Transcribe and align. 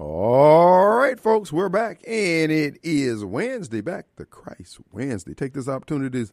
All 0.00 0.90
right, 0.90 1.18
folks, 1.18 1.52
we're 1.52 1.68
back, 1.68 1.98
and 2.06 2.52
it 2.52 2.78
is 2.84 3.24
Wednesday, 3.24 3.80
back 3.80 4.06
to 4.14 4.24
Christ 4.24 4.78
Wednesday. 4.92 5.34
Take 5.34 5.54
this 5.54 5.66
opportunity 5.66 6.26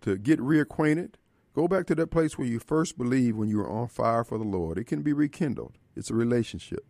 to 0.00 0.18
get 0.18 0.40
reacquainted. 0.40 1.14
Go 1.54 1.68
back 1.68 1.86
to 1.86 1.94
that 1.94 2.08
place 2.08 2.36
where 2.36 2.48
you 2.48 2.58
first 2.58 2.98
believed 2.98 3.38
when 3.38 3.48
you 3.48 3.58
were 3.58 3.70
on 3.70 3.86
fire 3.86 4.24
for 4.24 4.38
the 4.38 4.44
Lord. 4.44 4.76
It 4.76 4.88
can 4.88 5.02
be 5.02 5.12
rekindled. 5.12 5.78
It's 5.94 6.10
a 6.10 6.16
relationship. 6.16 6.84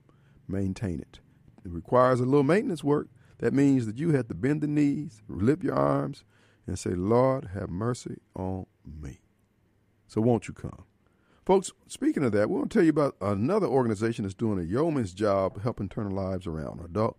Maintain 0.48 1.00
it. 1.00 1.20
It 1.66 1.70
requires 1.70 2.18
a 2.18 2.24
little 2.24 2.44
maintenance 2.44 2.82
work. 2.82 3.08
That 3.40 3.52
means 3.52 3.84
that 3.84 3.98
you 3.98 4.12
have 4.12 4.28
to 4.28 4.34
bend 4.34 4.62
the 4.62 4.68
knees, 4.68 5.20
lift 5.28 5.62
your 5.62 5.74
arms, 5.74 6.24
and 6.66 6.78
say, 6.78 6.94
Lord, 6.94 7.50
have 7.52 7.68
mercy 7.68 8.16
on 8.34 8.64
me. 8.86 9.20
So 10.06 10.22
won't 10.22 10.48
you 10.48 10.54
come? 10.54 10.84
Folks, 11.44 11.72
speaking 11.88 12.24
of 12.24 12.32
that, 12.32 12.48
we 12.48 12.56
want 12.56 12.70
to 12.70 12.78
tell 12.78 12.84
you 12.84 12.90
about 12.90 13.16
another 13.20 13.66
organization 13.66 14.22
that's 14.22 14.34
doing 14.34 14.60
a 14.60 14.62
yeoman's 14.62 15.12
job 15.12 15.60
helping 15.62 15.88
turn 15.88 16.10
lives 16.10 16.46
around. 16.46 16.80
Adult 16.84 17.18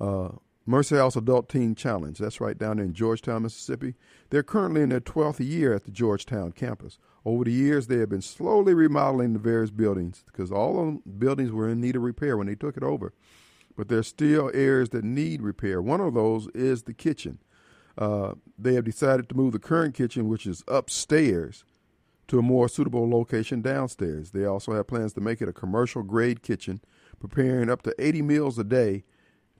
uh, 0.00 0.28
Mercy 0.66 0.96
House 0.96 1.16
Adult 1.16 1.48
Teen 1.48 1.74
Challenge. 1.74 2.18
That's 2.18 2.40
right 2.40 2.56
down 2.56 2.76
there 2.76 2.86
in 2.86 2.94
Georgetown, 2.94 3.42
Mississippi. 3.42 3.94
They're 4.30 4.42
currently 4.42 4.82
in 4.82 4.88
their 4.88 5.00
12th 5.00 5.46
year 5.46 5.74
at 5.74 5.84
the 5.84 5.90
Georgetown 5.90 6.52
campus. 6.52 6.98
Over 7.24 7.44
the 7.44 7.52
years, 7.52 7.86
they 7.86 7.98
have 7.98 8.08
been 8.08 8.22
slowly 8.22 8.74
remodeling 8.74 9.32
the 9.32 9.38
various 9.38 9.70
buildings 9.70 10.24
because 10.26 10.50
all 10.50 10.80
of 10.80 10.94
the 11.04 11.10
buildings 11.10 11.50
were 11.50 11.68
in 11.68 11.80
need 11.80 11.96
of 11.96 12.02
repair 12.02 12.36
when 12.36 12.46
they 12.46 12.54
took 12.54 12.76
it 12.76 12.82
over. 12.82 13.12
But 13.76 13.88
there's 13.88 14.06
still 14.06 14.50
areas 14.54 14.90
that 14.90 15.04
need 15.04 15.42
repair. 15.42 15.82
One 15.82 16.00
of 16.00 16.14
those 16.14 16.48
is 16.54 16.82
the 16.82 16.94
kitchen. 16.94 17.38
Uh, 17.96 18.34
they 18.58 18.74
have 18.74 18.84
decided 18.84 19.28
to 19.28 19.34
move 19.34 19.52
the 19.52 19.58
current 19.58 19.94
kitchen, 19.94 20.28
which 20.28 20.46
is 20.46 20.64
upstairs, 20.68 21.64
to 22.28 22.38
a 22.38 22.42
more 22.42 22.68
suitable 22.68 23.08
location 23.08 23.60
downstairs. 23.60 24.30
They 24.30 24.44
also 24.44 24.72
have 24.72 24.86
plans 24.86 25.12
to 25.14 25.20
make 25.20 25.42
it 25.42 25.48
a 25.48 25.52
commercial 25.52 26.02
grade 26.02 26.42
kitchen, 26.42 26.80
preparing 27.20 27.70
up 27.70 27.82
to 27.82 27.94
80 27.98 28.22
meals 28.22 28.58
a 28.58 28.64
day, 28.64 29.04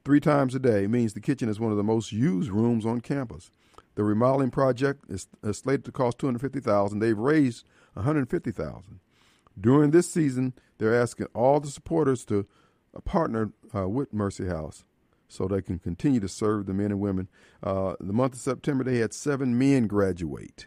three 0.05 0.21
times 0.21 0.55
a 0.55 0.59
day, 0.59 0.87
means 0.87 1.15
the 1.15 1.21
kitchen 1.21 1.49
is 1.49 1.61
one 1.61 1.71
of 1.71 1.77
the 1.77 1.83
most 1.83 2.13
used 2.13 2.51
rooms 2.51 2.85
on 2.87 3.01
campus. 3.01 3.51
The 3.95 4.05
remodeling 4.05 4.51
project 4.51 5.05
is, 5.09 5.29
is 5.43 5.59
slated 5.59 5.85
to 5.85 5.93
cost 5.93 6.19
250000 6.19 6.99
They've 6.99 7.17
raised 7.17 7.65
150000 7.95 9.01
During 9.59 9.91
this 9.93 10.11
season, 10.11 10.55
they're 10.79 11.01
asking 11.01 11.27
all 11.35 11.61
the 11.61 11.69
supporters 11.69 12.25
to 12.27 12.47
uh, 12.95 13.01
partner 13.01 13.53
uh, 13.75 13.89
with 13.89 14.13
Mercy 14.13 14.47
House 14.47 14.85
so 15.29 15.47
they 15.47 15.63
can 15.63 15.79
continue 15.79 16.21
to 16.21 16.29
serve 16.29 16.67
the 16.67 16.75
men 16.75 16.91
and 16.91 17.01
women. 17.01 17.29
Uh, 17.63 17.95
the 18.01 18.13
month 18.13 18.35
of 18.35 18.41
September, 18.41 18.85
they 18.85 18.99
had 18.99 19.13
seven 19.13 19.57
men 19.59 19.87
graduate. 19.87 20.67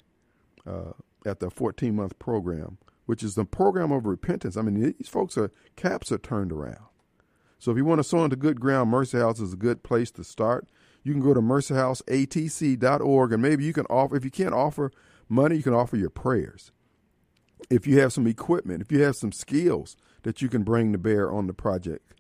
Uh, 0.66 0.92
at 1.28 1.39
the 1.39 1.50
14 1.50 1.95
month 1.95 2.17
program, 2.20 2.78
which 3.06 3.22
is 3.22 3.36
the 3.36 3.45
program 3.45 3.92
of 3.92 4.06
repentance. 4.06 4.58
I 4.58 4.61
mean, 4.61 4.95
these 4.97 5.09
folks 5.09 5.38
are 5.38 5.52
caps 5.75 6.11
are 6.11 6.17
turned 6.17 6.52
around. 6.52 6.86
So 7.59 7.72
if 7.72 7.78
you 7.78 7.86
want 7.86 8.00
to 8.00 8.03
sow 8.03 8.23
into 8.23 8.36
good 8.36 8.59
ground, 8.59 8.89
Mercy 8.89 9.17
House 9.17 9.39
is 9.39 9.53
a 9.53 9.58
good 9.58 9.83
place 9.83 10.11
to 10.11 10.23
start. 10.23 10.67
You 11.03 11.14
can 11.14 11.22
go 11.22 11.33
to 11.33 11.42
mercyhouseatc.org 11.42 13.33
and 13.33 13.42
maybe 13.42 13.64
you 13.64 13.73
can 13.73 13.86
offer, 13.86 14.16
if 14.16 14.25
you 14.25 14.31
can't 14.31 14.53
offer 14.53 14.92
money, 15.28 15.55
you 15.58 15.64
can 15.64 15.73
offer 15.73 15.98
your 15.98 16.09
prayers. 16.09 16.72
If 17.70 17.88
you 17.88 18.00
have 18.00 18.14
some 18.14 18.28
equipment, 18.28 18.81
if 18.81 18.92
you 18.92 19.02
have 19.03 19.16
some 19.16 19.31
skills 19.31 19.98
that 20.23 20.42
you 20.42 20.50
can 20.50 20.64
bring 20.64 20.92
to 20.92 20.98
bear 20.98 21.31
on 21.31 21.48
the 21.48 21.53
project, 21.53 22.14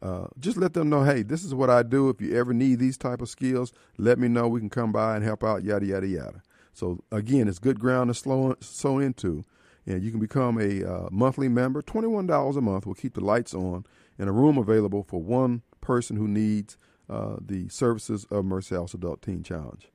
uh, 0.00 0.28
just 0.38 0.56
let 0.56 0.74
them 0.74 0.88
know, 0.88 1.02
hey, 1.02 1.22
this 1.22 1.44
is 1.44 1.54
what 1.54 1.70
I 1.70 1.82
do. 1.82 2.08
If 2.08 2.20
you 2.20 2.36
ever 2.36 2.54
need 2.54 2.78
these 2.78 2.96
type 2.96 3.20
of 3.20 3.28
skills, 3.28 3.72
let 3.98 4.18
me 4.18 4.28
know. 4.28 4.48
We 4.48 4.60
can 4.60 4.70
come 4.70 4.92
by 4.92 5.16
and 5.16 5.24
help 5.24 5.42
out, 5.42 5.64
yada, 5.64 5.84
yada, 5.84 6.06
yada. 6.06 6.42
So 6.78 7.02
again, 7.10 7.48
it's 7.48 7.58
good 7.58 7.80
ground 7.80 8.08
to 8.08 8.14
slow, 8.14 8.54
sow 8.60 8.98
into. 8.98 9.44
And 9.84 10.02
you 10.02 10.10
can 10.10 10.20
become 10.20 10.60
a 10.60 10.84
uh, 10.84 11.08
monthly 11.10 11.48
member. 11.48 11.82
$21 11.82 12.56
a 12.56 12.60
month 12.60 12.86
will 12.86 12.94
keep 12.94 13.14
the 13.14 13.24
lights 13.24 13.52
on 13.52 13.84
and 14.18 14.28
a 14.28 14.32
room 14.32 14.58
available 14.58 15.02
for 15.02 15.20
one 15.20 15.62
person 15.80 16.16
who 16.16 16.28
needs 16.28 16.76
uh, 17.10 17.36
the 17.40 17.68
services 17.68 18.26
of 18.30 18.44
Mercy 18.44 18.74
House 18.74 18.94
Adult 18.94 19.22
Teen 19.22 19.42
Challenge. 19.42 19.90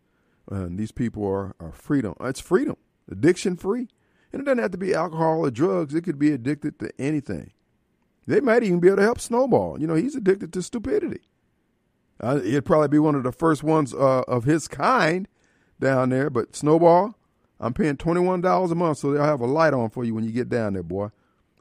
And 0.50 0.78
these 0.78 0.92
people 0.92 1.26
are, 1.26 1.56
are 1.60 1.72
freedom. 1.72 2.16
It's 2.20 2.42
freedom, 2.42 2.76
addiction 3.10 3.56
free. 3.56 3.88
And 4.34 4.42
it 4.42 4.46
doesn't 4.46 4.60
have 4.60 4.72
to 4.72 4.78
be 4.78 4.94
alcohol 4.94 5.46
or 5.46 5.52
drugs. 5.52 5.94
It 5.94 6.02
could 6.02 6.20
be 6.20 6.32
addicted 6.32 6.80
to 6.80 6.92
anything. 7.00 7.52
They 8.28 8.42
might 8.42 8.64
even 8.64 8.80
be 8.80 8.88
able 8.88 8.98
to 8.98 9.04
help 9.04 9.22
Snowball. 9.22 9.80
You 9.80 9.88
know, 9.88 9.96
he's 9.96 10.16
addicted 10.16 10.52
to 10.54 10.62
stupidity. 10.62 11.22
Uh, 12.20 12.40
he'd 12.40 12.66
probably 12.66 12.88
be 12.88 13.00
one 13.00 13.16
of 13.16 13.24
the 13.24 13.32
first 13.32 13.64
ones 13.64 13.94
uh, 13.94 14.24
of 14.28 14.46
his 14.46 14.68
kind 14.68 15.28
down 15.80 16.10
there. 16.10 16.30
But 16.30 16.56
Snowball, 16.56 17.16
I'm 17.60 17.74
paying 17.74 17.98
twenty 17.98 18.22
one 18.22 18.42
dollars 18.42 18.72
a 18.72 18.76
month, 18.76 19.00
so 19.00 19.12
they'll 19.12 19.24
have 19.24 19.42
a 19.42 19.46
light 19.46 19.74
on 19.74 19.90
for 19.90 20.04
you 20.04 20.14
when 20.14 20.24
you 20.24 20.32
get 20.32 20.50
down 20.50 20.74
there, 20.74 20.84
boy. 20.84 21.10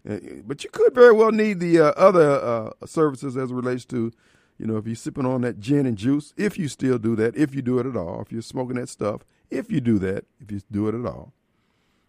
But 0.05 0.65
you 0.65 0.71
could 0.71 0.95
very 0.95 1.13
well 1.13 1.31
need 1.31 1.61
the 1.61 1.79
uh, 1.79 1.93
other 1.97 2.31
uh, 2.31 2.73
services 2.87 3.37
as 3.37 3.53
it 3.53 3.55
relates 3.55 3.85
to, 3.87 4.13
you 4.59 4.67
know, 4.67 4.77
if 4.77 4.87
you're 4.87 4.97
sipping 4.97 5.27
on 5.27 5.43
that 5.43 5.61
gin 5.61 5.87
and 5.87 5.97
juice, 5.97 6.35
if 6.37 6.59
you 6.59 6.67
still 6.67 6.99
do 6.99 7.15
that, 7.17 7.37
if 7.37 7.55
you 7.55 7.63
do 7.63 7.79
it 7.79 7.87
at 7.87 7.97
all, 7.97 8.21
if 8.21 8.33
you're 8.33 8.43
smoking 8.43 8.75
that 8.77 8.89
stuff, 8.89 9.23
if 9.49 9.71
you 9.71 9.81
do 9.81 10.01
that, 10.01 10.25
if 10.41 10.51
you 10.51 10.61
do 10.73 10.89
it 10.89 10.97
at 10.97 11.07
all. 11.07 11.33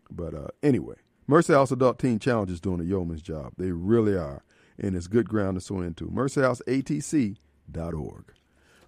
But 0.10 0.34
uh, 0.34 0.48
anyway, 0.64 0.96
Mercy 1.28 1.54
House 1.54 1.72
Adult 1.72 2.00
Teen 2.00 2.18
Challenge 2.18 2.50
is 2.50 2.60
doing 2.60 2.80
a 2.80 2.84
yeoman's 2.84 3.22
job. 3.22 3.54
They 3.58 3.72
really 3.72 4.16
are. 4.16 4.44
And 4.80 4.96
it's 4.96 5.06
good 5.06 5.30
ground 5.30 5.54
to 5.56 5.62
sow 5.62 5.82
into. 5.82 6.08
MercyHouseATC.org. 6.08 8.24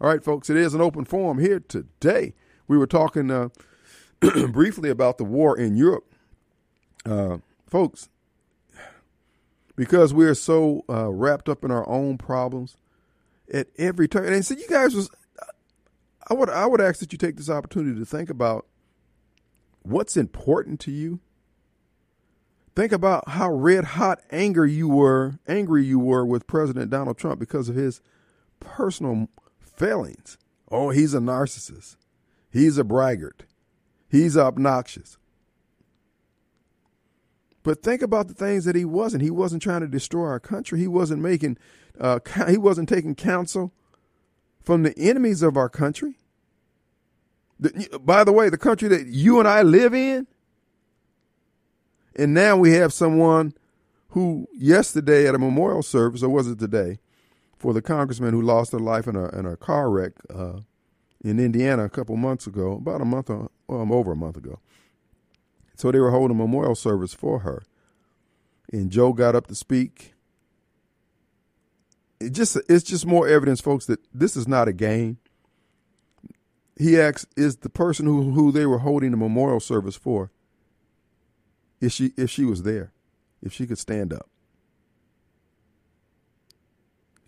All 0.02 0.10
right, 0.10 0.24
folks, 0.24 0.50
it 0.50 0.58
is 0.58 0.74
an 0.74 0.82
open 0.82 1.06
forum 1.06 1.38
here 1.38 1.60
today 1.60 2.34
we 2.68 2.78
were 2.78 2.88
talking 2.88 3.32
uh, 3.32 3.50
briefly 4.50 4.90
about 4.90 5.18
the 5.18 5.24
war 5.24 5.58
in 5.58 5.76
Europe. 5.76 6.06
Uh, 7.06 7.38
folks, 7.68 8.10
because 9.76 10.14
we're 10.14 10.34
so 10.34 10.84
uh, 10.90 11.12
wrapped 11.12 11.50
up 11.50 11.64
in 11.64 11.72
our 11.72 11.88
own 11.88 12.18
problems 12.18 12.78
at 13.54 13.68
every 13.78 14.08
turn. 14.08 14.32
And 14.34 14.46
so 14.46 14.56
you 14.56 14.68
guys 14.68 14.96
was 14.96 15.10
I 16.28 16.34
would 16.34 16.50
I 16.50 16.66
would 16.66 16.82
ask 16.82 17.00
that 17.00 17.12
you 17.12 17.18
take 17.18 17.38
this 17.38 17.50
opportunity 17.50 18.00
to 18.00 18.06
think 18.06 18.30
about 18.30 18.66
what's 19.84 20.18
important 20.18 20.80
to 20.82 20.92
you. 20.92 21.20
Think 22.76 22.92
about 22.92 23.30
how 23.30 23.52
red 23.52 23.86
hot 23.86 24.22
anger 24.32 24.66
you 24.66 24.90
were, 24.90 25.40
angry 25.48 25.86
you 25.86 25.98
were 25.98 26.26
with 26.26 26.46
President 26.46 26.92
Donald 26.92 27.18
Trump 27.18 27.40
because 27.40 27.70
of 27.70 27.76
his 27.76 28.02
personal 28.60 29.30
failings. 29.60 30.38
Oh, 30.70 30.90
he's 30.90 31.14
a 31.14 31.20
narcissist. 31.20 31.96
He's 32.56 32.78
a 32.78 32.86
braggart. 32.86 33.44
He's 34.08 34.38
obnoxious. 34.38 35.18
But 37.64 37.84
think 37.84 38.02
about 38.02 38.30
the 38.30 38.34
things 38.34 38.64
that 38.64 38.78
he 38.78 38.86
wasn't. 38.86 39.24
He 39.24 39.30
wasn't 39.30 39.62
trying 39.62 39.82
to 39.82 39.90
destroy 39.90 40.28
our 40.28 40.40
country. 40.40 40.80
He 40.80 40.88
wasn't 40.88 41.22
making, 41.22 41.58
uh, 42.00 42.20
he 42.48 42.58
wasn't 42.58 42.88
taking 42.88 43.14
counsel 43.14 43.74
from 44.64 44.84
the 44.84 44.98
enemies 44.98 45.42
of 45.42 45.58
our 45.58 45.68
country. 45.68 46.18
The, 47.60 48.00
by 48.02 48.24
the 48.24 48.32
way, 48.32 48.48
the 48.48 48.58
country 48.58 48.88
that 48.88 49.08
you 49.08 49.40
and 49.40 49.50
I 49.50 49.62
live 49.62 49.94
in. 49.94 50.26
And 52.16 52.34
now 52.34 52.56
we 52.56 52.72
have 52.72 52.94
someone 52.94 53.54
who 54.12 54.48
yesterday 54.56 55.28
at 55.28 55.36
a 55.36 55.40
memorial 55.40 55.84
service, 55.84 56.24
or 56.24 56.30
was 56.30 56.48
it 56.48 56.60
today, 56.60 57.00
for 57.58 57.74
the 57.74 57.82
congressman 57.82 58.34
who 58.34 58.42
lost 58.42 58.72
their 58.72 58.80
life 58.80 59.08
in 59.08 59.18
a 59.18 59.28
in 59.38 59.46
a 59.46 59.58
car 59.58 59.90
wreck 59.90 60.14
uh, 60.34 60.60
in 61.24 61.40
Indiana 61.40 61.86
a 61.86 61.90
couple 61.90 62.16
months 62.18 62.48
ago, 62.48 62.74
about 62.74 63.02
a 63.02 63.06
month, 63.06 63.30
or, 63.30 63.50
over 63.68 64.12
a 64.12 64.16
month 64.16 64.38
ago. 64.38 64.60
So 65.76 65.92
they 65.92 66.00
were 66.00 66.12
holding 66.12 66.38
a 66.38 66.40
memorial 66.40 66.76
service 66.76 67.14
for 67.14 67.40
her. 67.40 67.64
And 68.72 68.90
Joe 68.90 69.14
got 69.14 69.36
up 69.36 69.48
to 69.48 69.56
speak. 69.56 70.14
It 72.20 72.32
just 72.32 72.58
it's 72.70 72.84
just 72.84 73.06
more 73.06 73.28
evidence, 73.28 73.62
folks, 73.62 73.86
that 73.88 74.00
this 74.14 74.38
is 74.38 74.48
not 74.48 74.68
a 74.68 74.74
game. 74.74 75.18
He 76.78 77.00
asks, 77.00 77.26
is 77.38 77.58
the 77.58 77.70
person 77.70 78.06
who, 78.06 78.32
who 78.32 78.52
they 78.52 78.66
were 78.66 78.80
holding 78.80 79.12
the 79.12 79.18
memorial 79.18 79.60
service 79.60 79.96
for, 79.96 80.32
if 81.80 81.92
she 81.92 82.12
if 82.18 82.30
she 82.30 82.44
was 82.46 82.64
there, 82.64 82.92
if 83.42 83.54
she 83.54 83.68
could 83.68 83.78
stand 83.78 84.14
up. 84.14 84.30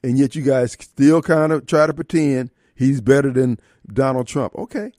And 0.03 0.17
yet 0.17 0.35
you 0.35 0.41
guys 0.41 0.73
still 0.73 1.21
kind 1.21 1.51
of 1.51 1.65
try 1.65 1.85
to 1.85 1.93
pretend 1.93 2.51
he's 2.77 3.01
better 3.01 3.31
than 3.31 3.59
Donald 3.91 4.27
Trump. 4.27 4.55
Okay. 4.55 4.93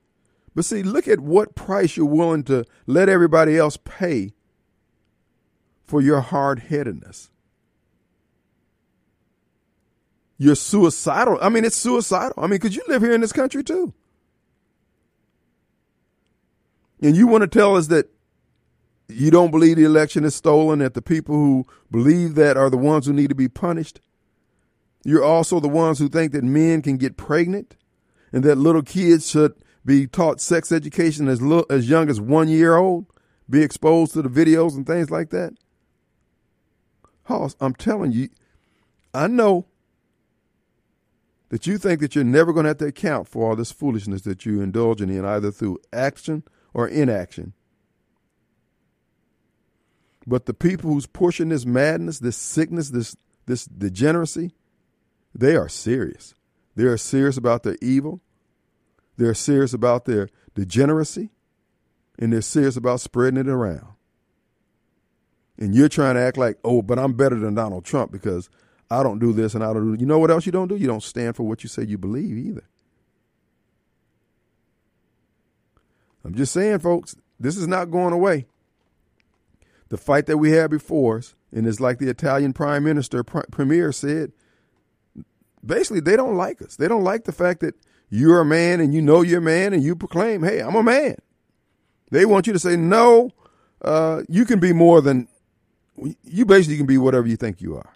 But 0.55 0.65
see, 0.65 0.83
look 0.83 1.07
at 1.07 1.21
what 1.21 1.55
price 1.55 1.97
you're 1.97 2.07
willing 2.07 2.43
to 2.45 2.65
let 2.87 3.09
everybody 3.09 3.57
else 3.57 3.77
pay 3.77 4.33
for 5.87 6.01
your 6.01 6.21
hard 6.21 6.59
headedness. 6.59 7.31
You're 10.37 10.57
suicidal. 10.57 11.39
I 11.41 11.49
mean, 11.49 11.65
it's 11.65 11.77
suicidal. 11.77 12.35
I 12.37 12.43
mean, 12.43 12.51
because 12.51 12.77
you 12.77 12.83
live 12.89 13.03
here 13.03 13.15
in 13.15 13.21
this 13.21 13.33
country 13.33 13.65
too. 13.65 13.95
And 17.01 17.17
you 17.17 17.27
want 17.27 17.43
to 17.43 17.49
tell 17.49 17.77
us 17.77 17.87
that 17.89 18.11
you 19.09 19.31
don't 19.31 19.51
believe 19.51 19.77
the 19.77 19.85
election 19.85 20.25
is 20.25 20.35
stolen, 20.35 20.81
that 20.81 20.95
the 20.95 21.03
people 21.03 21.35
who 21.35 21.67
believe 21.91 22.35
that 22.35 22.57
are 22.57 22.71
the 22.71 22.77
ones 22.77 23.07
who 23.07 23.13
need 23.13 23.29
to 23.29 23.35
be 23.35 23.49
punished? 23.49 24.01
You're 25.05 25.25
also 25.25 25.61
the 25.61 25.69
ones 25.69 25.99
who 25.99 26.09
think 26.09 26.33
that 26.33 26.45
men 26.45 26.83
can 26.83 26.97
get 26.97 27.17
pregnant 27.17 27.77
and 28.33 28.45
that 28.45 28.59
little 28.59 28.83
kids 28.83 29.31
should 29.31 29.55
be 29.85 30.06
taught 30.06 30.41
sex 30.41 30.71
education 30.71 31.29
as 31.29 31.41
little, 31.41 31.67
as 31.71 31.89
young 31.89 32.11
as 32.11 32.21
one 32.21 32.49
year 32.49 32.77
old, 32.77 33.06
be 33.49 33.62
exposed 33.62 34.12
to 34.12 34.23
the 34.23 34.29
videos 34.29 34.75
and 34.75 34.87
things 34.87 35.11
like 35.11 35.31
that. 35.31 35.55
Hoss, 37.25 37.56
I'm 37.61 37.75
telling 37.75 38.12
you, 38.12 38.29
I 39.15 39.27
know 39.27 39.67
that 41.49 41.67
you 41.67 41.79
think 41.79 42.01
that 42.01 42.15
you're 42.15 42.25
never 42.25 42.53
going 42.53 42.65
to 42.65 42.69
have 42.69 42.79
to 42.79 42.87
account 42.87 43.29
for 43.29 43.49
all 43.49 43.56
this 43.56 43.73
foolishness 43.73 44.23
that 44.23 44.44
you're 44.44 44.62
indulging 44.62 45.09
in, 45.09 45.25
either 45.25 45.51
through 45.51 45.79
action 45.93 46.43
or 46.75 46.87
inaction. 46.87 47.55
But 50.27 50.44
the 50.44 50.53
people 50.53 50.93
who's 50.93 51.06
pushing 51.06 51.49
this 51.49 51.65
madness, 51.65 52.19
this 52.19 52.37
sickness, 52.37 52.91
this 52.91 53.17
this 53.47 53.65
degeneracy, 53.65 54.53
they 55.35 55.57
are 55.57 55.69
serious. 55.69 56.35
They 56.75 56.85
are 56.85 56.97
serious 56.97 57.37
about 57.37 57.63
their 57.63 57.77
evil. 57.83 58.21
They're 59.17 59.35
serious 59.35 59.73
about 59.73 60.05
their 60.05 60.29
degeneracy. 60.55 61.31
And 62.19 62.33
they're 62.33 62.41
serious 62.41 62.77
about 62.77 63.01
spreading 63.01 63.39
it 63.39 63.49
around. 63.49 63.95
And 65.59 65.75
you're 65.75 65.89
trying 65.89 66.15
to 66.15 66.21
act 66.21 66.37
like, 66.37 66.59
oh, 66.65 66.83
but 66.83 66.99
I'm 66.99 67.15
better 67.15 67.39
than 67.39 67.55
Donald 67.55 67.85
Trump 67.85 68.13
because 68.13 68.49
I 68.91 69.03
don't 69.03 69.19
do 69.19 69.33
this 69.33 69.55
and 69.55 69.63
I 69.63 69.73
don't 69.73 69.95
do. 69.95 70.01
You 70.01 70.07
know 70.07 70.19
what 70.19 70.31
else 70.31 70.47
you 70.47 70.53
don't 70.53 70.69
do? 70.69 70.77
You 70.77 70.87
don't 70.87 71.03
stand 71.03 71.37
for 71.37 71.43
what 71.43 71.63
you 71.63 71.69
say 71.69 71.85
you 71.85 71.99
believe 71.99 72.37
either. 72.37 72.65
I'm 76.25 76.35
just 76.35 76.53
saying, 76.53 76.81
folks, 76.81 77.17
this 77.41 77.57
is 77.57 77.67
not 77.67 77.91
going 77.91 78.13
away. 78.13 78.47
The 79.89 79.97
fight 79.97 80.27
that 80.27 80.39
we 80.39 80.51
had 80.53 80.71
before 80.71 81.19
us, 81.19 81.35
and 81.53 81.67
it's 81.67 81.81
like 81.81 81.99
the 81.99 82.11
Italian 82.11 82.53
prime 82.53 82.85
minister, 82.85 83.25
premier 83.25 83.93
said, 83.93 84.33
basically, 85.69 86.00
they 86.00 86.17
don't 86.17 86.37
like 86.37 86.61
us. 86.61 86.75
They 86.75 86.88
don't 86.88 87.05
like 87.05 87.25
the 87.25 87.32
fact 87.32 87.61
that 87.61 87.76
you're 88.11 88.41
a 88.41 88.44
man 88.44 88.81
and 88.81 88.93
you 88.93 89.00
know 89.00 89.23
you're 89.23 89.38
a 89.38 89.43
man 89.43 89.73
and 89.73 89.82
you 89.82 89.94
proclaim, 89.94 90.43
hey, 90.43 90.61
I'm 90.61 90.75
a 90.75 90.82
man. 90.82 91.17
They 92.11 92.25
want 92.25 92.47
you 92.47 92.53
to 92.55 92.59
say, 92.59 92.76
no, 92.76 93.31
uh, 93.82 94.23
you 94.29 94.44
can 94.44 94.59
be 94.59 94.73
more 94.73 95.00
than, 95.00 95.29
you 96.25 96.44
basically 96.44 96.79
can 96.79 96.87
be 96.87 96.99
whatever 96.99 97.29
you 97.29 97.37
think 97.37 97.61
you 97.61 97.76
are. 97.76 97.94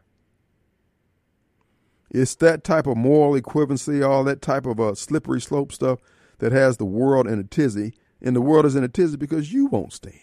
It's 2.10 2.34
that 2.36 2.62
type 2.62 2.86
of 2.86 2.98
moral 2.98 3.40
equivalency, 3.40 4.06
all 4.06 4.22
that 4.24 4.42
type 4.42 4.66
of 4.66 4.78
uh, 4.78 4.94
slippery 4.94 5.40
slope 5.40 5.72
stuff 5.72 5.98
that 6.38 6.52
has 6.52 6.76
the 6.76 6.84
world 6.84 7.26
in 7.26 7.38
a 7.38 7.44
tizzy. 7.44 7.94
And 8.20 8.36
the 8.36 8.42
world 8.42 8.66
is 8.66 8.76
in 8.76 8.84
a 8.84 8.88
tizzy 8.88 9.16
because 9.16 9.52
you 9.52 9.66
won't 9.66 9.94
stand. 9.94 10.18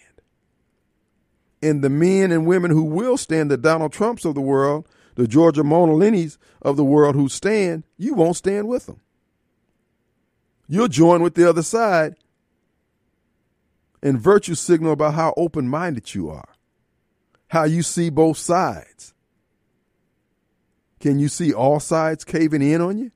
And 1.62 1.82
the 1.82 1.90
men 1.90 2.30
and 2.30 2.46
women 2.46 2.70
who 2.70 2.84
will 2.84 3.16
stand, 3.16 3.50
the 3.50 3.56
Donald 3.56 3.92
Trumps 3.92 4.24
of 4.24 4.34
the 4.34 4.40
world, 4.40 4.86
the 5.20 5.26
Giorgia 5.26 5.62
Meloni's 5.62 6.38
of 6.62 6.76
the 6.76 6.84
world 6.84 7.14
who 7.14 7.28
stand, 7.28 7.84
you 7.96 8.14
won't 8.14 8.36
stand 8.36 8.68
with 8.68 8.86
them. 8.86 9.00
You'll 10.68 10.88
join 10.88 11.22
with 11.22 11.34
the 11.34 11.48
other 11.48 11.62
side 11.62 12.14
and 14.02 14.20
virtue 14.20 14.54
signal 14.54 14.92
about 14.92 15.14
how 15.14 15.34
open 15.36 15.68
minded 15.68 16.14
you 16.14 16.30
are, 16.30 16.54
how 17.48 17.64
you 17.64 17.82
see 17.82 18.08
both 18.08 18.38
sides 18.38 19.12
can 21.00 21.18
you 21.18 21.28
see 21.28 21.52
all 21.52 21.80
sides 21.80 22.24
caving 22.24 22.62
in 22.62 22.80
on 22.82 22.98
you? 22.98 23.10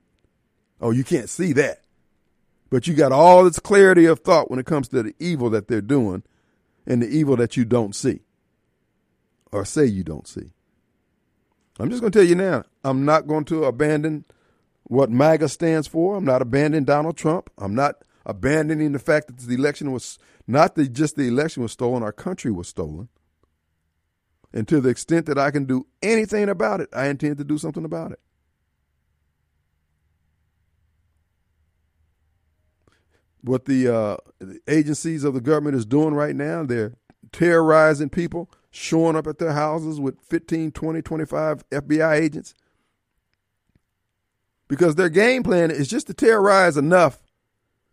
Oh, 0.81 0.89
you 0.89 1.03
can't 1.03 1.29
see 1.29 1.53
that. 1.53 1.81
But 2.71 2.87
you 2.87 2.95
got 2.95 3.11
all 3.11 3.43
this 3.43 3.59
clarity 3.59 4.05
of 4.05 4.19
thought 4.19 4.49
when 4.49 4.59
it 4.59 4.65
comes 4.65 4.87
to 4.89 5.03
the 5.03 5.13
evil 5.19 5.51
that 5.51 5.67
they're 5.67 5.81
doing 5.81 6.23
and 6.85 7.01
the 7.01 7.07
evil 7.07 7.37
that 7.37 7.55
you 7.55 7.63
don't 7.63 7.95
see 7.95 8.21
or 9.51 9.63
say 9.63 9.85
you 9.85 10.03
don't 10.03 10.27
see. 10.27 10.54
I'm 11.79 11.89
just 11.89 12.01
going 12.01 12.11
to 12.11 12.19
tell 12.19 12.27
you 12.27 12.35
now, 12.35 12.63
I'm 12.83 13.03
not 13.03 13.27
going 13.27 13.45
to 13.45 13.65
abandon 13.65 14.25
what 14.83 15.09
MAGA 15.09 15.49
stands 15.49 15.87
for. 15.87 16.15
I'm 16.15 16.25
not 16.25 16.41
abandoning 16.41 16.85
Donald 16.85 17.17
Trump. 17.17 17.49
I'm 17.57 17.75
not 17.75 17.95
abandoning 18.25 18.93
the 18.93 18.99
fact 18.99 19.27
that 19.27 19.37
the 19.39 19.55
election 19.55 19.91
was 19.91 20.17
not 20.47 20.75
the, 20.75 20.87
just 20.87 21.15
the 21.15 21.27
election 21.27 21.63
was 21.63 21.71
stolen, 21.71 22.03
our 22.03 22.11
country 22.11 22.51
was 22.51 22.67
stolen. 22.67 23.09
And 24.53 24.67
to 24.69 24.79
the 24.79 24.89
extent 24.89 25.25
that 25.25 25.37
I 25.37 25.51
can 25.51 25.65
do 25.65 25.85
anything 26.01 26.47
about 26.47 26.79
it, 26.79 26.89
I 26.93 27.07
intend 27.07 27.37
to 27.39 27.43
do 27.43 27.57
something 27.57 27.83
about 27.83 28.13
it. 28.13 28.19
What 33.41 33.65
the, 33.65 33.93
uh, 33.93 34.17
agencies 34.67 35.23
of 35.23 35.33
the 35.33 35.41
government 35.41 35.75
is 35.75 35.85
doing 35.85 36.13
right 36.13 36.35
now, 36.35 36.63
they're 36.63 36.93
terrorizing 37.31 38.09
people, 38.09 38.49
showing 38.75 39.15
up 39.15 39.27
at 39.27 39.37
their 39.37 39.53
houses 39.53 39.99
with 39.99 40.19
15, 40.21 40.71
20, 40.71 41.01
25 41.01 41.69
FBI 41.69 42.15
agents. 42.15 42.53
Because 44.67 44.95
their 44.95 45.09
game 45.09 45.43
plan 45.43 45.71
is 45.71 45.87
just 45.87 46.07
to 46.07 46.13
terrorize 46.13 46.75
enough 46.75 47.21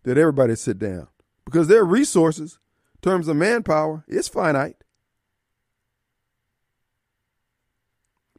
that 0.04 0.18
everybody 0.18 0.54
sit 0.56 0.78
down. 0.78 1.08
Because 1.44 1.68
their 1.68 1.84
resources, 1.84 2.58
in 2.94 3.00
terms 3.02 3.28
of 3.28 3.36
manpower, 3.36 4.04
is 4.08 4.28
finite. 4.28 4.82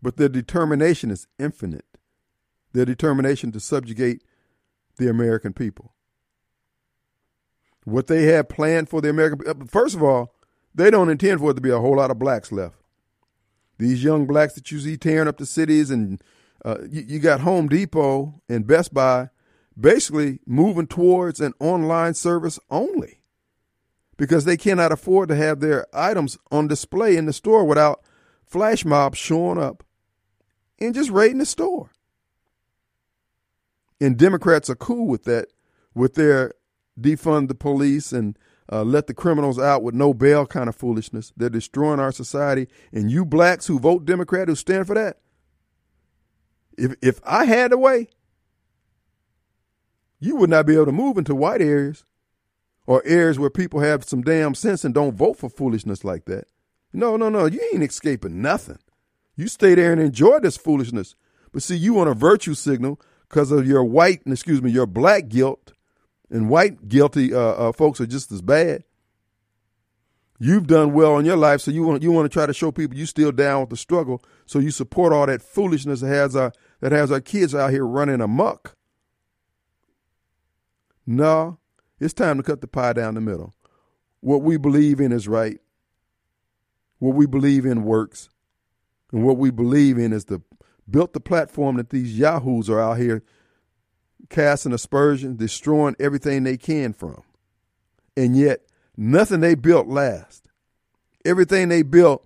but 0.04 0.18
their 0.18 0.30
determination 0.30 1.10
is 1.10 1.28
infinite. 1.40 1.86
Their 2.74 2.86
determination 2.86 3.52
to 3.54 3.60
subjugate 3.60 4.22
the 4.98 5.10
American 5.10 5.54
people. 5.54 5.96
What 7.86 8.08
they 8.08 8.24
have 8.24 8.50
planned 8.50 8.90
for 8.90 9.02
the 9.02 9.10
American 9.10 9.48
uh, 9.48 9.66
first 9.66 9.96
of 9.96 10.04
all, 10.04 10.36
they 10.76 10.90
don't 10.90 11.10
intend 11.10 11.40
for 11.40 11.52
it 11.52 11.56
to 11.56 11.62
be 11.62 11.70
a 11.70 11.80
whole 11.80 11.98
lot 11.98 12.12
of 12.12 12.20
blacks 12.20 12.52
left. 12.52 12.76
These 13.78 14.04
young 14.04 14.26
blacks 14.26 14.54
that 14.54 14.72
you 14.72 14.80
see 14.80 14.98
tearing 14.98 15.28
up 15.28 15.38
the 15.38 15.46
cities, 15.46 15.90
and 15.90 16.22
uh, 16.64 16.78
you, 16.90 17.04
you 17.08 17.20
got 17.20 17.42
Home 17.42 17.68
Depot 17.68 18.42
and 18.48 18.68
Best 18.68 18.94
Buy 18.94 19.30
basically 19.80 20.40
moving 20.46 20.88
towards 20.88 21.40
an 21.40 21.54
online 21.60 22.14
service 22.14 22.60
only 22.70 23.20
because 24.18 24.46
they 24.46 24.58
cannot 24.58 24.92
afford 24.92 25.30
to 25.30 25.36
have 25.36 25.60
their 25.60 25.88
items 25.94 26.38
on 26.52 26.68
display 26.68 27.18
in 27.18 27.26
the 27.26 27.34
store 27.34 27.66
without 27.66 28.02
flash 28.46 28.86
mobs 28.86 29.18
showing 29.18 29.58
up 29.58 29.84
and 30.80 30.94
just 30.94 31.10
raiding 31.10 31.40
the 31.40 31.46
store. 31.46 31.90
And 34.00 34.18
Democrats 34.18 34.70
are 34.70 34.76
cool 34.76 35.08
with 35.08 35.24
that, 35.24 35.48
with 35.96 36.14
their 36.16 36.54
defund 37.00 37.48
the 37.48 37.56
police 37.56 38.12
and 38.12 38.38
uh, 38.74 38.84
let 38.84 39.06
the 39.06 39.14
criminals 39.14 39.60
out 39.60 39.84
with 39.84 39.94
no 39.94 40.16
bail 40.16 40.48
kind 40.48 40.68
of 40.68 40.76
foolishness. 40.76 41.32
They're 41.38 41.48
destroying 41.48 42.00
our 42.00 42.12
society. 42.12 42.68
And 42.92 43.12
you 43.12 43.24
blacks 43.24 43.68
who 43.68 43.78
vote 43.78 44.04
Democrat 44.04 44.48
who 44.48 44.56
stand 44.56 44.88
for 44.88 44.96
that, 44.96 45.20
if 46.76 46.96
if 47.00 47.20
I 47.24 47.46
had 47.46 47.72
a 47.72 47.78
way, 47.78 48.08
you 50.20 50.36
would 50.38 50.50
not 50.50 50.66
be 50.66 50.74
able 50.74 50.88
to 50.88 50.92
move 50.92 51.20
into 51.20 51.36
white 51.36 51.62
areas 51.62 52.04
or 52.88 53.04
areas 53.06 53.38
where 53.38 53.52
people 53.52 53.80
have 53.82 54.06
some 54.06 54.24
damn 54.24 54.56
sense 54.56 54.84
and 54.84 54.92
don't 54.92 55.16
vote 55.16 55.38
for 55.38 55.50
foolishness 55.52 56.04
like 56.04 56.26
that. 56.26 56.48
No, 56.92 57.16
no, 57.16 57.30
no. 57.30 57.46
You 57.46 57.62
ain't 57.74 57.84
escaping 57.84 58.42
nothing. 58.42 58.80
You 59.36 59.50
stay 59.50 59.76
there 59.76 59.92
and 59.92 60.02
enjoy 60.02 60.40
this 60.40 60.58
foolishness. 60.58 61.14
But 61.52 61.62
see, 61.62 61.76
you 61.76 61.94
want 61.94 62.10
a 62.10 62.16
virtue 62.16 62.56
signal 62.56 63.00
because 63.30 63.52
of 63.52 63.68
your 63.68 63.84
white, 63.84 64.24
excuse 64.26 64.64
me, 64.64 64.72
your 64.72 64.88
black 64.88 65.28
guilt, 65.28 65.74
and 66.34 66.50
white 66.50 66.90
guilty 66.90 67.34
uh, 67.34 67.40
uh, 67.40 67.72
folks 67.72 68.02
are 68.02 68.08
just 68.08 68.32
as 68.32 68.42
bad. 68.42 68.84
You've 70.40 70.68
done 70.68 70.92
well 70.92 71.20
in 71.20 71.26
your 71.26 71.38
life, 71.38 71.62
so 71.62 71.72
you 71.72 71.84
want 71.84 72.02
you 72.02 72.12
want 72.12 72.26
to 72.26 72.34
try 72.34 72.48
to 72.48 72.54
show 72.54 72.72
people 72.72 72.98
you 72.98 73.06
still 73.06 73.32
down 73.32 73.62
with 73.62 73.70
the 73.70 73.78
struggle. 73.78 74.22
So 74.46 74.60
you 74.60 74.72
support 74.72 75.14
all 75.14 75.28
that 75.28 75.44
foolishness 75.44 76.02
that 76.02 76.08
has 76.08 76.36
our 76.36 76.52
that 76.82 76.92
has 76.92 77.12
our 77.12 77.22
kids 77.22 77.56
out 77.56 77.72
here 77.72 77.86
running 77.86 78.20
amok. 78.20 78.76
No, 81.06 81.60
it's 82.00 82.14
time 82.14 82.38
to 82.38 82.44
cut 82.44 82.62
the 82.62 82.68
pie 82.68 82.94
down 82.94 83.14
the 83.14 83.22
middle. 83.22 83.54
What 84.20 84.42
we 84.42 84.58
believe 84.58 85.00
in 85.00 85.12
is 85.12 85.28
right. 85.28 85.60
What 86.98 87.16
we 87.16 87.28
believe 87.28 87.66
in 87.66 87.84
works. 87.84 88.30
And 89.12 89.24
what 89.24 89.38
we 89.38 89.52
believe 89.52 90.00
in 90.00 90.12
is 90.12 90.26
the 90.26 90.42
built 90.90 91.14
the 91.14 91.20
platform 91.20 91.78
that 91.78 91.92
these 91.92 92.18
yahoos 92.18 92.70
are 92.70 92.80
out 92.80 92.98
here 92.98 93.24
casting 94.30 94.74
aspersions, 94.74 95.38
destroying 95.38 95.96
everything 96.00 96.44
they 96.44 96.58
can 96.58 96.94
from. 96.94 97.24
And 98.16 98.36
yet 98.36 98.62
nothing 98.98 99.40
they 99.40 99.56
built 99.56 99.88
lasts. 99.88 100.48
Everything 101.26 101.70
they 101.70 101.84
built 101.84 102.26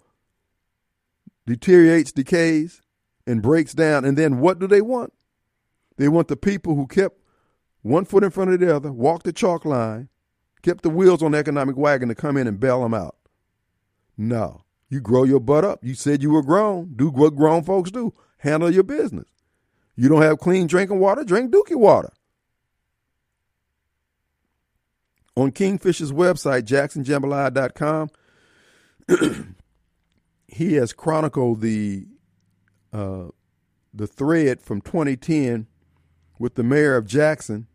deteriorates, 1.45 2.11
decays, 2.11 2.81
and 3.25 3.41
breaks 3.41 3.73
down. 3.73 4.05
And 4.05 4.17
then 4.17 4.39
what 4.39 4.59
do 4.59 4.67
they 4.67 4.81
want? 4.81 5.13
They 5.97 6.07
want 6.07 6.27
the 6.27 6.37
people 6.37 6.75
who 6.75 6.87
kept 6.87 7.19
one 7.81 8.05
foot 8.05 8.23
in 8.23 8.31
front 8.31 8.51
of 8.51 8.59
the 8.59 8.75
other, 8.75 8.91
walked 8.91 9.25
the 9.25 9.33
chalk 9.33 9.65
line, 9.65 10.09
kept 10.61 10.83
the 10.83 10.89
wheels 10.89 11.23
on 11.23 11.31
the 11.31 11.37
economic 11.37 11.77
wagon 11.77 12.09
to 12.09 12.15
come 12.15 12.37
in 12.37 12.47
and 12.47 12.59
bail 12.59 12.81
them 12.81 12.93
out. 12.93 13.15
No. 14.17 14.63
You 14.89 15.01
grow 15.01 15.23
your 15.23 15.39
butt 15.39 15.65
up. 15.65 15.83
You 15.83 15.93
said 15.95 16.23
you 16.23 16.31
were 16.31 16.43
grown. 16.43 16.93
Do 16.95 17.09
what 17.09 17.35
grown 17.35 17.63
folks 17.63 17.91
do. 17.91 18.13
Handle 18.39 18.71
your 18.71 18.83
business. 18.83 19.27
You 19.97 20.09
don't 20.09 20.21
have 20.21 20.39
clean 20.39 20.67
drinking 20.67 20.99
water, 20.99 21.23
drink 21.23 21.51
dookie 21.51 21.75
water. 21.75 22.13
On 25.35 25.51
Kingfish's 25.51 26.11
website, 26.11 26.63
jacksonjambalaya.com, 26.63 28.09
he 30.47 30.73
has 30.75 30.93
chronicled 30.93 31.61
the 31.61 32.07
uh, 32.93 33.25
the 33.93 34.07
thread 34.07 34.61
from 34.61 34.81
2010 34.81 35.67
with 36.39 36.55
the 36.55 36.63
mayor 36.63 36.95
of 36.95 37.05
Jackson 37.05 37.67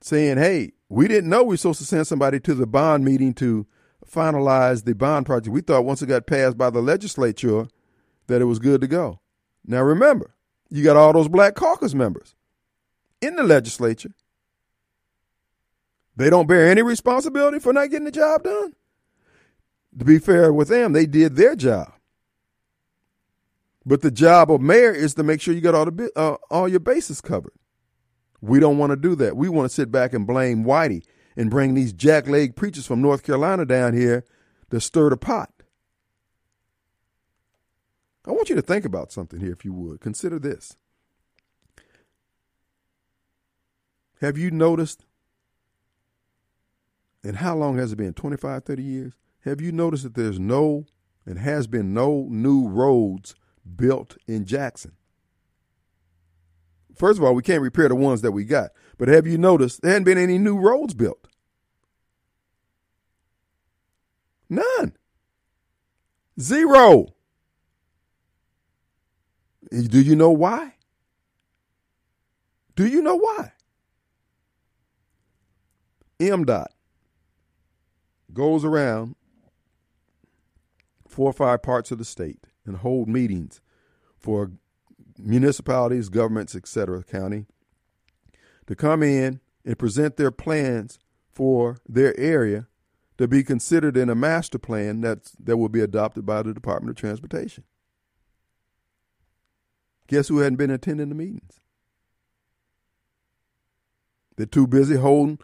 saying, 0.00 0.38
"Hey, 0.38 0.72
we 0.88 1.06
didn't 1.06 1.30
know 1.30 1.42
we 1.42 1.50
were 1.50 1.56
supposed 1.56 1.80
to 1.80 1.86
send 1.86 2.06
somebody 2.06 2.40
to 2.40 2.54
the 2.54 2.66
bond 2.66 3.04
meeting 3.04 3.34
to 3.34 3.66
finalize 4.10 4.84
the 4.84 4.94
bond 4.94 5.26
project. 5.26 5.52
We 5.52 5.60
thought 5.60 5.84
once 5.84 6.02
it 6.02 6.06
got 6.06 6.26
passed 6.26 6.56
by 6.56 6.70
the 6.70 6.80
legislature 6.80 7.66
that 8.26 8.40
it 8.40 8.46
was 8.46 8.58
good 8.58 8.80
to 8.80 8.86
go. 8.86 9.20
Now 9.66 9.82
remember, 9.82 10.33
you 10.70 10.82
got 10.82 10.96
all 10.96 11.12
those 11.12 11.28
black 11.28 11.54
caucus 11.54 11.94
members 11.94 12.34
in 13.20 13.36
the 13.36 13.42
legislature. 13.42 14.14
They 16.16 16.30
don't 16.30 16.46
bear 16.46 16.70
any 16.70 16.82
responsibility 16.82 17.58
for 17.58 17.72
not 17.72 17.90
getting 17.90 18.04
the 18.04 18.10
job 18.10 18.44
done. 18.44 18.74
To 19.98 20.04
be 20.04 20.18
fair 20.18 20.52
with 20.52 20.68
them, 20.68 20.92
they 20.92 21.06
did 21.06 21.36
their 21.36 21.56
job. 21.56 21.92
But 23.86 24.02
the 24.02 24.10
job 24.10 24.50
of 24.50 24.60
mayor 24.60 24.92
is 24.92 25.14
to 25.14 25.22
make 25.22 25.40
sure 25.40 25.54
you 25.54 25.60
got 25.60 25.74
all 25.74 25.84
the 25.84 26.10
uh, 26.16 26.36
all 26.50 26.68
your 26.68 26.80
bases 26.80 27.20
covered. 27.20 27.52
We 28.40 28.60
don't 28.60 28.78
want 28.78 28.90
to 28.90 28.96
do 28.96 29.14
that. 29.16 29.36
We 29.36 29.48
want 29.48 29.68
to 29.68 29.74
sit 29.74 29.90
back 29.90 30.12
and 30.12 30.26
blame 30.26 30.64
Whitey 30.64 31.04
and 31.36 31.50
bring 31.50 31.74
these 31.74 31.92
jackleg 31.92 32.56
preachers 32.56 32.86
from 32.86 33.02
North 33.02 33.22
Carolina 33.22 33.64
down 33.64 33.94
here 33.94 34.24
to 34.70 34.80
stir 34.80 35.10
the 35.10 35.16
pot. 35.16 35.53
I 38.26 38.32
want 38.32 38.48
you 38.48 38.56
to 38.56 38.62
think 38.62 38.84
about 38.84 39.12
something 39.12 39.40
here, 39.40 39.52
if 39.52 39.64
you 39.64 39.72
would. 39.72 40.00
Consider 40.00 40.38
this. 40.38 40.76
Have 44.20 44.38
you 44.38 44.50
noticed, 44.50 45.04
and 47.22 47.36
how 47.36 47.54
long 47.54 47.76
has 47.76 47.92
it 47.92 47.96
been? 47.96 48.14
25, 48.14 48.64
30 48.64 48.82
years? 48.82 49.12
Have 49.40 49.60
you 49.60 49.72
noticed 49.72 50.04
that 50.04 50.14
there's 50.14 50.38
no 50.38 50.86
and 51.26 51.38
has 51.38 51.66
been 51.66 51.92
no 51.92 52.26
new 52.30 52.66
roads 52.66 53.34
built 53.76 54.16
in 54.26 54.46
Jackson? 54.46 54.92
First 56.96 57.18
of 57.18 57.24
all, 57.24 57.34
we 57.34 57.42
can't 57.42 57.60
repair 57.60 57.88
the 57.88 57.94
ones 57.94 58.22
that 58.22 58.32
we 58.32 58.44
got. 58.44 58.70
But 58.96 59.08
have 59.08 59.26
you 59.26 59.36
noticed 59.36 59.82
there 59.82 59.90
hadn't 59.92 60.04
been 60.04 60.16
any 60.16 60.38
new 60.38 60.56
roads 60.56 60.94
built? 60.94 61.28
None. 64.48 64.96
Zero. 66.40 67.08
Do 69.70 70.00
you 70.00 70.16
know 70.16 70.30
why? 70.30 70.74
Do 72.76 72.86
you 72.86 73.02
know 73.02 73.16
why? 73.16 73.52
MDOT 76.18 76.66
goes 78.32 78.64
around 78.64 79.16
four 81.08 81.30
or 81.30 81.32
five 81.32 81.62
parts 81.62 81.90
of 81.90 81.98
the 81.98 82.04
state 82.04 82.46
and 82.66 82.78
hold 82.78 83.08
meetings 83.08 83.60
for 84.16 84.50
municipalities, 85.18 86.08
governments, 86.08 86.54
etc., 86.56 87.02
county, 87.04 87.46
to 88.66 88.74
come 88.74 89.02
in 89.02 89.40
and 89.64 89.78
present 89.78 90.16
their 90.16 90.30
plans 90.30 90.98
for 91.30 91.78
their 91.88 92.18
area 92.18 92.66
to 93.18 93.28
be 93.28 93.44
considered 93.44 93.96
in 93.96 94.10
a 94.10 94.14
master 94.14 94.58
plan 94.58 95.00
that's, 95.00 95.32
that 95.32 95.56
will 95.56 95.68
be 95.68 95.80
adopted 95.80 96.26
by 96.26 96.42
the 96.42 96.52
Department 96.52 96.90
of 96.90 96.96
Transportation. 96.96 97.64
Guess 100.08 100.28
who 100.28 100.38
hadn't 100.38 100.56
been 100.56 100.70
attending 100.70 101.08
the 101.08 101.14
meetings? 101.14 101.60
They're 104.36 104.46
too 104.46 104.66
busy 104.66 104.96
holding 104.96 105.38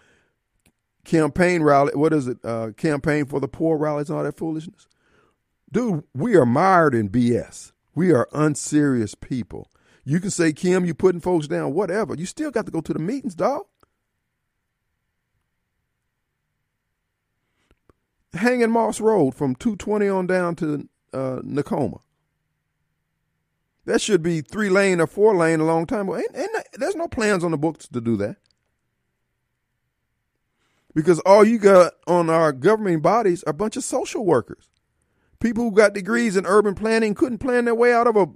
campaign 1.04 1.62
rally. 1.62 1.92
What 1.94 2.12
is 2.12 2.28
it? 2.28 2.38
Uh, 2.44 2.72
campaign 2.76 3.26
for 3.26 3.40
the 3.40 3.48
poor 3.48 3.78
rallies 3.78 4.10
and 4.10 4.18
all 4.18 4.24
that 4.24 4.36
foolishness. 4.36 4.86
Dude, 5.72 6.04
we 6.14 6.36
are 6.36 6.46
mired 6.46 6.94
in 6.94 7.08
BS. 7.08 7.72
We 7.94 8.12
are 8.12 8.28
unserious 8.32 9.14
people. 9.14 9.70
You 10.04 10.20
can 10.20 10.30
say, 10.30 10.52
Kim, 10.52 10.84
you 10.84 10.94
putting 10.94 11.20
folks 11.20 11.46
down, 11.46 11.74
whatever. 11.74 12.14
You 12.14 12.26
still 12.26 12.50
got 12.50 12.66
to 12.66 12.72
go 12.72 12.80
to 12.80 12.92
the 12.92 12.98
meetings, 12.98 13.34
dog. 13.34 13.62
Hanging 18.32 18.70
Moss 18.70 19.00
Road 19.00 19.34
from 19.34 19.54
220 19.56 20.08
on 20.08 20.26
down 20.26 20.56
to 20.56 20.88
uh, 21.12 21.40
Nakoma. 21.44 22.00
That 23.90 24.00
should 24.00 24.22
be 24.22 24.40
three 24.40 24.70
lane 24.70 25.00
or 25.00 25.08
four 25.08 25.34
lane 25.34 25.58
a 25.58 25.64
long 25.64 25.84
time 25.84 26.08
ago. 26.08 26.22
There's 26.74 26.94
no 26.94 27.08
plans 27.08 27.42
on 27.42 27.50
the 27.50 27.58
books 27.58 27.88
to 27.88 28.00
do 28.00 28.16
that. 28.18 28.36
Because 30.94 31.18
all 31.26 31.44
you 31.44 31.58
got 31.58 31.94
on 32.06 32.30
our 32.30 32.52
governing 32.52 33.00
bodies 33.00 33.42
are 33.42 33.50
a 33.50 33.52
bunch 33.52 33.76
of 33.76 33.82
social 33.82 34.24
workers. 34.24 34.70
People 35.40 35.64
who 35.64 35.72
got 35.72 35.92
degrees 35.92 36.36
in 36.36 36.46
urban 36.46 36.76
planning 36.76 37.14
couldn't 37.14 37.38
plan 37.38 37.64
their 37.64 37.74
way 37.74 37.92
out 37.92 38.06
of 38.06 38.14
a 38.14 38.28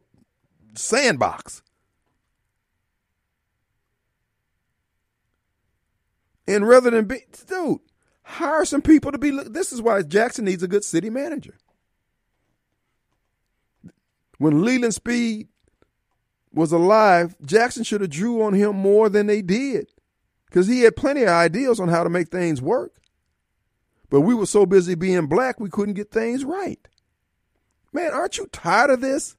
sandbox. 0.75 1.63
And 6.49 6.67
rather 6.67 6.91
than 6.91 7.05
be, 7.05 7.21
dude, 7.47 7.79
hire 8.25 8.65
some 8.65 8.83
people 8.83 9.13
to 9.13 9.19
be. 9.19 9.31
This 9.31 9.73
is 9.73 9.81
why 9.81 10.03
Jackson 10.03 10.47
needs 10.47 10.65
a 10.65 10.69
good 10.69 10.83
city 10.83 11.11
manager. 11.11 11.55
When 14.39 14.65
Leland 14.65 14.95
Speed 14.95 15.49
was 16.53 16.73
alive, 16.73 17.37
Jackson 17.45 17.85
should 17.85 18.01
have 18.01 18.11
drew 18.11 18.43
on 18.43 18.55
him 18.55 18.77
more 18.77 19.09
than 19.09 19.27
they 19.27 19.43
did, 19.43 19.89
because 20.47 20.67
he 20.67 20.83
had 20.83 20.97
plenty 20.97 21.23
of 21.23 21.29
ideas 21.29 21.81
on 21.81 21.89
how 21.89 22.05
to 22.05 22.11
make 22.11 22.29
things 22.29 22.63
work. 22.63 22.93
But 24.11 24.21
we 24.21 24.35
were 24.35 24.47
so 24.47 24.67
busy 24.67 24.95
being 24.95 25.27
black, 25.27 25.59
we 25.59 25.71
couldn't 25.71 25.95
get 25.95 26.11
things 26.11 26.45
right. 26.45 26.87
Man, 27.93 28.13
aren't 28.13 28.39
you 28.39 28.47
tired 28.53 28.91
of 28.91 29.01
this? 29.01 29.37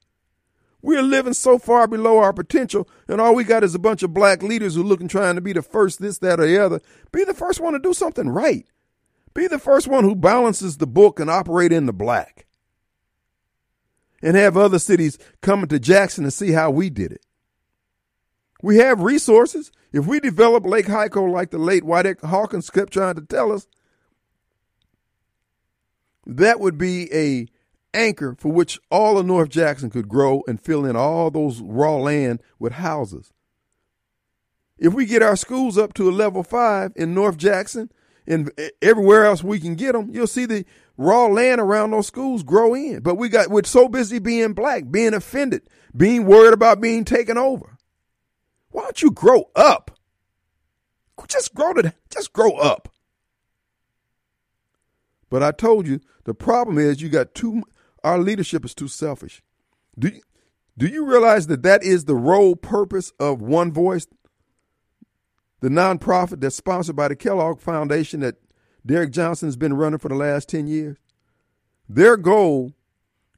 We're 0.82 1.02
living 1.02 1.34
so 1.34 1.58
far 1.58 1.88
below 1.88 2.20
our 2.20 2.32
potential, 2.32 2.88
and 3.08 3.20
all 3.20 3.34
we 3.34 3.44
got 3.44 3.64
is 3.64 3.74
a 3.74 3.80
bunch 3.80 4.04
of 4.04 4.14
black 4.14 4.44
leaders 4.44 4.76
who 4.76 4.84
looking 4.84 5.08
trying 5.08 5.36
to 5.36 5.42
be 5.42 5.52
the 5.52 5.64
first, 5.64 6.00
this, 6.00 6.20
that, 6.20 6.40
or 6.40 6.46
the 6.46 6.64
other. 6.64 6.80
Be 7.12 7.24
the 7.24 7.34
first 7.34 7.60
one 7.60 7.74
to 7.74 7.80
do 7.80 7.94
something 7.94 8.30
right. 8.30 8.68
Be 9.34 9.48
the 9.48 9.58
first 9.60 9.88
one 9.88 10.04
who 10.04 10.16
balances 10.16 10.78
the 10.78 10.88
book 10.88 11.20
and 11.20 11.30
operate 11.30 11.72
in 11.72 11.88
the 11.88 11.94
black. 11.94 12.45
And 14.22 14.36
have 14.36 14.58
other 14.58 14.80
cities 14.80 15.18
coming 15.42 15.68
to 15.68 15.80
Jackson 15.80 16.24
to 16.24 16.32
see 16.32 16.52
how 16.52 16.72
we 16.72 16.90
did 16.90 17.12
it. 17.12 17.22
We 18.62 18.78
have 18.78 19.02
resources. 19.02 19.72
If 19.92 20.08
we 20.08 20.20
develop 20.20 20.66
Lake 20.66 20.88
Hico 20.88 21.32
like 21.32 21.52
the 21.52 21.58
late 21.58 21.84
White 21.84 22.20
Hawkins 22.22 22.70
kept 22.70 22.94
trying 22.94 23.16
to 23.16 23.22
tell 23.22 23.52
us, 23.52 23.68
that 26.26 26.60
would 26.60 26.78
be 26.78 27.14
a 27.14 27.48
anchor 27.94 28.36
for 28.38 28.52
which 28.52 28.80
all 28.90 29.18
of 29.18 29.26
North 29.26 29.50
Jackson 29.50 29.90
could 29.90 30.10
grow 30.10 30.44
and 30.48 30.60
fill 30.60 30.86
in 30.86 30.96
all 30.96 31.32
those 31.32 31.62
raw 31.62 31.96
land 31.96 32.42
with 32.60 32.74
houses. 32.74 33.32
If 34.78 34.94
we 34.94 35.06
get 35.06 35.24
our 35.24 35.38
schools 35.38 35.78
up 35.78 35.94
to 35.94 36.10
a 36.10 36.12
level 36.12 36.44
five 36.44 36.92
in 36.96 37.14
North 37.14 37.38
Jackson 37.38 37.92
and 38.28 38.52
everywhere 38.82 39.26
else 39.26 39.44
we 39.44 39.60
can 39.60 39.76
get 39.76 39.94
them, 39.94 40.10
you'll 40.12 40.28
see 40.28 40.46
the 40.46 40.66
raw 40.98 41.28
land 41.28 41.62
around 41.62 41.92
those 41.92 42.08
schools 42.08 42.44
grow 42.44 42.74
in. 42.74 43.02
But 43.02 43.16
we 43.16 43.30
got 43.30 43.50
we're 43.50 43.64
so 43.64 43.88
busy 43.88 44.20
being 44.20 44.54
black, 44.54 44.90
being 44.90 45.14
offended, 45.14 45.64
being 45.96 46.26
worried 46.26 46.54
about 46.54 46.82
being 46.82 47.06
taken 47.06 47.38
over. 47.38 47.78
Why 48.70 48.84
don't 48.84 49.02
you 49.02 49.12
grow 49.12 49.50
up? 49.56 49.92
Just 51.28 51.56
grow 51.56 51.74
to 51.74 51.94
just 52.12 52.34
grow 52.34 52.52
up. 52.52 52.90
But 55.30 55.42
I 55.42 55.52
told 55.52 55.88
you 55.88 56.02
the 56.26 56.34
problem 56.34 56.78
is 56.78 57.02
you 57.02 57.10
got 57.10 57.34
too 57.34 57.64
our 58.04 58.20
leadership 58.20 58.64
is 58.64 58.76
too 58.76 58.88
selfish. 58.88 59.42
Do 59.98 60.10
you, 60.10 60.22
do 60.78 60.86
you 60.86 61.06
realize 61.06 61.48
that 61.48 61.64
that 61.64 61.84
is 61.84 62.06
the 62.06 62.16
role 62.16 62.56
purpose 62.56 63.12
of 63.20 63.42
One 63.42 63.72
Voice, 63.72 64.08
the 65.62 65.70
nonprofit 65.70 66.42
that's 66.42 66.56
sponsored 66.56 66.96
by 66.96 67.08
the 67.08 67.16
Kellogg 67.16 67.60
Foundation 67.60 68.20
that 68.22 68.36
Derrick 68.86 69.12
Johnson's 69.12 69.56
been 69.56 69.74
running 69.74 70.00
for 70.00 70.10
the 70.10 70.16
last 70.16 70.50
10 70.50 70.68
years? 70.68 70.98
Their 71.88 72.18
goal 72.18 72.74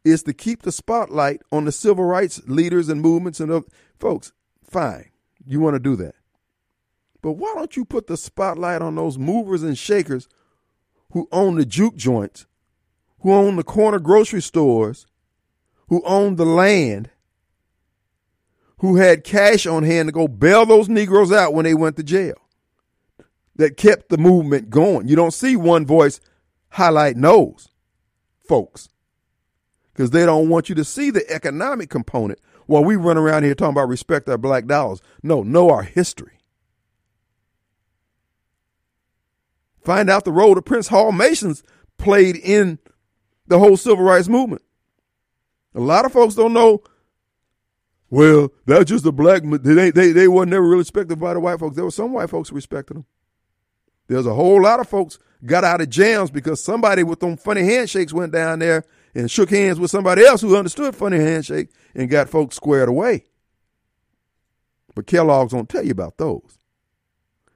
is 0.04 0.24
to 0.24 0.34
keep 0.34 0.64
the 0.64 0.72
spotlight 0.72 1.42
on 1.52 1.66
the 1.66 1.72
civil 1.72 2.06
rights 2.06 2.42
leaders 2.48 2.90
and 2.90 3.02
movements 3.02 3.40
and 3.40 3.52
other, 3.52 3.66
folks. 4.00 4.32
Fine, 4.64 5.12
you 5.46 5.60
want 5.60 5.76
to 5.76 5.80
do 5.80 5.96
that. 5.98 6.16
But 7.22 7.34
why 7.34 7.54
don't 7.56 7.76
you 7.76 7.86
put 7.86 8.08
the 8.08 8.18
spotlight 8.18 8.82
on 8.82 8.96
those 8.96 9.18
movers 9.18 9.64
and 9.64 9.78
shakers 9.78 10.28
who 11.12 11.28
own 11.32 11.56
the 11.56 11.66
juke 11.66 11.96
joints 11.96 12.46
who 13.20 13.34
own 13.34 13.56
the 13.56 13.64
corner 13.64 14.00
grocery 14.00 14.42
stores, 14.42 15.08
who 15.90 16.02
own 16.06 16.36
the 16.36 16.46
land, 16.46 17.10
who 18.80 18.98
had 18.98 19.24
cash 19.24 19.66
on 19.66 19.84
hand 19.84 20.08
to 20.08 20.12
go 20.12 20.28
bail 20.28 20.66
those 20.66 20.90
Negroes 20.90 21.32
out 21.32 21.54
when 21.54 21.66
they 21.66 21.74
went 21.74 21.98
to 21.98 22.04
jail, 22.04 22.36
that 23.56 23.78
kept 23.78 24.10
the 24.10 24.18
movement 24.18 24.70
going. 24.70 25.08
You 25.08 25.16
don't 25.16 25.34
see 25.34 25.56
one 25.56 25.86
voice 25.86 26.20
highlighting 26.74 27.22
those 27.22 27.70
folks 28.48 28.90
because 29.94 30.12
they 30.12 30.26
don't 30.26 30.50
want 30.50 30.70
you 30.70 30.76
to 30.76 30.84
see 30.84 31.10
the 31.10 31.28
economic 31.32 31.90
component 31.90 32.40
while 32.68 32.84
we 32.84 32.96
run 32.96 33.18
around 33.18 33.44
here 33.44 33.56
talking 33.56 33.72
about 33.72 33.90
respect 33.90 34.30
our 34.30 34.38
black 34.38 34.68
dollars. 34.68 35.02
No, 35.24 35.42
know 35.42 35.70
our 35.70 35.84
history. 35.84 36.34
Find 39.84 40.10
out 40.10 40.26
the 40.26 40.34
role 40.34 40.54
that 40.54 40.64
Prince 40.64 40.90
Hall 40.90 41.12
Masons 41.12 41.64
played 41.98 42.36
in 42.36 42.78
the 43.48 43.58
whole 43.58 43.78
civil 43.78 44.04
rights 44.04 44.28
movement. 44.28 44.62
A 45.74 45.80
lot 45.80 46.06
of 46.06 46.12
folks 46.12 46.36
don't 46.36 46.54
know. 46.54 46.84
Well, 48.10 48.52
that's 48.66 48.90
just 48.90 49.06
a 49.06 49.12
black. 49.12 49.44
They 49.44 49.92
they 49.92 50.12
they 50.12 50.28
weren't 50.28 50.50
never 50.50 50.64
really 50.66 50.80
respected 50.80 51.20
by 51.20 51.34
the 51.34 51.40
white 51.40 51.60
folks. 51.60 51.76
There 51.76 51.86
were 51.86 51.92
some 51.92 52.14
white 52.14 52.30
folks 52.30 52.50
who 52.50 52.56
respected 52.56 52.96
them. 52.96 53.06
There's 54.08 54.26
a 54.26 54.34
whole 54.34 54.62
lot 54.62 54.80
of 54.80 54.88
folks 54.88 55.20
got 55.46 55.66
out 55.66 55.82
of 55.82 55.90
jams 55.90 56.32
because 56.32 56.64
somebody 56.64 57.04
with 57.04 57.20
them 57.20 57.36
funny 57.36 57.64
handshakes 57.64 58.14
went 58.14 58.32
down 58.32 58.60
there 58.60 58.86
and 59.14 59.30
shook 59.30 59.50
hands 59.50 59.80
with 59.80 59.92
somebody 59.92 60.26
else 60.26 60.42
who 60.42 60.56
understood 60.56 60.96
funny 60.96 61.18
handshake 61.18 61.70
and 61.94 62.10
got 62.10 62.30
folks 62.30 62.56
squared 62.56 62.88
away. 62.88 63.26
But 64.96 65.08
Kellogg's 65.08 65.52
don't 65.52 65.70
tell 65.70 65.84
you 65.84 65.92
about 65.92 66.18
those. 66.18 66.58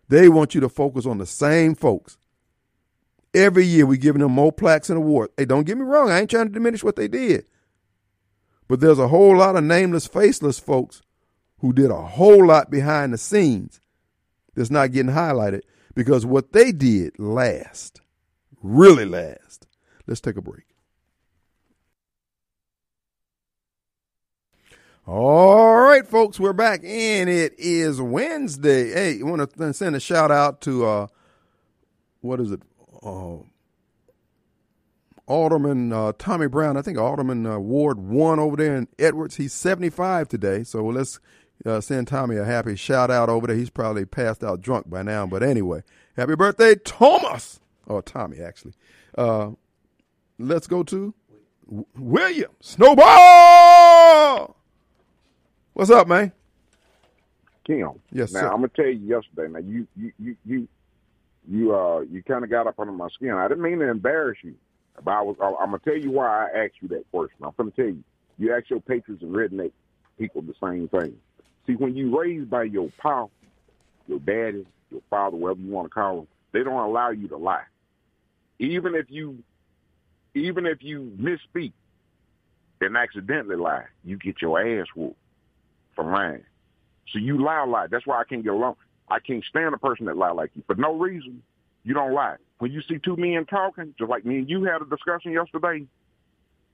They 0.09 0.27
want 0.27 0.53
you 0.53 0.61
to 0.61 0.69
focus 0.69 1.05
on 1.05 1.17
the 1.17 1.25
same 1.25 1.73
folks. 1.73 2.17
Every 3.33 3.65
year 3.65 3.85
we're 3.85 3.97
giving 3.97 4.21
them 4.21 4.33
more 4.33 4.51
plaques 4.51 4.89
and 4.89 4.97
awards. 4.97 5.31
Hey, 5.37 5.45
don't 5.45 5.63
get 5.63 5.77
me 5.77 5.83
wrong, 5.83 6.11
I 6.11 6.19
ain't 6.19 6.29
trying 6.29 6.47
to 6.47 6.53
diminish 6.53 6.83
what 6.83 6.97
they 6.97 7.07
did. 7.07 7.45
But 8.71 8.79
there's 8.79 8.99
a 8.99 9.09
whole 9.09 9.35
lot 9.35 9.57
of 9.57 9.65
nameless, 9.65 10.07
faceless 10.07 10.57
folks 10.57 11.01
who 11.59 11.73
did 11.73 11.91
a 11.91 12.01
whole 12.01 12.47
lot 12.47 12.71
behind 12.71 13.11
the 13.11 13.17
scenes 13.17 13.81
that's 14.55 14.71
not 14.71 14.93
getting 14.93 15.11
highlighted 15.11 15.63
because 15.93 16.25
what 16.25 16.53
they 16.53 16.71
did 16.71 17.19
last, 17.19 17.99
really 18.63 19.03
last. 19.03 19.67
Let's 20.07 20.21
take 20.21 20.37
a 20.37 20.41
break. 20.41 20.63
All 25.05 25.75
right, 25.75 26.07
folks, 26.07 26.39
we're 26.39 26.53
back, 26.53 26.79
and 26.85 27.29
it 27.29 27.53
is 27.57 27.99
Wednesday. 27.99 28.93
Hey, 28.93 29.19
I 29.19 29.23
want 29.23 29.51
to 29.51 29.73
send 29.73 29.97
a 29.97 29.99
shout 29.99 30.31
out 30.31 30.61
to 30.61 30.85
uh, 30.85 31.07
what 32.21 32.39
is 32.39 32.53
it? 32.53 32.61
Uh, 33.03 33.39
Alderman 35.31 35.93
uh, 35.93 36.11
Tommy 36.17 36.47
Brown. 36.47 36.75
I 36.75 36.81
think 36.81 36.97
Alderman 36.97 37.45
uh, 37.45 37.57
Ward 37.57 37.99
won 37.99 38.37
over 38.37 38.57
there 38.57 38.75
in 38.75 38.89
Edwards. 38.99 39.37
He's 39.37 39.53
seventy 39.53 39.89
five 39.89 40.27
today, 40.27 40.63
so 40.63 40.83
let's 40.83 41.21
uh, 41.65 41.79
send 41.79 42.09
Tommy 42.09 42.35
a 42.35 42.43
happy 42.43 42.75
shout 42.75 43.09
out 43.09 43.29
over 43.29 43.47
there. 43.47 43.55
He's 43.55 43.69
probably 43.69 44.03
passed 44.03 44.43
out 44.43 44.59
drunk 44.59 44.89
by 44.89 45.03
now, 45.03 45.25
but 45.25 45.41
anyway, 45.41 45.83
happy 46.17 46.35
birthday, 46.35 46.75
Thomas 46.75 47.61
or 47.87 48.01
Tommy 48.01 48.41
actually. 48.41 48.73
Uh, 49.17 49.51
let's 50.37 50.67
go 50.67 50.83
to 50.83 51.13
William 51.95 52.51
Snowball. 52.59 54.57
What's 55.71 55.91
up, 55.91 56.09
man? 56.09 56.33
Kim. 57.63 57.91
Yes, 58.11 58.33
now, 58.33 58.41
sir. 58.41 58.47
I'm 58.47 58.55
gonna 58.57 58.67
tell 58.75 58.85
you 58.85 58.99
yesterday. 58.99 59.47
Now 59.47 59.59
you 59.59 59.87
you 59.95 60.11
you 60.19 60.35
you 60.45 60.67
you 61.47 61.73
uh 61.73 62.01
you 62.01 62.21
kind 62.21 62.43
of 62.43 62.49
got 62.49 62.67
up 62.67 62.77
under 62.79 62.91
my 62.91 63.07
skin. 63.09 63.31
I 63.31 63.47
didn't 63.47 63.63
mean 63.63 63.79
to 63.79 63.89
embarrass 63.89 64.39
you, 64.43 64.55
but 65.03 65.11
I 65.11 65.21
was. 65.21 65.35
I'm 65.41 65.71
gonna 65.71 65.79
tell 65.79 65.97
you 65.97 66.11
why 66.11 66.45
I 66.45 66.65
asked 66.65 66.75
you 66.81 66.87
that 66.89 67.09
question. 67.11 67.37
I'm 67.43 67.51
gonna 67.57 67.71
tell 67.71 67.85
you. 67.85 68.03
You 68.37 68.55
ask 68.55 68.69
your 68.69 68.81
patriots 68.81 69.21
and 69.21 69.33
redneck 69.33 69.71
people 70.17 70.41
the 70.41 70.55
same 70.63 70.87
thing. 70.87 71.15
See, 71.67 71.73
when 71.73 71.95
you 71.95 72.17
raised 72.17 72.49
by 72.49 72.63
your 72.63 72.89
pa, 72.97 73.27
your 74.07 74.19
daddy, 74.19 74.65
your 74.89 75.01
father, 75.09 75.37
whatever 75.37 75.61
you 75.61 75.71
want 75.71 75.85
to 75.85 75.93
call 75.93 76.15
them, 76.17 76.27
they 76.51 76.63
don't 76.63 76.73
allow 76.73 77.11
you 77.11 77.27
to 77.27 77.37
lie. 77.37 77.63
Even 78.59 78.95
if 78.95 79.05
you, 79.09 79.43
even 80.33 80.65
if 80.65 80.79
you 80.81 81.15
misspeak 81.19 81.73
and 82.79 82.97
accidentally 82.97 83.55
lie, 83.55 83.85
you 84.03 84.17
get 84.17 84.41
your 84.41 84.59
ass 84.59 84.87
whooped 84.95 85.17
for 85.95 86.03
lying. 86.03 86.43
So 87.13 87.19
you 87.19 87.43
lie 87.43 87.63
a 87.63 87.65
lot. 87.65 87.91
That's 87.91 88.07
why 88.07 88.19
I 88.19 88.23
can't 88.23 88.43
get 88.43 88.53
along. 88.53 88.75
I 89.09 89.19
can't 89.19 89.43
stand 89.43 89.73
a 89.73 89.77
person 89.77 90.05
that 90.05 90.17
lie 90.17 90.31
like 90.31 90.51
you 90.55 90.63
for 90.65 90.75
no 90.75 90.95
reason. 90.95 91.43
You 91.83 91.93
don't 91.93 92.13
lie. 92.13 92.37
When 92.61 92.71
you 92.71 92.83
see 92.87 92.99
two 93.03 93.15
men 93.15 93.47
talking, 93.49 93.95
just 93.97 94.07
like 94.07 94.23
me 94.23 94.37
and 94.37 94.47
you 94.47 94.63
had 94.65 94.83
a 94.83 94.85
discussion 94.85 95.31
yesterday, 95.31 95.83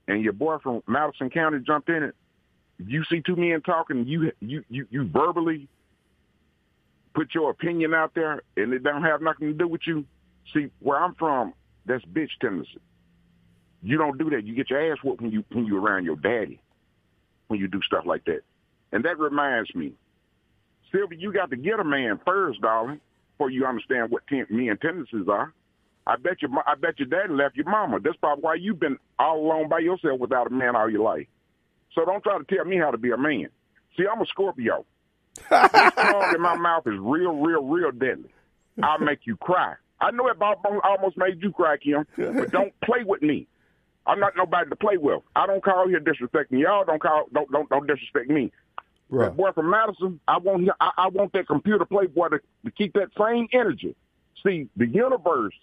and 0.10 0.22
your 0.22 0.34
boy 0.34 0.58
from 0.62 0.84
Madison 0.86 1.30
County 1.30 1.60
jumped 1.66 1.88
in 1.88 2.04
it, 2.04 2.14
you 2.78 3.06
see 3.10 3.22
two 3.26 3.38
men 3.38 3.62
talking, 3.62 4.06
you 4.06 4.34
you 4.42 4.66
you 4.68 4.86
you 4.90 5.08
verbally 5.08 5.70
put 7.14 7.34
your 7.34 7.52
opinion 7.52 7.94
out 7.94 8.14
there, 8.16 8.42
and 8.58 8.74
it 8.74 8.84
don't 8.84 9.04
have 9.04 9.22
nothing 9.22 9.48
to 9.48 9.54
do 9.54 9.66
with 9.66 9.80
you. 9.88 10.04
See, 10.54 10.70
where 10.80 11.02
I'm 11.02 11.16
from, 11.16 11.54
that's 11.86 12.04
bitch 12.04 12.32
tendency. 12.42 12.82
You 13.82 13.98
don't 13.98 14.18
do 14.18 14.30
that. 14.32 14.44
You 14.44 14.56
get 14.56 14.70
your 14.70 14.92
ass 14.92 14.98
whooped 15.02 15.22
when 15.22 15.32
you 15.32 15.46
when 15.54 15.66
you 15.66 15.78
around 15.78 16.04
your 16.04 16.18
daddy, 16.18 16.60
when 17.48 17.62
you 17.62 17.70
do 17.70 17.80
stuff 17.84 18.04
like 18.06 18.26
that. 18.26 18.42
And 18.92 19.06
that 19.06 19.18
reminds 19.20 19.74
me, 19.74 19.94
Sylvia, 20.92 21.18
you 21.18 21.32
got 21.32 21.50
to 21.52 21.56
get 21.56 21.80
a 21.80 21.86
man 21.86 22.20
first, 22.26 22.60
darling, 22.60 23.00
before 23.32 23.52
you 23.52 23.66
understand 23.66 24.12
what 24.12 24.28
ten, 24.28 24.48
men 24.50 24.78
tendencies 24.82 25.30
are. 25.30 25.54
I 26.08 26.16
bet 26.16 26.42
your 26.42 26.50
I 26.66 26.76
bet 26.76 26.98
your 27.00 27.08
daddy 27.10 27.34
left 27.34 27.58
your 27.58 27.70
mama. 27.70 28.00
That's 28.00 28.16
probably 28.16 28.42
why 28.42 28.56
you've 28.56 28.80
been 28.80 28.98
all 29.20 29.40
alone 29.40 29.68
by 29.68 29.80
yourself 29.80 30.20
without 30.20 30.48
a 30.48 30.50
man 30.50 30.76
all 30.76 30.90
your 30.90 31.04
life. 31.04 31.28
So 31.94 32.06
don't 32.06 32.24
try 32.24 32.38
to 32.38 32.46
tell 32.46 32.64
me 32.64 32.78
how 32.78 32.92
to 32.92 32.98
be 32.98 33.12
a 33.12 33.18
man. 33.18 33.50
See, 33.98 34.06
I'm 34.10 34.22
a 34.22 34.26
Scorpio. 34.26 34.86
this 35.36 35.50
tongue 35.50 36.34
in 36.34 36.42
my 36.42 36.56
mouth 36.56 36.88
is 36.88 36.96
real, 36.98 37.34
real, 37.34 37.64
real 37.64 37.92
deadly. 37.92 38.30
I'll 38.82 39.00
make 39.00 39.20
you 39.26 39.36
cry. 39.36 39.74
I 40.00 40.12
know 40.12 40.28
it 40.28 40.38
almost 40.40 41.18
made 41.18 41.42
you 41.42 41.52
cry, 41.52 41.78
Kim, 41.78 42.06
but 42.16 42.52
don't 42.52 42.74
play 42.82 43.04
with 43.04 43.22
me. 43.22 43.48
I'm 44.06 44.20
not 44.20 44.34
nobody 44.38 44.70
to 44.70 44.76
play 44.76 44.98
with. 44.98 45.22
I 45.36 45.46
don't 45.46 45.64
call 45.64 45.88
here 45.90 46.00
disrespecting 46.00 46.62
y'all. 46.62 46.86
Don't 46.86 47.02
call 47.02 47.26
don't 47.34 47.52
don't 47.52 47.70
don't 47.70 47.88
disrespect 47.88 48.30
me. 48.30 48.52
Right. 49.10 49.26
That 49.26 49.38
boy 49.38 49.52
from 49.52 49.70
Madison, 49.70 50.20
I 50.28 50.38
want 50.38 50.70
I, 50.80 50.92
I 50.98 51.08
want 51.10 51.34
that 51.34 51.48
computer 51.48 51.84
playboy 51.86 52.30
to, 52.30 52.40
to 52.66 52.72
keep 52.72 52.94
that 52.94 53.10
same 53.20 53.48
energy. 53.52 53.96
See, 54.46 54.70
the 54.78 54.88
universe, 54.88 55.54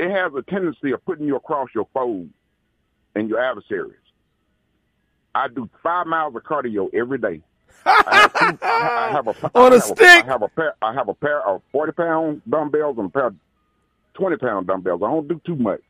it 0.00 0.10
has 0.10 0.32
a 0.34 0.42
tendency 0.50 0.92
of 0.92 1.04
putting 1.04 1.26
you 1.26 1.36
across 1.36 1.68
your 1.74 1.86
foes 1.94 2.28
and 3.14 3.28
your 3.28 3.40
adversaries. 3.40 3.96
I 5.34 5.48
do 5.48 5.68
five 5.82 6.06
miles 6.06 6.34
of 6.34 6.42
cardio 6.42 6.92
every 6.94 7.18
day. 7.18 7.42
I 7.86 8.16
have, 8.22 8.32
two, 8.34 8.58
I, 8.62 9.08
I 9.08 9.12
have 9.12 9.28
a 9.28 9.34
On 9.54 9.72
I 9.72 9.76
a 9.76 9.80
have 9.80 9.84
stick? 9.84 10.24
I 10.24 10.26
have 10.26 10.42
a 10.42 10.48
pair. 10.48 10.74
I 10.82 10.94
have 10.94 11.08
a 11.08 11.14
pair 11.14 11.40
of 11.46 11.62
forty 11.72 11.92
pound 11.92 12.42
dumbbells 12.48 12.98
and 12.98 13.06
a 13.06 13.10
pair 13.10 13.26
of 13.28 13.36
twenty 14.14 14.36
pound 14.36 14.66
dumbbells. 14.66 15.02
I 15.02 15.08
don't 15.08 15.28
do 15.28 15.40
too 15.46 15.56
much, 15.56 15.82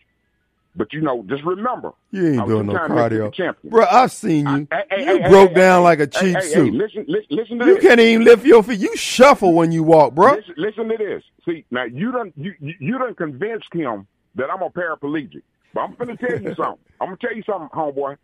but 0.76 0.92
you 0.92 1.00
know, 1.00 1.24
just 1.28 1.42
remember, 1.44 1.92
You 2.12 2.34
ain't 2.34 2.46
doing 2.46 2.66
no 2.66 2.72
trying 2.72 2.88
to 2.90 2.94
make 2.94 3.12
you 3.12 3.18
cardio. 3.52 3.54
Bro, 3.70 3.86
I've 3.90 4.12
seen 4.12 4.46
you. 4.46 4.68
I- 4.70 4.84
you 4.96 5.28
broke 5.28 5.54
down 5.54 5.82
like 5.82 6.00
a 6.00 6.06
cheap 6.06 6.36
hey, 6.36 6.42
hey, 6.42 6.48
suit. 6.54 6.74
listen, 6.74 7.04
listen, 7.08 7.26
listen 7.30 7.58
to 7.58 7.66
you 7.66 7.74
this. 7.74 7.82
You 7.82 7.88
can't 7.88 8.00
even 8.00 8.24
lift 8.24 8.44
your 8.44 8.62
feet. 8.62 8.78
You 8.80 8.96
shuffle 8.96 9.52
when 9.54 9.72
you 9.72 9.82
walk, 9.82 10.14
bro. 10.14 10.34
Listen, 10.34 10.54
listen 10.56 10.88
to 10.88 10.96
this. 10.96 11.22
See, 11.44 11.64
now 11.70 11.84
you 11.84 12.12
don't 12.12 12.32
you 12.36 12.54
you 12.60 12.98
don't 12.98 13.16
convince 13.16 13.62
him 13.72 14.06
that 14.36 14.48
I'm 14.50 14.62
a 14.62 14.70
paraplegic. 14.70 15.42
But 15.74 15.80
I'm 15.82 15.94
gonna 15.94 16.16
tell 16.16 16.40
you 16.40 16.54
something. 16.56 16.78
I'm 17.00 17.06
gonna 17.08 17.16
tell 17.20 17.34
you 17.34 17.42
something, 17.44 17.68
homeboy. 17.74 18.16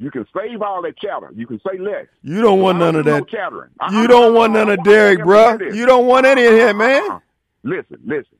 You 0.00 0.12
can 0.12 0.24
save 0.36 0.62
all 0.62 0.80
that 0.82 0.96
chatter. 0.98 1.30
You 1.34 1.46
can 1.48 1.60
say 1.68 1.76
less. 1.78 2.06
You 2.22 2.40
don't 2.40 2.60
want 2.60 2.78
none 2.78 2.94
of 2.94 3.04
do 3.04 3.10
no 3.10 3.16
that. 3.18 3.28
chattering. 3.28 3.70
You 3.90 4.06
don't 4.06 4.32
want 4.32 4.52
none 4.52 4.68
of 4.70 4.84
Derek, 4.84 5.18
I- 5.20 5.22
bruh. 5.24 5.60
I- 5.62 5.66
I- 5.66 5.74
You 5.74 5.86
don't 5.86 6.06
want 6.06 6.24
any 6.24 6.44
of 6.44 6.52
him, 6.54 6.80
uh-uh. 6.80 6.86
man. 6.86 7.10
Uh-uh. 7.10 7.18
Listen, 7.64 7.98
listen. 8.04 8.36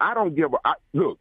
I 0.00 0.14
don't 0.14 0.34
give 0.34 0.52
a 0.52 0.56
I, 0.64 0.74
look. 0.92 1.20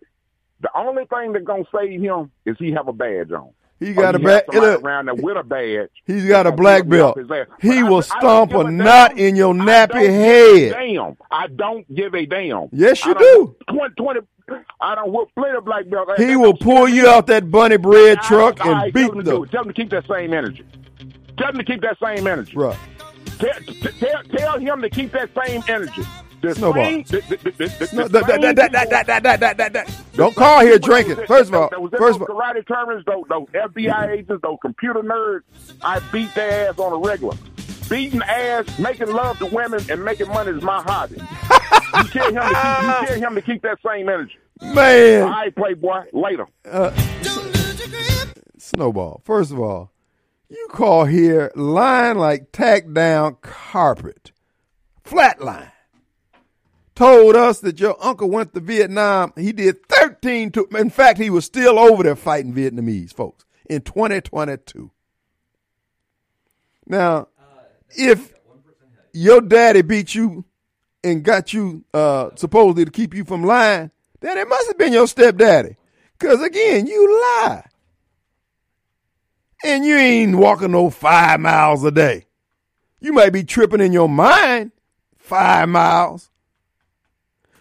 The 0.61 0.69
only 0.75 1.05
thing 1.05 1.33
that's 1.33 1.45
gonna 1.45 1.63
save 1.75 2.01
him 2.01 2.31
is 2.45 2.55
he 2.59 2.71
have 2.71 2.87
a 2.87 2.93
badge 2.93 3.31
on. 3.31 3.49
He 3.79 3.93
got 3.93 4.15
a 4.15 4.19
he 4.19 4.23
have 4.25 4.45
badge. 4.47 4.81
around 4.83 5.05
there 5.07 5.15
with 5.15 5.35
a 5.37 5.43
badge. 5.43 5.89
he's 6.07 6.25
got 6.25 6.47
a 6.47 6.51
black 6.51 6.83
put 6.83 6.89
me 6.91 6.99
off 6.99 7.15
belt. 7.27 7.47
He 7.61 7.83
will 7.83 7.97
I 7.97 8.01
stomp 8.01 8.51
don't 8.51 8.67
a 8.67 8.69
give 8.69 8.73
knot 8.73 9.17
in 9.19 9.35
your 9.35 9.53
I 9.53 9.57
nappy 9.57 10.07
a 10.07 10.11
head. 10.11 10.71
Damn, 10.73 11.17
I 11.29 11.47
don't 11.47 11.93
give 11.93 12.15
a 12.15 12.25
damn. 12.25 12.69
Yes, 12.71 13.05
you 13.05 13.11
I 13.11 13.15
don't 13.15 13.59
20, 13.67 13.95
20, 13.95 14.19
I 14.79 14.95
don't 14.95 15.11
whoop 15.11 15.29
plenty 15.35 15.57
of 15.57 15.65
black 15.65 15.89
belt. 15.89 16.07
He 16.17 16.35
will 16.37 16.55
pull 16.55 16.87
you 16.87 17.07
out 17.09 17.27
that 17.27 17.51
bunny 17.51 17.77
bread 17.77 18.19
I- 18.19 18.27
truck 18.27 18.59
and 18.65 18.71
right, 18.71 18.93
beat 18.93 19.01
tell 19.07 19.11
him 19.11 19.17
to 19.17 19.23
do 19.31 19.45
Tell 19.47 19.61
him 19.63 19.67
to 19.67 19.73
keep 19.73 19.89
that 19.89 20.07
same 20.07 20.33
energy. 20.33 20.63
Tell 21.37 21.49
him 21.49 21.57
to 21.57 21.63
keep 21.65 21.81
that 21.81 21.97
same 22.01 22.25
energy. 22.27 22.55
Bruh. 22.55 22.77
Tell, 23.39 23.91
tell, 23.99 24.23
tell 24.23 24.59
him 24.59 24.81
to 24.81 24.89
keep 24.89 25.11
that 25.11 25.29
same 25.45 25.61
energy. 25.67 26.01
The 26.53 26.55
Snowball. 26.55 27.03
Don't 30.15 30.35
call 30.35 30.61
here 30.61 30.79
drinking. 30.79 31.25
First 31.27 31.49
of 31.49 31.55
all, 31.55 31.69
Those- 31.69 31.91
those 31.91 31.99
first 31.99 32.15
of 32.21 32.21
all, 32.23 32.27
karate 32.27 32.67
tournaments, 32.67 33.05
those, 33.07 33.23
those 33.29 33.47
FBI 33.53 34.09
agents, 34.11 34.41
those 34.41 34.57
computer 34.61 35.01
nerds, 35.01 35.41
I 35.81 35.99
beat 36.11 36.33
their 36.35 36.69
ass 36.69 36.79
on 36.79 36.93
a 36.93 36.97
regular. 36.97 37.35
Beating 37.89 38.21
ass, 38.23 38.79
making 38.79 39.07
love 39.11 39.37
to 39.39 39.45
women, 39.45 39.79
and 39.89 40.03
making 40.03 40.27
money 40.29 40.51
is 40.51 40.63
my 40.63 40.81
hobby. 40.81 41.15
you 41.17 42.03
tell 42.09 42.29
him 42.29 42.35
to 42.35 42.41
keep, 42.41 42.81
you 42.81 43.07
tell 43.07 43.19
him 43.29 43.35
to 43.35 43.41
keep 43.41 43.61
that 43.61 43.77
same 43.85 44.09
energy. 44.09 44.37
Man, 44.61 45.29
right, 45.29 45.55
playboy. 45.55 46.05
Later. 46.13 46.47
Uh, 46.69 46.91
Snowball. 48.57 49.21
First 49.23 49.51
of 49.51 49.59
all, 49.59 49.91
you 50.49 50.67
call 50.71 51.05
here 51.05 51.51
lying 51.55 52.17
like 52.17 52.51
tacked 52.51 52.93
down 52.93 53.37
carpet, 53.41 54.31
flatline. 55.03 55.71
Told 56.95 57.35
us 57.35 57.59
that 57.59 57.79
your 57.79 57.97
uncle 58.03 58.29
went 58.29 58.53
to 58.53 58.61
Vietnam. 58.61 59.33
He 59.35 59.51
did 59.51 59.85
13 59.87 60.51
to, 60.51 60.65
in 60.77 60.89
fact, 60.89 61.19
he 61.19 61.29
was 61.29 61.43
still 61.43 61.77
over 61.77 62.03
there 62.03 62.15
fighting 62.15 62.53
Vietnamese 62.53 63.13
folks 63.13 63.43
in 63.69 63.81
2022. 63.81 64.91
Now, 66.87 67.27
if 67.89 68.33
your 69.13 69.41
daddy 69.41 69.81
beat 69.81 70.15
you 70.15 70.45
and 71.03 71.23
got 71.23 71.51
you 71.51 71.83
uh, 71.93 72.29
supposedly 72.35 72.85
to 72.85 72.91
keep 72.91 73.13
you 73.13 73.25
from 73.25 73.43
lying, 73.43 73.91
then 74.21 74.37
it 74.37 74.47
must 74.47 74.67
have 74.67 74.77
been 74.77 74.93
your 74.93 75.07
stepdaddy. 75.07 75.75
Because 76.17 76.41
again, 76.41 76.87
you 76.87 77.21
lie. 77.21 77.65
And 79.65 79.85
you 79.85 79.95
ain't 79.95 80.37
walking 80.37 80.71
no 80.71 80.89
five 80.89 81.39
miles 81.39 81.83
a 81.83 81.91
day. 81.91 82.25
You 83.01 83.11
might 83.11 83.31
be 83.31 83.43
tripping 83.43 83.81
in 83.81 83.91
your 83.91 84.09
mind 84.09 84.71
five 85.17 85.67
miles. 85.67 86.29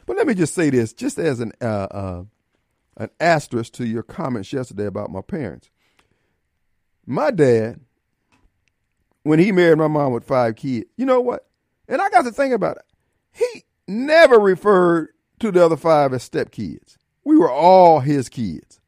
But 0.07 0.17
let 0.17 0.27
me 0.27 0.35
just 0.35 0.55
say 0.55 0.71
this, 0.71 0.93
just 0.93 1.19
as 1.19 1.41
an 1.41 1.53
uh, 1.61 1.65
uh, 1.65 2.25
an 2.97 3.11
asterisk 3.21 3.73
to 3.75 3.87
your 3.87 4.03
comments 4.03 4.53
yesterday 4.53 4.87
about 4.87 5.11
my 5.11 5.23
parents. 5.23 5.71
My 7.07 7.31
dad 7.31 7.81
when 9.25 9.39
he 9.39 9.51
married 9.51 9.79
my 9.79 9.89
mom 9.89 10.13
with 10.13 10.25
five 10.25 10.55
kids. 10.55 10.87
You 10.97 11.07
know 11.07 11.21
what? 11.21 11.47
And 11.89 12.01
I 12.01 12.09
got 12.11 12.23
to 12.23 12.31
think 12.31 12.55
about 12.55 12.77
it. 12.77 12.85
He 13.33 13.65
never 13.89 14.39
referred 14.39 15.09
to 15.41 15.51
the 15.51 15.65
other 15.65 15.77
five 15.77 16.15
as 16.15 16.29
stepkids. 16.29 16.97
We 17.25 17.37
were 17.37 17.51
all 17.51 18.01
his 18.01 18.29
kids. 18.29 18.81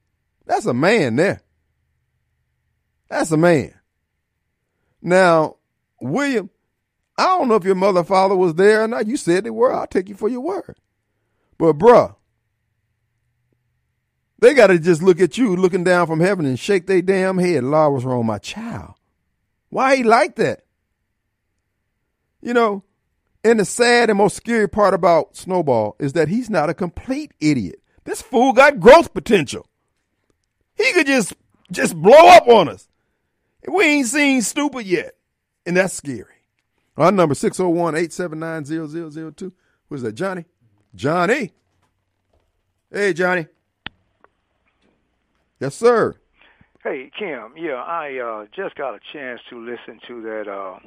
That's 0.46 0.66
a 0.66 0.74
man 0.74 1.16
there. 1.16 1.42
That's 3.08 3.30
a 3.32 3.36
man. 3.36 3.74
Now, 5.02 5.56
William, 6.00 6.50
I 7.18 7.24
don't 7.24 7.48
know 7.48 7.54
if 7.54 7.64
your 7.64 7.74
mother 7.74 8.04
father 8.04 8.36
was 8.36 8.54
there 8.54 8.84
or 8.84 8.88
not. 8.88 9.06
You 9.06 9.16
said 9.16 9.44
they 9.44 9.50
were. 9.50 9.72
I'll 9.72 9.86
take 9.86 10.08
you 10.08 10.14
for 10.14 10.28
your 10.28 10.40
word. 10.40 10.76
But 11.58 11.78
bruh, 11.78 12.14
they 14.38 14.54
got 14.54 14.68
to 14.68 14.78
just 14.78 15.02
look 15.02 15.20
at 15.20 15.36
you 15.38 15.56
looking 15.56 15.84
down 15.84 16.06
from 16.06 16.20
heaven 16.20 16.44
and 16.44 16.58
shake 16.58 16.86
their 16.86 17.02
damn 17.02 17.38
head. 17.38 17.64
Lord, 17.64 17.94
what's 17.94 18.04
wrong, 18.04 18.26
my 18.26 18.38
child? 18.38 18.94
Why 19.70 19.96
he 19.96 20.02
like 20.02 20.36
that? 20.36 20.64
You 22.42 22.52
know, 22.54 22.84
and 23.42 23.58
the 23.60 23.64
sad 23.64 24.10
and 24.10 24.18
most 24.18 24.36
scary 24.36 24.68
part 24.68 24.94
about 24.94 25.36
Snowball 25.36 25.96
is 25.98 26.12
that 26.12 26.28
he's 26.28 26.50
not 26.50 26.70
a 26.70 26.74
complete 26.74 27.32
idiot. 27.40 27.80
This 28.04 28.22
fool 28.22 28.52
got 28.52 28.78
growth 28.78 29.12
potential. 29.14 29.66
He 30.74 30.92
could 30.92 31.06
just 31.06 31.32
just 31.72 31.96
blow 31.96 32.28
up 32.28 32.46
on 32.48 32.68
us. 32.68 32.88
We 33.66 33.84
ain't 33.84 34.06
seen 34.06 34.42
stupid 34.42 34.86
yet. 34.86 35.14
And 35.64 35.74
that's 35.76 35.94
scary. 35.94 36.24
Our 36.96 37.12
number 37.12 37.34
601-879-0002. 37.34 39.52
Who's 39.88 40.02
that, 40.02 40.12
Johnny? 40.12 40.44
Johnny. 40.96 41.52
Hey, 42.90 43.12
Johnny. 43.12 43.46
Yes, 45.60 45.74
sir. 45.74 46.14
Hey, 46.82 47.10
Kim. 47.16 47.52
Yeah, 47.56 47.82
I 47.82 48.18
uh, 48.18 48.46
just 48.54 48.76
got 48.76 48.94
a 48.94 49.00
chance 49.12 49.40
to 49.50 49.58
listen 49.58 50.00
to 50.08 50.22
that 50.22 50.48
uh, 50.48 50.78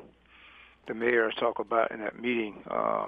the 0.87 0.95
mayor 0.95 1.31
talk 1.39 1.59
about 1.59 1.91
in 1.91 1.99
that 1.99 2.19
meeting 2.19 2.63
uh, 2.71 3.05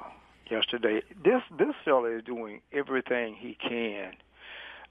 yesterday. 0.50 1.02
This 1.24 1.42
this 1.58 1.74
fella 1.84 2.16
is 2.18 2.24
doing 2.24 2.62
everything 2.72 3.36
he 3.36 3.56
can 3.56 4.14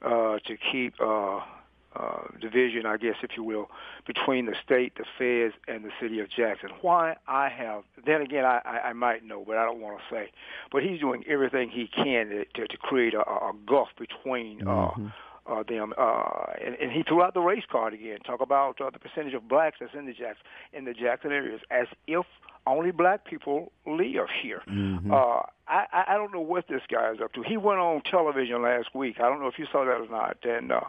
uh, 0.03 0.39
to 0.47 0.57
keep 0.73 0.95
uh, 1.01 1.41
uh, 1.97 2.23
division, 2.41 2.87
I 2.87 2.97
guess, 2.97 3.17
if 3.23 3.31
you 3.37 3.43
will, 3.43 3.71
between 4.07 4.47
the 4.47 4.55
state, 4.65 4.95
the 4.97 5.05
feds, 5.19 5.55
and 5.67 5.85
the 5.85 5.91
city 6.01 6.21
of 6.21 6.29
Jackson. 6.31 6.71
Why 6.83 7.17
I 7.27 7.49
have, 7.49 7.83
then 8.07 8.21
again, 8.23 8.45
I, 8.45 8.61
I, 8.65 8.89
I 8.89 8.93
might 8.93 9.25
know, 9.25 9.45
but 9.47 9.57
I 9.57 9.65
don't 9.65 9.81
want 9.81 9.99
to 9.99 10.15
say. 10.15 10.31
But 10.71 10.83
he's 10.83 11.01
doing 11.01 11.25
everything 11.27 11.71
he 11.71 11.89
can 11.89 12.29
to, 12.29 12.45
to, 12.45 12.69
to 12.69 12.77
create 12.77 13.15
a, 13.15 13.21
a 13.21 13.53
gulf 13.67 13.89
between. 13.99 14.63
Uh, 14.63 14.65
mm-hmm. 14.65 15.07
Uh, 15.07 15.11
uh, 15.47 15.65
them, 15.65 15.93
uh, 15.99 16.53
and, 16.65 16.77
and 16.77 16.93
he 16.93 17.03
threw 17.03 17.23
out 17.23 17.35
the 17.35 17.41
race 17.41 17.65
card 17.69 17.93
again. 17.95 18.19
Talk 18.21 18.41
about 18.41 18.81
uh, 18.81 18.91
the 18.91 18.99
percentage 18.99 19.35
of 19.35 19.49
blacks 19.49 19.79
that's 19.81 19.95
in 19.95 20.07
the 20.07 20.13
Jackson 20.13 20.45
in 20.73 20.85
the 20.85 20.93
Jackson 20.93 21.33
areas, 21.33 21.61
as 21.71 21.87
if 22.07 22.25
only 22.67 22.91
black 22.91 23.25
people 23.25 23.73
live 23.87 24.29
here. 24.43 24.63
Mm-hmm. 24.69 25.11
Uh, 25.11 25.43
I, 25.67 26.05
I 26.09 26.15
don't 26.15 26.33
know 26.33 26.41
what 26.41 26.69
this 26.69 26.83
guy 26.91 27.13
is 27.13 27.21
up 27.21 27.33
to. 27.35 27.43
He 27.43 27.57
went 27.57 27.81
on 27.81 28.03
television 28.03 28.63
last 28.63 28.95
week. 28.95 29.17
I 29.19 29.23
don't 29.23 29.41
know 29.41 29.49
if 29.49 29.59
you 29.59 29.67
saw 29.71 29.85
that 29.85 29.93
or 29.93 30.09
not. 30.09 30.39
And 30.45 30.73
uh, 30.73 30.81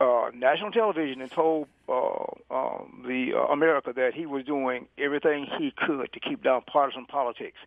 uh, 0.00 0.30
national 0.34 0.70
television 0.70 1.20
and 1.20 1.30
told 1.30 1.68
uh, 1.88 2.24
um, 2.50 3.04
the 3.06 3.32
uh, 3.34 3.52
America 3.52 3.92
that 3.94 4.14
he 4.14 4.26
was 4.26 4.44
doing 4.44 4.86
everything 4.98 5.46
he 5.58 5.72
could 5.76 6.12
to 6.12 6.20
keep 6.20 6.42
down 6.42 6.62
partisan 6.62 7.06
politics. 7.06 7.58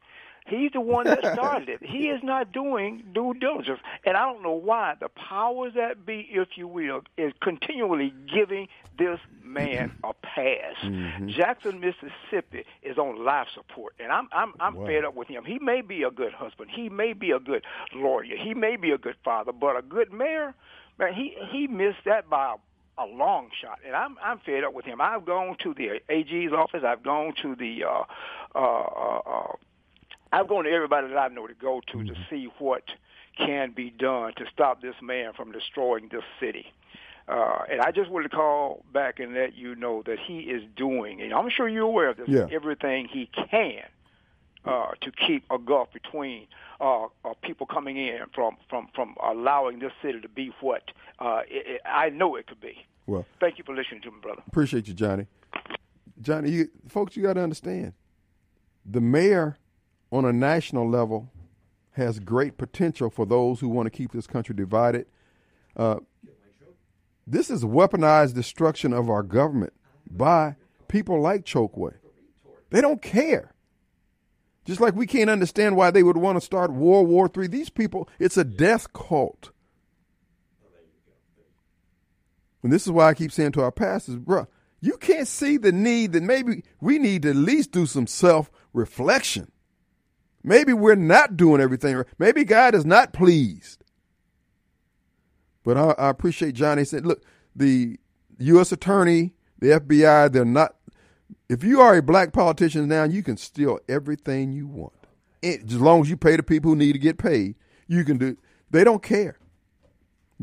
He's 0.48 0.72
the 0.72 0.82
one 0.82 1.06
that 1.06 1.20
started 1.34 1.70
it. 1.70 1.80
He 1.84 2.08
is 2.08 2.22
not 2.24 2.52
doing 2.52 3.04
due 3.14 3.34
diligence, 3.36 3.80
and 4.06 4.18
I 4.18 4.26
don't 4.26 4.42
know 4.42 4.54
why. 4.54 4.96
The 5.00 5.10
powers 5.10 5.74
that 5.76 6.06
be, 6.06 6.28
if 6.32 6.50
you 6.56 6.68
will, 6.68 7.02
is 7.18 7.34
continually 7.42 8.14
giving 8.34 8.68
this 8.98 9.20
man 9.44 9.92
a 10.04 10.14
pass. 10.14 10.76
Mm-hmm. 10.84 11.30
Jackson, 11.30 11.80
Mississippi, 11.80 12.66
is 12.82 12.98
on 12.98 13.24
life 13.24 13.48
support, 13.54 13.94
and 14.00 14.12
I'm 14.12 14.28
I'm 14.32 14.54
I'm 14.60 14.76
wow. 14.76 14.86
fed 14.88 15.06
up 15.06 15.16
with 15.16 15.28
him. 15.28 15.46
He 15.46 15.60
may 15.60 15.82
be 15.82 16.04
a 16.04 16.12
good 16.12 16.34
husband, 16.34 16.72
he 16.74 16.90
may 16.90 17.14
be 17.14 17.32
a 17.32 17.40
good 17.40 17.64
lawyer, 17.94 18.36
he 18.36 18.54
may 18.54 18.76
be 18.76 18.92
a 18.92 18.98
good 18.98 19.18
father, 19.24 19.52
but 19.52 19.78
a 19.78 19.82
good 19.82 20.12
mayor 20.12 20.56
man, 21.00 21.14
he 21.14 21.36
he 21.50 21.68
missed 21.68 22.04
that 22.06 22.30
by 22.30 22.56
a, 22.98 23.06
long 23.06 23.50
shot, 23.60 23.80
and 23.86 23.96
I'm 23.96 24.18
I'm 24.22 24.40
fed 24.40 24.64
up 24.64 24.74
with 24.74 24.86
him. 24.86 25.00
I've 25.02 25.26
gone 25.26 25.56
to 25.64 25.74
the 25.74 26.02
AG's 26.10 26.52
office. 26.52 26.84
I've 26.86 27.02
gone 27.02 27.34
to 27.42 27.56
the 27.56 27.86
uh, 27.86 28.04
uh, 28.54 28.60
uh, 28.60 29.22
uh, 29.26 29.52
I've 30.32 30.48
gone 30.48 30.66
to 30.66 30.70
everybody 30.70 31.08
that 31.08 31.18
I 31.18 31.30
know 31.30 31.48
to 31.48 31.54
go 31.54 31.82
to 31.88 31.98
mm-hmm. 31.98 32.08
to 32.08 32.16
see 32.30 32.50
what 32.60 32.84
can 33.38 33.72
be 33.72 33.90
done 33.90 34.34
to 34.36 34.46
stop 34.52 34.82
this 34.82 34.96
man 35.02 35.32
from 35.34 35.54
destroying 35.54 36.10
this 36.10 36.24
city. 36.40 36.74
Uh, 37.28 37.64
and 37.72 37.80
I 37.80 37.92
just 37.92 38.10
wanted 38.10 38.32
to 38.32 38.36
call 38.36 38.84
back 38.92 39.20
and 39.20 39.34
let 39.34 39.56
you 39.56 39.76
know 39.76 40.04
that 40.08 40.18
he 40.20 40.40
is 40.40 40.64
doing, 40.76 41.22
and 41.22 41.32
I'm 41.32 41.50
sure 41.50 41.70
you're 41.70 41.84
aware 41.84 42.10
of 42.10 42.18
this, 42.18 42.28
yeah. 42.28 42.48
everything 42.52 43.08
he 43.08 43.28
can 43.28 43.84
uh, 44.66 44.92
to 45.02 45.12
keep 45.12 45.44
a 45.50 45.58
gulf 45.58 45.92
between 45.94 46.48
uh, 46.82 47.06
uh, 47.06 47.34
people 47.42 47.66
coming 47.66 47.98
in 47.98 48.20
from, 48.34 48.58
from, 48.70 48.88
from 48.94 49.16
allowing 49.24 49.80
this 49.80 49.92
city 50.02 50.20
to 50.22 50.30
be 50.30 50.52
what 50.62 50.84
uh, 51.20 51.42
it, 51.48 51.66
it, 51.68 51.82
I 51.86 52.10
know 52.10 52.36
it 52.36 52.48
could 52.48 52.62
be. 52.62 52.86
Well, 53.08 53.26
thank 53.40 53.58
you 53.58 53.64
for 53.64 53.76
listening 53.76 54.02
to 54.02 54.12
me, 54.12 54.18
brother. 54.22 54.42
Appreciate 54.48 54.88
you, 54.88 54.94
Johnny. 54.94 55.28
Johnny, 56.22 56.52
you, 56.52 56.70
folks, 56.88 57.16
you 57.16 57.24
got 57.24 57.34
to 57.34 57.42
understand, 57.42 57.94
the 58.86 59.02
mayor 59.02 59.58
on 60.12 60.26
a 60.26 60.34
national 60.34 60.90
level 60.90 61.32
has 61.94 62.20
great 62.20 62.58
potential 62.58 63.10
for 63.10 63.26
those 63.26 63.60
who 63.60 63.70
want 63.70 63.86
to 63.86 63.90
keep 63.90 64.12
this 64.12 64.28
country 64.28 64.56
divided. 64.56 65.06
Uh, 65.76 65.98
this 67.26 67.50
is 67.50 67.64
weaponized 67.64 68.34
destruction 68.34 68.94
of 68.94 69.10
our 69.10 69.24
government 69.24 69.74
by 70.10 70.56
people 70.88 71.22
like 71.22 71.46
Chokwe. 71.46 71.94
They 72.70 72.82
don't 72.82 73.02
care. 73.02 73.54
Just 74.70 74.80
like 74.80 74.96
we 74.96 75.08
can't 75.08 75.32
understand 75.32 75.76
why 75.76 75.90
they 75.90 76.04
would 76.04 76.16
want 76.16 76.36
to 76.38 76.46
start 76.46 76.72
World 76.72 77.08
War 77.08 77.28
III. 77.36 77.48
These 77.48 77.72
people, 77.72 78.08
it's 78.20 78.38
a 78.38 78.44
death 78.44 78.94
cult. 78.94 79.50
And 82.62 82.72
this 82.72 82.86
is 82.86 82.92
why 82.92 83.08
I 83.08 83.16
keep 83.16 83.32
saying 83.32 83.54
to 83.54 83.64
our 83.64 83.72
pastors, 83.72 84.18
bro, 84.18 84.46
you 84.80 84.98
can't 84.98 85.28
see 85.28 85.58
the 85.58 85.72
need 85.72 86.12
that 86.12 86.22
maybe 86.22 86.64
we 86.80 87.00
need 87.00 87.24
to 87.24 87.32
at 87.32 87.36
least 87.36 87.72
do 87.72 87.88
some 87.88 88.06
self 88.06 88.52
reflection. 88.72 89.52
Maybe 90.44 90.72
we're 90.72 90.94
not 90.94 91.36
doing 91.36 91.62
everything. 91.62 92.04
Maybe 92.20 92.44
God 92.44 92.76
is 92.76 92.86
not 92.86 93.12
pleased. 93.12 93.84
But 95.64 95.78
I, 95.78 95.96
I 95.98 96.10
appreciate 96.10 96.54
Johnny 96.54 96.84
said, 96.84 97.08
look, 97.08 97.24
the 97.56 97.98
U.S. 98.38 98.72
Attorney, 98.72 99.34
the 99.58 99.80
FBI, 99.80 100.32
they're 100.32 100.46
not 100.46 100.76
if 101.50 101.64
you 101.64 101.82
are 101.82 101.98
a 101.98 102.02
black 102.02 102.32
politician 102.32 102.88
now, 102.88 103.04
you 103.04 103.24
can 103.24 103.36
steal 103.36 103.80
everything 103.90 104.54
you 104.54 104.68
want. 104.68 104.94
It, 105.42 105.64
as 105.68 105.82
long 105.82 106.02
as 106.02 106.10
you 106.10 106.16
pay 106.16 106.36
the 106.36 106.44
people 106.44 106.72
who 106.72 106.78
need 106.78 106.94
to 106.94 107.00
get 107.00 107.18
paid, 107.18 107.56
you 107.88 108.06
can 108.06 108.18
do. 108.18 108.38
They 108.70 108.84
don't 108.84 109.02
care. 109.02 109.40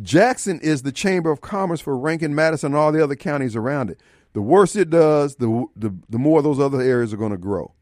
Jackson 0.02 0.60
is 0.60 0.82
the 0.82 0.92
chamber 0.92 1.30
of 1.30 1.40
commerce 1.40 1.80
for 1.80 1.96
Rankin, 1.96 2.34
Madison, 2.34 2.72
and 2.72 2.76
all 2.76 2.92
the 2.92 3.02
other 3.02 3.14
counties 3.14 3.56
around 3.56 3.90
it. 3.90 4.00
The 4.32 4.42
worse 4.42 4.76
it 4.76 4.90
does, 4.90 5.36
the 5.36 5.66
the, 5.76 5.94
the 6.10 6.18
more 6.18 6.42
those 6.42 6.60
other 6.60 6.80
areas 6.80 7.14
are 7.14 7.18
going 7.18 7.30
to 7.30 7.38
grow. 7.38 7.72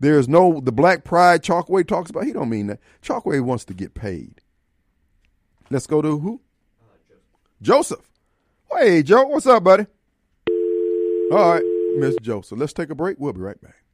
There 0.00 0.18
is 0.18 0.28
no 0.28 0.60
the 0.60 0.72
black 0.72 1.04
pride 1.04 1.42
Chokwe 1.42 1.86
talks 1.86 2.10
about. 2.10 2.24
He 2.24 2.32
don't 2.32 2.50
mean 2.50 2.66
that. 2.66 2.80
Chokwe 3.02 3.40
wants 3.40 3.64
to 3.66 3.74
get 3.74 3.94
paid. 3.94 4.40
Let's 5.70 5.86
go 5.86 6.02
to 6.02 6.18
who? 6.18 6.40
Uh, 6.80 6.96
Joseph. 7.62 8.00
Joseph. 8.00 8.10
Hey, 8.72 9.02
Joe, 9.02 9.26
what's 9.26 9.46
up, 9.46 9.64
buddy? 9.64 9.86
All 11.30 11.52
right. 11.52 11.77
Miss 12.00 12.16
Joe. 12.22 12.40
So 12.40 12.56
let's 12.56 12.72
take 12.72 12.90
a 12.90 12.94
break. 12.94 13.18
We'll 13.18 13.32
be 13.32 13.40
right 13.40 13.60
back. 13.60 13.84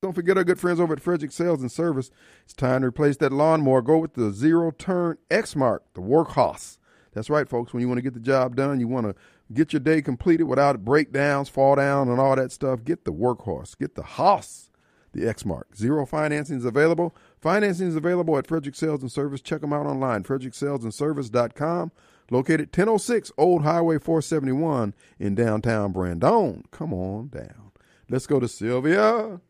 Don't 0.00 0.14
forget 0.14 0.38
our 0.38 0.44
good 0.44 0.60
friends 0.60 0.78
over 0.78 0.92
at 0.92 1.00
Frederick 1.00 1.32
Sales 1.32 1.60
and 1.60 1.72
Service. 1.72 2.10
It's 2.44 2.54
time 2.54 2.82
to 2.82 2.86
replace 2.86 3.16
that 3.16 3.32
lawnmower. 3.32 3.82
Go 3.82 3.98
with 3.98 4.14
the 4.14 4.30
zero 4.32 4.70
turn 4.70 5.18
Exmark, 5.28 5.80
the 5.94 6.00
workhorse. 6.00 6.78
That's 7.14 7.28
right, 7.28 7.48
folks. 7.48 7.72
When 7.72 7.80
you 7.80 7.88
want 7.88 7.98
to 7.98 8.02
get 8.02 8.14
the 8.14 8.20
job 8.20 8.54
done, 8.54 8.78
you 8.78 8.86
want 8.86 9.08
to 9.08 9.16
get 9.52 9.72
your 9.72 9.80
day 9.80 10.00
completed 10.00 10.44
without 10.44 10.84
breakdowns, 10.84 11.48
fall 11.48 11.74
down, 11.74 12.08
and 12.08 12.20
all 12.20 12.36
that 12.36 12.52
stuff. 12.52 12.84
Get 12.84 13.04
the 13.04 13.12
workhorse. 13.12 13.76
Get 13.76 13.96
the 13.96 14.04
hoss, 14.04 14.70
the 15.12 15.22
Exmark. 15.22 15.76
Zero 15.76 16.06
financing 16.06 16.58
is 16.58 16.64
available. 16.64 17.12
Financing 17.40 17.88
is 17.88 17.96
available 17.96 18.38
at 18.38 18.46
Frederick 18.46 18.76
Sales 18.76 19.02
and 19.02 19.10
Service. 19.10 19.40
Check 19.40 19.62
them 19.62 19.72
out 19.72 19.86
online, 19.86 20.22
fredericksalesandservice.com 20.22 21.90
located 22.30 22.68
1006 22.68 23.32
Old 23.36 23.62
Highway 23.62 23.98
471 23.98 24.94
in 25.18 25.34
downtown 25.34 25.92
Brandon. 25.92 26.64
Come 26.70 26.92
on 26.92 27.28
down. 27.28 27.72
Let's 28.08 28.26
go 28.26 28.40
to 28.40 28.48
Sylvia. 28.48 29.40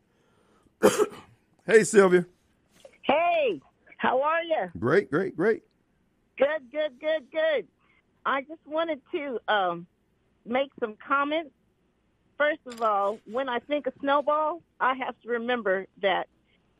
hey, 1.65 1.83
Sylvia. 1.83 2.25
Hey, 3.01 3.61
how 3.97 4.21
are 4.21 4.43
you? 4.43 4.69
Great, 4.77 5.09
great, 5.09 5.35
great. 5.35 5.63
Good, 6.37 6.71
good, 6.71 6.99
good, 6.99 7.31
good. 7.31 7.67
I 8.25 8.41
just 8.41 8.65
wanted 8.65 9.01
to 9.11 9.39
um, 9.47 9.87
make 10.45 10.71
some 10.79 10.95
comments. 11.05 11.51
First 12.37 12.61
of 12.67 12.81
all, 12.81 13.19
when 13.25 13.49
I 13.49 13.59
think 13.59 13.87
of 13.87 13.93
Snowball, 13.99 14.61
I 14.79 14.93
have 14.95 15.15
to 15.23 15.29
remember 15.29 15.87
that 16.01 16.27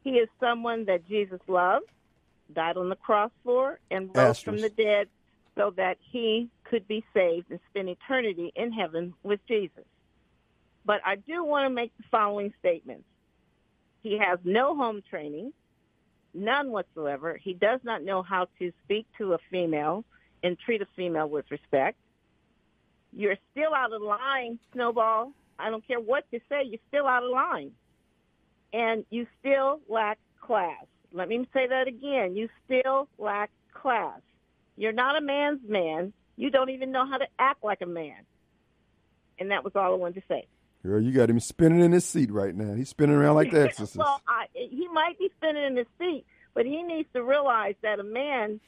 he 0.03 0.11
is 0.11 0.29
someone 0.39 0.85
that 0.85 1.07
Jesus 1.07 1.39
loved, 1.47 1.87
died 2.53 2.77
on 2.77 2.87
the 2.87 2.95
cross 2.95 3.31
for, 3.43 3.79
and 3.91 4.09
rose 4.15 4.39
from 4.39 4.59
the 4.59 4.69
dead 4.69 5.09
so 5.59 5.73
that 5.75 5.97
he 5.99 6.47
could 6.63 6.87
be 6.87 7.03
saved 7.13 7.51
and 7.51 7.59
spend 7.69 7.89
eternity 7.89 8.53
in 8.55 8.71
heaven 8.71 9.13
with 9.23 9.41
Jesus. 9.45 9.83
But 10.85 11.01
I 11.05 11.17
do 11.17 11.43
want 11.43 11.65
to 11.65 11.69
make 11.69 11.91
the 11.97 12.05
following 12.09 12.53
statements. 12.59 13.03
He 14.01 14.17
has 14.17 14.39
no 14.45 14.73
home 14.73 15.03
training, 15.09 15.51
none 16.33 16.71
whatsoever. 16.71 17.37
He 17.43 17.53
does 17.53 17.81
not 17.83 18.03
know 18.03 18.23
how 18.23 18.47
to 18.59 18.71
speak 18.85 19.05
to 19.17 19.33
a 19.33 19.37
female 19.51 20.05
and 20.43 20.57
treat 20.57 20.81
a 20.81 20.87
female 20.95 21.27
with 21.27 21.43
respect. 21.51 21.97
You're 23.11 23.35
still 23.51 23.73
out 23.75 23.91
of 23.91 24.01
line, 24.01 24.59
Snowball. 24.71 25.33
I 25.59 25.69
don't 25.69 25.85
care 25.85 25.99
what 25.99 26.23
you 26.31 26.39
say, 26.47 26.63
you're 26.63 26.79
still 26.87 27.05
out 27.05 27.25
of 27.25 27.31
line. 27.31 27.71
And 28.71 29.03
you 29.09 29.27
still 29.41 29.81
lack 29.89 30.19
class. 30.39 30.85
Let 31.11 31.27
me 31.27 31.45
say 31.53 31.67
that 31.67 31.89
again. 31.89 32.37
You 32.37 32.47
still 32.65 33.09
lack 33.17 33.49
class. 33.73 34.21
You're 34.79 34.93
not 34.93 35.17
a 35.17 35.21
man's 35.21 35.59
man. 35.67 36.13
You 36.37 36.49
don't 36.49 36.69
even 36.69 36.93
know 36.93 37.05
how 37.05 37.17
to 37.17 37.27
act 37.37 37.65
like 37.65 37.81
a 37.81 37.85
man. 37.85 38.15
And 39.37 39.51
that 39.51 39.65
was 39.65 39.75
all 39.75 39.91
I 39.91 39.95
wanted 39.97 40.21
to 40.21 40.27
say. 40.29 40.47
Girl, 40.85 41.01
you 41.01 41.11
got 41.11 41.29
him 41.29 41.41
spinning 41.41 41.81
in 41.81 41.91
his 41.91 42.05
seat 42.05 42.31
right 42.31 42.55
now. 42.55 42.73
He's 42.75 42.87
spinning 42.87 43.17
around 43.17 43.35
like 43.35 43.51
the 43.51 43.63
exorcist. 43.63 43.97
well, 43.97 44.21
I, 44.25 44.45
he 44.53 44.87
might 44.93 45.19
be 45.19 45.29
spinning 45.35 45.65
in 45.65 45.75
his 45.75 45.87
seat, 45.99 46.25
but 46.53 46.65
he 46.65 46.81
needs 46.81 47.09
to 47.13 47.21
realize 47.21 47.75
that 47.83 47.99
a 47.99 48.03
man 48.03 48.61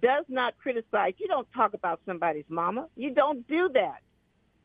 does 0.00 0.24
not 0.30 0.56
criticize. 0.56 1.12
You 1.18 1.28
don't 1.28 1.46
talk 1.52 1.74
about 1.74 2.00
somebody's 2.06 2.46
mama. 2.48 2.88
You 2.96 3.12
don't 3.12 3.46
do 3.46 3.68
that. 3.74 3.98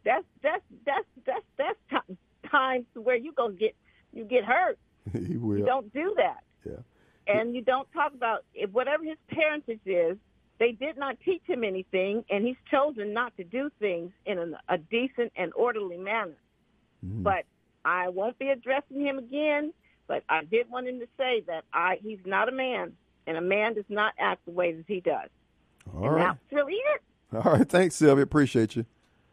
That's 0.06 0.24
that's 0.42 0.64
that's 0.86 1.06
that's 1.26 1.46
that's 1.58 1.80
t- 2.08 2.18
times 2.50 2.86
where 2.96 3.18
you 3.18 3.34
gonna 3.34 3.56
get 3.56 3.76
you 4.14 4.24
get 4.24 4.46
hurt. 4.46 4.80
he 5.12 5.36
will. 5.36 5.58
You 5.58 5.66
don't 5.66 5.94
do 5.94 6.14
that. 6.16 6.44
Yeah. 6.66 6.80
And 7.28 7.54
you 7.54 7.62
don't 7.62 7.92
talk 7.92 8.14
about 8.14 8.46
if 8.54 8.70
whatever 8.70 9.04
his 9.04 9.18
parentage 9.28 9.82
is. 9.86 10.18
They 10.60 10.72
did 10.72 10.98
not 10.98 11.18
teach 11.26 11.42
him 11.46 11.64
anything, 11.64 12.24
and 12.30 12.46
he's 12.46 12.56
chosen 12.70 13.14
not 13.14 13.36
to 13.38 13.44
do 13.44 13.70
things 13.80 14.12
in 14.26 14.38
a, 14.38 14.74
a 14.74 14.78
decent 14.78 15.32
and 15.36 15.52
orderly 15.56 15.98
manner. 15.98 16.36
Mhm. 17.06 17.24
But 17.24 17.46
I 17.84 18.10
won't 18.10 18.38
be 18.40 18.50
addressing 18.50 19.02
him 19.02 19.18
again. 19.18 19.74
But 20.08 20.24
I 20.30 20.44
did 20.44 20.70
want 20.70 20.88
him 20.88 21.00
to 21.00 21.08
say 21.18 21.42
that 21.48 21.64
I 21.74 21.98
he's 22.02 22.20
not 22.26 22.50
a 22.50 22.52
man, 22.52 22.94
and 23.26 23.38
a 23.38 23.42
man 23.42 23.74
does 23.74 23.86
not 23.90 24.14
act 24.20 24.46
the 24.46 24.52
way 24.52 24.74
that 24.74 24.86
he 24.88 25.00
does. 25.00 25.30
All 25.94 26.06
and 26.06 26.16
right. 26.16 26.24
that's 26.28 26.40
really 26.52 26.74
it. 26.74 27.02
All 27.46 27.54
right. 27.54 27.68
Thanks, 27.68 27.96
Sylvia. 27.96 28.24
Appreciate 28.24 28.76
you. 28.76 28.86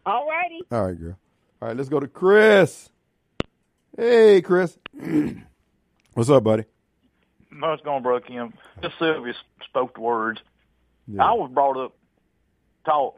All 0.06 0.26
righty. 0.28 0.60
All 0.72 0.86
right, 0.86 0.98
girl. 0.98 1.18
All 1.60 1.68
right, 1.68 1.76
let's 1.76 1.88
go 1.90 2.00
to 2.00 2.08
Chris. 2.08 2.88
Hey, 3.96 4.40
Chris. 4.40 4.78
What's 6.14 6.30
up, 6.30 6.42
buddy? 6.44 6.64
No, 7.52 7.72
it's 7.72 7.82
going 7.82 8.02
to 8.02 8.08
break 8.08 8.26
him. 8.26 8.54
Just 8.82 8.98
Sylvia 8.98 9.34
spoke 9.64 9.94
the 9.94 10.00
words. 10.00 10.40
Yeah. 11.12 11.24
I 11.24 11.32
was 11.32 11.50
brought 11.52 11.76
up, 11.76 11.92
taught, 12.84 13.16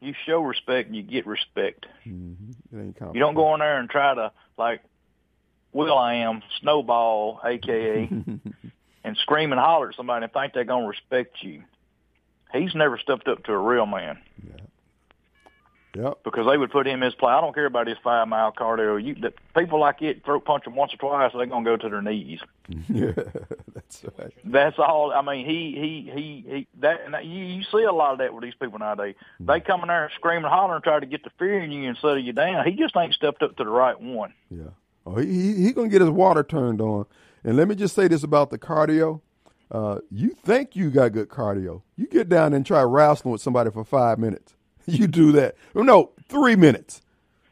you 0.00 0.14
show 0.26 0.40
respect 0.40 0.88
and 0.88 0.96
you 0.96 1.02
get 1.02 1.26
respect. 1.26 1.86
Mhm. 2.06 2.54
You 2.72 3.20
don't 3.20 3.34
go 3.34 3.52
in 3.54 3.60
there 3.60 3.78
and 3.78 3.88
try 3.90 4.14
to, 4.14 4.32
like, 4.56 4.82
Will 5.72 5.98
I 5.98 6.14
am, 6.14 6.42
snowball, 6.60 7.38
a.k.a., 7.44 8.08
and 9.04 9.16
scream 9.18 9.52
and 9.52 9.60
holler 9.60 9.90
at 9.90 9.94
somebody 9.94 10.24
and 10.24 10.32
think 10.32 10.54
they're 10.54 10.64
going 10.64 10.84
to 10.84 10.88
respect 10.88 11.42
you. 11.42 11.62
He's 12.52 12.74
never 12.74 12.96
stepped 12.98 13.28
up 13.28 13.44
to 13.44 13.52
a 13.52 13.58
real 13.58 13.84
man 13.84 14.18
Yep. 15.94 16.18
because 16.24 16.46
they 16.46 16.56
would 16.58 16.70
put 16.70 16.86
him 16.86 17.02
in 17.02 17.06
his 17.06 17.14
place. 17.14 17.32
I 17.36 17.40
don't 17.40 17.54
care 17.54 17.66
about 17.66 17.86
his 17.88 17.96
five 18.04 18.26
mile 18.28 18.52
cardio. 18.52 19.02
You, 19.02 19.14
the, 19.16 19.32
people 19.56 19.80
like 19.80 20.00
it 20.02 20.24
throat 20.24 20.44
punch 20.44 20.66
him 20.66 20.76
once 20.76 20.92
or 20.94 20.96
twice, 20.98 21.32
they're 21.34 21.46
going 21.46 21.64
to 21.64 21.70
go 21.70 21.76
to 21.76 21.88
their 21.88 22.02
knees. 22.02 22.40
yeah, 22.88 23.12
that's 23.88 24.18
right. 24.18 24.32
That's 24.44 24.78
all. 24.78 25.12
I 25.12 25.22
mean, 25.22 25.46
he 25.46 25.72
he 25.80 26.10
he 26.14 26.44
he. 26.54 26.66
That 26.80 27.00
and 27.04 27.14
you 27.30 27.44
you 27.44 27.62
see 27.64 27.82
a 27.84 27.92
lot 27.92 28.12
of 28.12 28.18
that 28.18 28.32
with 28.34 28.42
these 28.44 28.54
people 28.54 28.78
nowadays. 28.78 29.14
They 29.40 29.60
come 29.60 29.82
in 29.82 29.88
there 29.88 30.04
and 30.04 30.12
scream 30.14 30.38
and 30.38 30.46
holler 30.46 30.74
and 30.76 30.84
try 30.84 31.00
to 31.00 31.06
get 31.06 31.24
the 31.24 31.30
fear 31.38 31.60
in 31.60 31.70
you 31.72 31.88
and 31.88 31.96
settle 31.96 32.18
you 32.18 32.32
down. 32.32 32.64
He 32.66 32.72
just 32.72 32.96
ain't 32.96 33.14
stepped 33.14 33.42
up 33.42 33.56
to 33.56 33.64
the 33.64 33.70
right 33.70 34.00
one. 34.00 34.32
Yeah. 34.50 34.70
Oh, 35.06 35.16
he 35.16 35.26
he, 35.26 35.54
he 35.64 35.72
gonna 35.72 35.88
get 35.88 36.00
his 36.00 36.10
water 36.10 36.42
turned 36.42 36.80
on. 36.80 37.06
And 37.44 37.56
let 37.56 37.68
me 37.68 37.74
just 37.74 37.94
say 37.94 38.08
this 38.08 38.22
about 38.24 38.50
the 38.50 38.58
cardio. 38.58 39.20
Uh, 39.70 39.98
you 40.10 40.30
think 40.30 40.76
you 40.76 40.90
got 40.90 41.12
good 41.12 41.28
cardio. 41.28 41.82
You 41.96 42.06
get 42.06 42.28
down 42.28 42.52
and 42.54 42.64
try 42.64 42.82
wrestling 42.82 43.32
with 43.32 43.40
somebody 43.40 43.70
for 43.70 43.84
five 43.84 44.18
minutes. 44.18 44.54
You 44.88 45.08
do 45.08 45.32
that. 45.32 45.56
No, 45.74 46.12
three 46.28 46.54
minutes. 46.54 47.02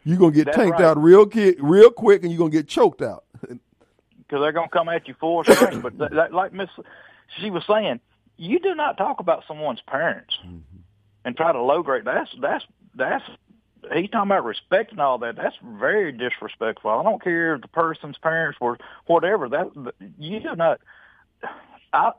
You're 0.04 0.18
gonna 0.18 0.30
get 0.30 0.44
That's 0.44 0.56
tanked 0.56 0.78
right. 0.78 0.84
out 0.84 1.02
real 1.02 1.26
ki- 1.26 1.56
real 1.58 1.90
quick 1.90 2.22
and 2.22 2.30
you're 2.30 2.38
gonna 2.38 2.50
get 2.50 2.68
choked 2.68 3.02
out. 3.02 3.23
Because 4.34 4.44
they're 4.44 4.52
going 4.52 4.68
to 4.68 4.72
come 4.76 4.88
at 4.88 5.06
you 5.06 5.14
full 5.20 5.44
strength. 5.44 5.82
but 5.82 5.96
that, 5.98 6.12
that, 6.12 6.32
like 6.34 6.52
Miss, 6.52 6.68
she 7.40 7.50
was 7.50 7.62
saying, 7.68 8.00
you 8.36 8.58
do 8.58 8.74
not 8.74 8.96
talk 8.96 9.20
about 9.20 9.44
someone's 9.46 9.80
parents 9.86 10.34
and 11.24 11.36
try 11.36 11.52
to 11.52 11.62
low 11.62 11.82
grade. 11.82 12.04
That's 12.04 12.30
that's 12.40 12.64
that's. 12.96 13.24
He's 13.94 14.08
talking 14.08 14.30
about 14.30 14.44
respect 14.44 14.92
and 14.92 15.00
all 15.00 15.18
that. 15.18 15.36
That's 15.36 15.54
very 15.62 16.10
disrespectful. 16.10 16.90
I 16.90 17.02
don't 17.02 17.22
care 17.22 17.54
if 17.54 17.60
the 17.60 17.68
person's 17.68 18.16
parents 18.18 18.58
were 18.60 18.78
whatever. 19.06 19.48
That 19.50 19.70
you 20.18 20.40
do 20.40 20.56
not. 20.56 20.80
I. 21.92 22.12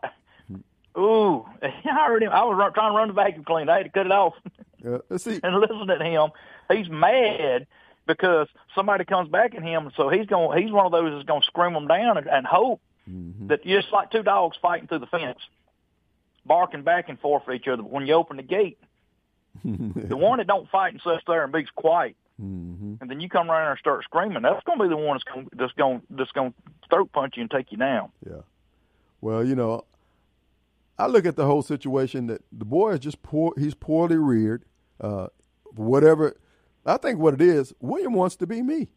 Ooh, 0.97 1.45
I 1.61 2.05
heard 2.07 2.23
him. 2.23 2.31
I 2.31 2.45
was 2.45 2.55
run, 2.57 2.71
trying 2.73 2.93
to 2.93 2.97
run 2.97 3.07
the 3.09 3.13
vacuum 3.13 3.43
cleaner. 3.43 3.73
I 3.73 3.77
had 3.77 3.83
to 3.83 3.89
cut 3.89 4.05
it 4.05 4.11
off 4.13 4.35
Uh, 4.87 4.99
let's 5.09 5.25
see. 5.25 5.39
and 5.43 5.59
listen 5.59 5.87
to 5.87 6.03
him. 6.05 6.29
He's 6.71 6.89
mad 6.89 7.67
because 8.07 8.47
somebody 8.75 9.05
comes 9.05 9.29
back 9.29 9.55
at 9.55 9.63
him, 9.63 9.91
so 9.97 10.09
he's 10.09 10.25
going. 10.27 10.61
He's 10.61 10.71
one 10.71 10.85
of 10.85 10.91
those 10.91 11.11
that's 11.13 11.25
going 11.25 11.41
to 11.41 11.47
scream 11.47 11.73
them 11.73 11.87
down 11.87 12.17
and, 12.17 12.27
and 12.27 12.45
hope 12.45 12.81
Mhm. 13.09 13.49
that 13.49 13.65
you're 13.65 13.81
just 13.81 13.93
like 13.93 14.09
two 14.11 14.23
dogs 14.23 14.57
fighting 14.61 14.87
through 14.87 14.99
the 14.99 15.05
fence, 15.07 15.37
barking 16.45 16.81
back 16.83 17.07
and 17.09 17.19
forth 17.19 17.43
at 17.47 17.55
each 17.55 17.67
other. 17.67 17.83
But 17.83 17.91
when 17.91 18.07
you 18.07 18.13
open 18.13 18.37
the 18.37 18.43
gate, 18.43 18.79
the 19.63 20.17
one 20.17 20.39
that 20.39 20.47
don't 20.47 20.69
fight 20.69 20.93
and 20.93 21.01
sits 21.01 21.23
there 21.27 21.43
and 21.43 21.53
be's 21.53 21.69
quiet, 21.75 22.15
Mhm. 22.41 22.99
and 23.01 23.09
then 23.09 23.21
you 23.21 23.29
come 23.29 23.49
around 23.49 23.69
and 23.71 23.79
start 23.79 24.03
screaming, 24.03 24.41
that's 24.41 24.63
going 24.65 24.77
to 24.79 24.83
be 24.85 24.89
the 24.89 24.97
one 24.97 25.15
that's 25.17 25.23
going 25.23 25.47
that's 25.53 25.71
going 25.73 26.01
that's 26.09 26.31
going 26.31 26.51
to 26.51 26.89
throat 26.89 27.11
punch 27.13 27.37
you 27.37 27.41
and 27.41 27.51
take 27.51 27.71
you 27.71 27.77
down. 27.77 28.09
Yeah. 28.27 28.41
Well, 29.21 29.43
you 29.45 29.55
know, 29.55 29.85
I 30.99 31.07
look 31.07 31.25
at 31.25 31.35
the 31.35 31.45
whole 31.45 31.61
situation 31.61 32.27
that 32.27 32.41
the 32.51 32.65
boy 32.65 32.91
is 32.93 32.99
just 32.99 33.21
poor. 33.21 33.53
He's 33.57 33.73
poorly 33.75 34.17
reared. 34.17 34.63
Uh, 34.99 35.27
whatever. 35.75 36.35
I 36.85 36.97
think 36.97 37.19
what 37.19 37.33
it 37.33 37.41
is, 37.41 37.73
William 37.79 38.13
wants 38.13 38.35
to 38.37 38.47
be 38.47 38.61
me. 38.61 38.89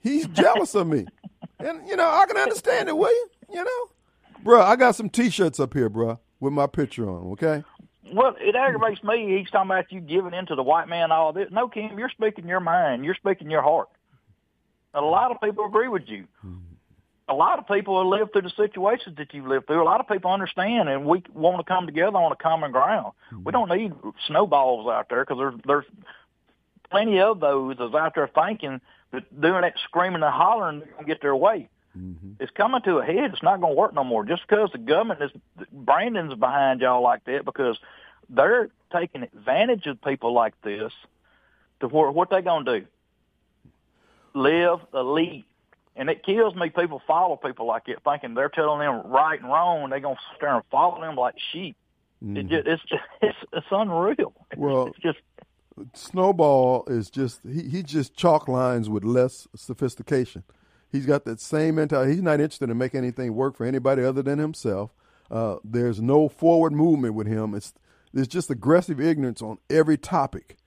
He's 0.00 0.26
jealous 0.26 0.74
of 0.74 0.86
me, 0.86 1.06
and 1.58 1.88
you 1.88 1.96
know 1.96 2.08
I 2.08 2.26
can 2.26 2.36
understand 2.36 2.88
it, 2.88 2.96
William. 2.96 3.28
You 3.48 3.64
know, 3.64 4.42
bro, 4.42 4.62
I 4.62 4.76
got 4.76 4.96
some 4.96 5.08
T-shirts 5.08 5.60
up 5.60 5.74
here, 5.74 5.88
bro, 5.88 6.18
with 6.40 6.52
my 6.52 6.66
picture 6.66 7.08
on. 7.08 7.32
Okay. 7.32 7.62
Well, 8.12 8.34
it 8.38 8.54
aggravates 8.54 9.02
me. 9.04 9.38
He's 9.38 9.48
talking 9.50 9.70
about 9.70 9.90
you 9.90 10.00
giving 10.00 10.34
in 10.34 10.46
to 10.46 10.54
the 10.54 10.62
white 10.62 10.88
man, 10.88 11.12
all 11.12 11.32
this. 11.32 11.48
No, 11.50 11.68
Kim, 11.68 11.98
you're 11.98 12.10
speaking 12.10 12.46
your 12.46 12.60
mind. 12.60 13.04
You're 13.04 13.14
speaking 13.14 13.50
your 13.50 13.62
heart. 13.62 13.88
A 14.92 15.00
lot 15.00 15.30
of 15.30 15.40
people 15.40 15.64
agree 15.64 15.88
with 15.88 16.02
you. 16.06 16.26
A 17.28 17.34
lot 17.34 17.58
of 17.58 17.66
people 17.66 17.98
have 17.98 18.08
lived 18.08 18.32
through 18.32 18.42
the 18.42 18.50
situations 18.50 19.16
that 19.16 19.32
you've 19.32 19.46
lived 19.46 19.66
through. 19.66 19.82
A 19.82 19.84
lot 19.84 20.00
of 20.00 20.08
people 20.08 20.30
understand, 20.30 20.88
and 20.88 21.06
we 21.06 21.22
want 21.32 21.64
to 21.64 21.64
come 21.64 21.86
together 21.86 22.18
on 22.18 22.32
a 22.32 22.36
common 22.36 22.72
ground. 22.72 23.12
We 23.30 23.38
mm-hmm. 23.38 23.50
don't 23.50 23.78
need 23.78 23.92
snowballs 24.26 24.86
out 24.88 25.08
there 25.08 25.24
because 25.24 25.38
there's 25.38 25.54
there's 25.64 25.84
plenty 26.92 27.20
of 27.20 27.40
those 27.40 27.76
that's 27.78 27.94
out 27.94 28.14
there 28.14 28.28
thinking 28.28 28.80
that 29.12 29.40
doing 29.40 29.62
that 29.62 29.74
screaming 29.84 30.22
and 30.22 30.32
hollering 30.32 30.80
they're 30.80 30.88
going 30.88 31.04
to 31.04 31.08
get 31.08 31.20
their 31.22 31.36
way. 31.36 31.68
Mm-hmm. 31.98 32.32
It's 32.40 32.52
coming 32.52 32.80
to 32.82 32.98
a 32.98 33.04
head. 33.04 33.32
It's 33.32 33.42
not 33.42 33.60
going 33.60 33.74
to 33.74 33.78
work 33.78 33.94
no 33.94 34.04
more. 34.04 34.24
Just 34.24 34.42
because 34.48 34.70
the 34.72 34.78
government 34.78 35.22
is 35.22 35.30
Brandon's 35.72 36.34
behind 36.34 36.80
y'all 36.80 37.02
like 37.02 37.24
that 37.24 37.44
because 37.44 37.78
they're 38.30 38.70
taking 38.92 39.22
advantage 39.22 39.86
of 39.86 40.00
people 40.00 40.32
like 40.32 40.54
this 40.62 40.92
to 41.80 41.88
where 41.88 42.10
what 42.10 42.30
they 42.30 42.40
going 42.40 42.64
to 42.64 42.80
do? 42.80 42.86
Live 44.34 44.80
elite. 44.94 45.44
And 45.94 46.08
it 46.08 46.24
kills 46.24 46.54
me. 46.54 46.70
People 46.70 47.02
follow 47.06 47.36
people 47.36 47.66
like 47.66 47.84
that, 47.86 48.02
thinking 48.02 48.34
they're 48.34 48.48
telling 48.48 48.80
them 48.80 49.02
right 49.10 49.38
and 49.38 49.50
wrong, 49.50 49.90
they're 49.90 50.00
gonna 50.00 50.16
sit 50.32 50.40
there 50.40 50.54
and 50.54 50.64
follow 50.70 50.98
them 51.02 51.16
like 51.16 51.34
sheep. 51.52 51.76
It 52.22 52.26
mm-hmm. 52.26 52.48
just, 52.48 52.66
it's 52.66 52.82
just, 52.84 53.02
it's 53.20 53.38
it's 53.52 53.66
unreal. 53.70 54.32
Well- 54.56 54.86
it's 54.86 54.98
just 55.00 55.18
Snowball 55.94 56.84
is 56.86 57.10
just 57.10 57.40
he, 57.44 57.68
he 57.68 57.82
just 57.82 58.14
chalk 58.14 58.48
lines 58.48 58.88
with 58.88 59.04
less 59.04 59.48
sophistication. 59.56 60.44
He's 60.90 61.06
got 61.06 61.24
that 61.24 61.40
same 61.40 61.76
mentality. 61.76 62.12
He's 62.12 62.22
not 62.22 62.40
interested 62.40 62.70
in 62.70 62.78
making 62.78 62.98
anything 62.98 63.34
work 63.34 63.56
for 63.56 63.64
anybody 63.64 64.04
other 64.04 64.22
than 64.22 64.38
himself. 64.38 64.90
Uh, 65.30 65.56
there's 65.64 66.00
no 66.00 66.28
forward 66.28 66.72
movement 66.72 67.14
with 67.14 67.26
him. 67.26 67.54
It's 67.54 67.72
there's 68.12 68.28
just 68.28 68.50
aggressive 68.50 69.00
ignorance 69.00 69.40
on 69.40 69.58
every 69.70 69.96
topic. 69.96 70.58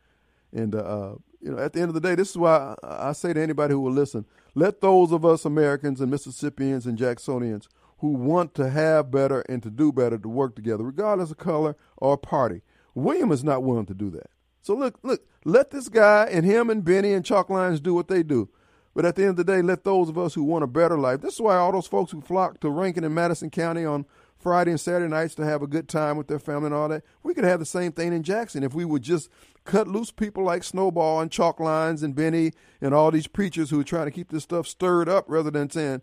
And 0.51 0.73
uh, 0.73 1.15
you 1.39 1.51
know, 1.51 1.59
at 1.59 1.73
the 1.73 1.81
end 1.81 1.89
of 1.89 1.93
the 1.93 2.01
day, 2.01 2.15
this 2.15 2.31
is 2.31 2.37
why 2.37 2.75
I, 2.83 3.09
I 3.09 3.11
say 3.11 3.33
to 3.33 3.41
anybody 3.41 3.73
who 3.73 3.81
will 3.81 3.91
listen: 3.91 4.25
let 4.55 4.81
those 4.81 5.11
of 5.11 5.23
us 5.25 5.45
Americans 5.45 6.01
and 6.01 6.09
Mississippians 6.09 6.87
and 6.87 6.97
Jacksonians 6.97 7.67
who 7.99 8.09
want 8.09 8.53
to 8.55 8.69
have 8.69 9.11
better 9.11 9.41
and 9.41 9.63
to 9.63 9.69
do 9.69 9.91
better 9.91 10.17
to 10.17 10.29
work 10.29 10.55
together, 10.55 10.83
regardless 10.83 11.31
of 11.31 11.37
color 11.37 11.75
or 11.97 12.17
party. 12.17 12.61
William 12.93 13.31
is 13.31 13.43
not 13.43 13.63
willing 13.63 13.85
to 13.85 13.93
do 13.93 14.09
that. 14.09 14.29
So 14.65 14.73
look, 14.73 14.97
look, 15.04 15.23
let 15.43 15.69
this 15.69 15.89
guy 15.89 16.28
and 16.32 16.43
him 16.43 16.71
and 16.71 16.84
Benny 16.84 17.13
and 17.13 17.23
Chalk 17.23 17.51
Lines 17.51 17.80
do 17.80 17.93
what 17.93 18.08
they 18.08 18.23
do. 18.23 18.49
But 18.95 19.06
at 19.06 19.15
the 19.15 19.21
end 19.21 19.32
of 19.32 19.36
the 19.38 19.43
day, 19.43 19.62
let 19.62 19.84
those 19.84 20.10
of 20.10 20.17
us 20.17 20.34
who 20.34 20.43
want 20.43 20.63
a 20.63 20.67
better 20.67 20.97
life. 20.97 21.21
This 21.21 21.36
is 21.36 21.41
why 21.41 21.56
all 21.58 21.71
those 21.71 21.86
folks 21.86 22.12
who 22.12 22.19
flock 22.19 22.62
to 22.62 22.69
Rankin 22.71 23.04
and 23.04 23.13
Madison 23.13 23.51
County 23.51 23.86
on 23.86 24.08
Friday 24.39 24.71
and 24.71 24.80
Saturday 24.80 25.08
nights 25.08 25.36
to 25.36 25.45
have 25.45 25.62
a 25.62 25.67
good 25.67 25.88
time 25.88 26.17
with 26.17 26.28
their 26.28 26.39
family 26.39 26.65
and 26.65 26.73
all 26.73 26.89
that. 26.89 27.04
We 27.21 27.36
could 27.36 27.43
have 27.43 27.60
the 27.60 27.65
same 27.65 27.91
thing 27.91 28.12
in 28.12 28.23
Jackson 28.23 28.63
if 28.63 28.73
we 28.73 28.86
would 28.86 29.04
just 29.04 29.30
cut 29.65 29.88
loose 29.88 30.10
people 30.10 30.43
like 30.43 30.63
Snowball 30.63 31.21
and 31.21 31.30
Chalk 31.30 31.60
Lines 31.60 32.01
and 32.01 32.15
Benny 32.15 32.51
and 32.82 32.91
all 32.91 33.12
these 33.12 33.28
preachers 33.28 33.69
who 33.69 33.80
are 33.80 33.84
trying 33.84 34.06
to 34.06 34.12
keep 34.12 34.32
this 34.32 34.43
stuff 34.43 34.65
stirred 34.65 35.08
up 35.08 35.25
rather 35.28 35.51
than 35.51 35.69
saying, 35.69 36.01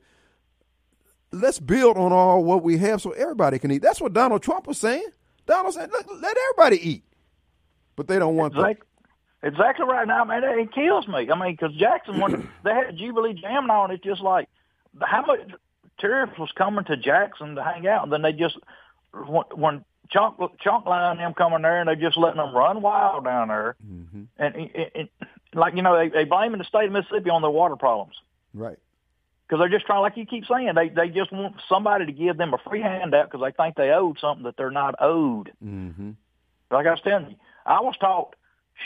let's 1.33 1.59
build 1.59 1.97
on 1.97 2.13
all 2.13 2.45
what 2.45 2.63
we 2.63 2.79
have 2.79 3.03
so 3.03 3.11
everybody 3.11 3.59
can 3.59 3.73
eat. 3.73 3.83
That's 3.83 4.01
what 4.01 4.13
Donald 4.13 4.45
Trump 4.45 4.69
was 4.69 4.79
saying. 4.79 5.09
Donald 5.47 5.75
said, 5.75 5.91
let, 5.93 6.07
let 6.21 6.37
everybody 6.51 6.89
eat. 6.89 7.05
But 8.03 8.13
they 8.13 8.19
don't 8.19 8.35
want 8.35 8.55
exactly, 8.55 8.85
that. 9.43 9.49
Exactly 9.53 9.87
right 9.87 10.09
now, 10.09 10.25
man. 10.25 10.43
It 10.43 10.73
kills 10.73 11.07
me. 11.07 11.31
I 11.31 11.39
mean, 11.39 11.53
because 11.55 11.73
Jackson, 11.77 12.21
when 12.21 12.49
they 12.65 12.75
had 12.75 12.97
Jubilee 12.97 13.35
Jam 13.35 13.71
on, 13.71 13.93
it's 13.93 14.03
just 14.03 14.21
like 14.21 14.49
how 15.01 15.25
much 15.25 15.39
tourists 15.99 16.37
was 16.37 16.51
coming 16.57 16.85
to 16.87 16.97
Jackson 16.97 17.55
to 17.55 17.63
hang 17.63 17.87
out, 17.87 18.03
and 18.03 18.13
then 18.13 18.23
they 18.23 18.33
just 18.33 18.57
when, 19.13 19.45
when 19.55 19.85
chunk 20.11 20.37
chunk 20.61 20.85
line 20.85 21.19
them 21.19 21.33
coming 21.33 21.63
there, 21.63 21.79
and 21.79 21.89
they 21.89 21.95
just 21.95 22.17
letting 22.17 22.39
them 22.39 22.53
run 22.53 22.83
wild 22.83 23.25
down 23.25 23.49
there, 23.49 23.77
mm-hmm. 23.87 24.23
and 24.37 24.57
it, 24.57 24.93
it, 24.97 25.11
like 25.55 25.77
you 25.77 25.83
know 25.83 25.97
they 25.97 26.09
they 26.09 26.25
blaming 26.25 26.59
the 26.59 26.65
state 26.65 26.87
of 26.87 26.93
Mississippi 26.93 27.31
on 27.31 27.41
their 27.41 27.53
water 27.53 27.77
problems, 27.77 28.17
right? 28.53 28.79
Because 29.47 29.61
they're 29.61 29.79
just 29.79 29.87
trying, 29.87 30.01
like 30.01 30.17
you 30.17 30.27
keep 30.27 30.45
saying, 30.47 30.73
they 30.75 30.89
they 30.89 31.09
just 31.09 31.33
want 31.33 31.55
somebody 31.69 32.07
to 32.07 32.13
give 32.13 32.37
them 32.37 32.53
a 32.53 32.59
free 32.59 32.81
handout 32.81 33.31
because 33.31 33.47
they 33.47 33.53
think 33.53 33.77
they 33.77 33.91
owed 33.91 34.19
something 34.19 34.43
that 34.43 34.57
they're 34.57 34.73
not 34.73 34.97
owed. 34.99 35.53
Mm-hmm. 35.65 36.11
Like 36.73 36.87
I 36.87 36.91
was 36.91 37.01
telling 37.03 37.31
you, 37.31 37.37
I 37.67 37.81
was 37.81 37.97
taught 37.99 38.35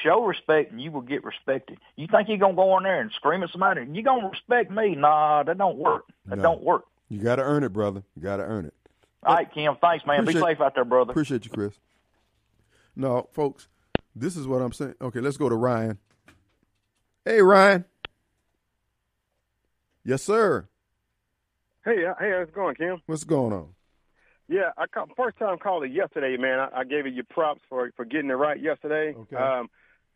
show 0.03 0.25
respect 0.25 0.73
and 0.73 0.81
you 0.81 0.91
will 0.91 1.01
get 1.01 1.25
respected. 1.25 1.79
You 1.97 2.07
think 2.07 2.29
you're 2.29 2.39
gonna 2.39 2.55
go 2.55 2.77
in 2.79 2.85
there 2.85 3.01
and 3.01 3.11
scream 3.13 3.43
at 3.43 3.51
somebody, 3.51 3.83
and 3.83 3.95
you're 3.95 4.05
gonna 4.05 4.29
respect 4.29 4.71
me? 4.71 4.95
Nah, 4.95 5.43
that 5.43 5.59
don't 5.59 5.79
work. 5.79 6.05
That 6.27 6.37
no. 6.37 6.43
don't 6.43 6.63
work. 6.63 6.85
You 7.09 7.21
got 7.21 7.37
to 7.37 7.43
earn 7.43 7.63
it, 7.63 7.73
brother. 7.73 8.03
You 8.17 8.23
got 8.23 8.39
to 8.39 8.43
earn 8.43 8.67
it. 8.67 8.75
All 9.23 9.35
right, 9.35 9.53
Kim. 9.53 9.77
Thanks, 9.81 10.05
man. 10.07 10.21
Appreciate, 10.21 10.41
Be 10.41 10.47
safe 10.47 10.61
out 10.61 10.75
there, 10.75 10.85
brother. 10.85 11.13
Appreciate 11.13 11.45
you, 11.45 11.51
Chris. 11.51 11.79
No, 12.97 13.29
folks, 13.33 13.69
this 14.15 14.37
is 14.37 14.47
what 14.47 14.63
I'm 14.63 14.73
saying. 14.73 14.95
Okay, 15.01 15.21
let's 15.21 15.37
go 15.37 15.49
to 15.49 15.55
Ryan. 15.55 15.99
Hey, 17.25 17.43
Ryan. 17.43 17.85
Yes, 20.05 20.23
sir. 20.23 20.69
Hey, 21.85 22.05
uh, 22.05 22.15
hey, 22.19 22.31
how's 22.31 22.49
it 22.49 22.55
going, 22.55 22.75
Kim? 22.75 23.01
What's 23.07 23.25
going 23.25 23.53
on? 23.53 23.69
Yeah, 24.49 24.71
I 24.77 24.87
called, 24.87 25.11
first 25.17 25.39
time 25.39 25.59
called 25.59 25.85
it 25.85 25.93
yesterday, 25.93 26.37
man. 26.37 26.61
I, 26.61 26.81
I 26.81 26.85
gave 26.85 27.07
you 27.07 27.13
your 27.13 27.25
props 27.25 27.63
for 27.69 27.91
for 27.97 28.05
getting 28.05 28.31
it 28.31 28.35
right 28.35 28.61
yesterday. 28.61 29.15
Okay. 29.17 29.37
Um, 29.37 29.69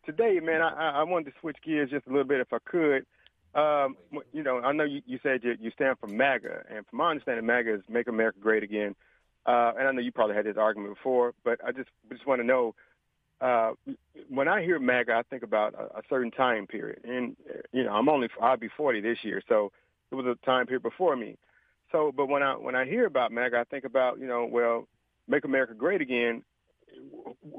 today, 0.05 0.39
man, 0.41 0.61
I, 0.61 1.01
I 1.01 1.03
wanted 1.03 1.25
to 1.25 1.39
switch 1.41 1.57
gears 1.65 1.89
just 1.89 2.07
a 2.07 2.09
little 2.09 2.23
bit 2.23 2.39
if 2.39 2.53
I 2.53 2.57
could. 2.63 3.05
Um, 3.53 3.97
you 4.31 4.43
know, 4.43 4.59
I 4.59 4.71
know 4.71 4.85
you, 4.85 5.01
you 5.05 5.19
said 5.21 5.43
you, 5.43 5.55
you 5.59 5.71
stand 5.71 5.97
for 5.99 6.07
MAGA, 6.07 6.63
and 6.73 6.85
from 6.87 6.99
my 6.99 7.11
understanding, 7.11 7.45
MAGA 7.45 7.75
is 7.75 7.81
Make 7.89 8.07
America 8.07 8.39
Great 8.39 8.63
Again. 8.63 8.95
Uh, 9.45 9.73
and 9.77 9.87
I 9.87 9.91
know 9.91 10.01
you 10.01 10.11
probably 10.11 10.35
had 10.35 10.45
this 10.45 10.55
argument 10.57 10.95
before, 10.95 11.33
but 11.43 11.59
I 11.65 11.71
just 11.71 11.89
just 12.09 12.25
want 12.25 12.39
to 12.39 12.47
know 12.47 12.73
uh, 13.41 13.71
when 14.29 14.47
I 14.47 14.61
hear 14.61 14.79
MAGA, 14.79 15.13
I 15.13 15.23
think 15.23 15.43
about 15.43 15.73
a, 15.73 15.97
a 15.97 16.01
certain 16.09 16.31
time 16.31 16.67
period, 16.67 17.01
and 17.03 17.35
you 17.73 17.83
know, 17.83 17.91
I'm 17.91 18.07
only 18.07 18.29
I'll 18.41 18.55
be 18.55 18.69
40 18.77 19.01
this 19.01 19.17
year, 19.23 19.41
so 19.49 19.71
it 20.11 20.15
was 20.15 20.25
a 20.25 20.45
time 20.45 20.67
period 20.67 20.83
before 20.83 21.15
me. 21.15 21.37
So, 21.91 22.11
but 22.15 22.27
when 22.27 22.43
I 22.43 22.53
when 22.53 22.75
I 22.75 22.85
hear 22.85 23.05
about 23.05 23.31
MAGA, 23.31 23.57
I 23.59 23.63
think 23.65 23.85
about 23.85 24.19
you 24.19 24.27
know, 24.27 24.47
well, 24.49 24.87
Make 25.27 25.45
America 25.45 25.73
Great 25.73 26.01
Again. 26.01 26.43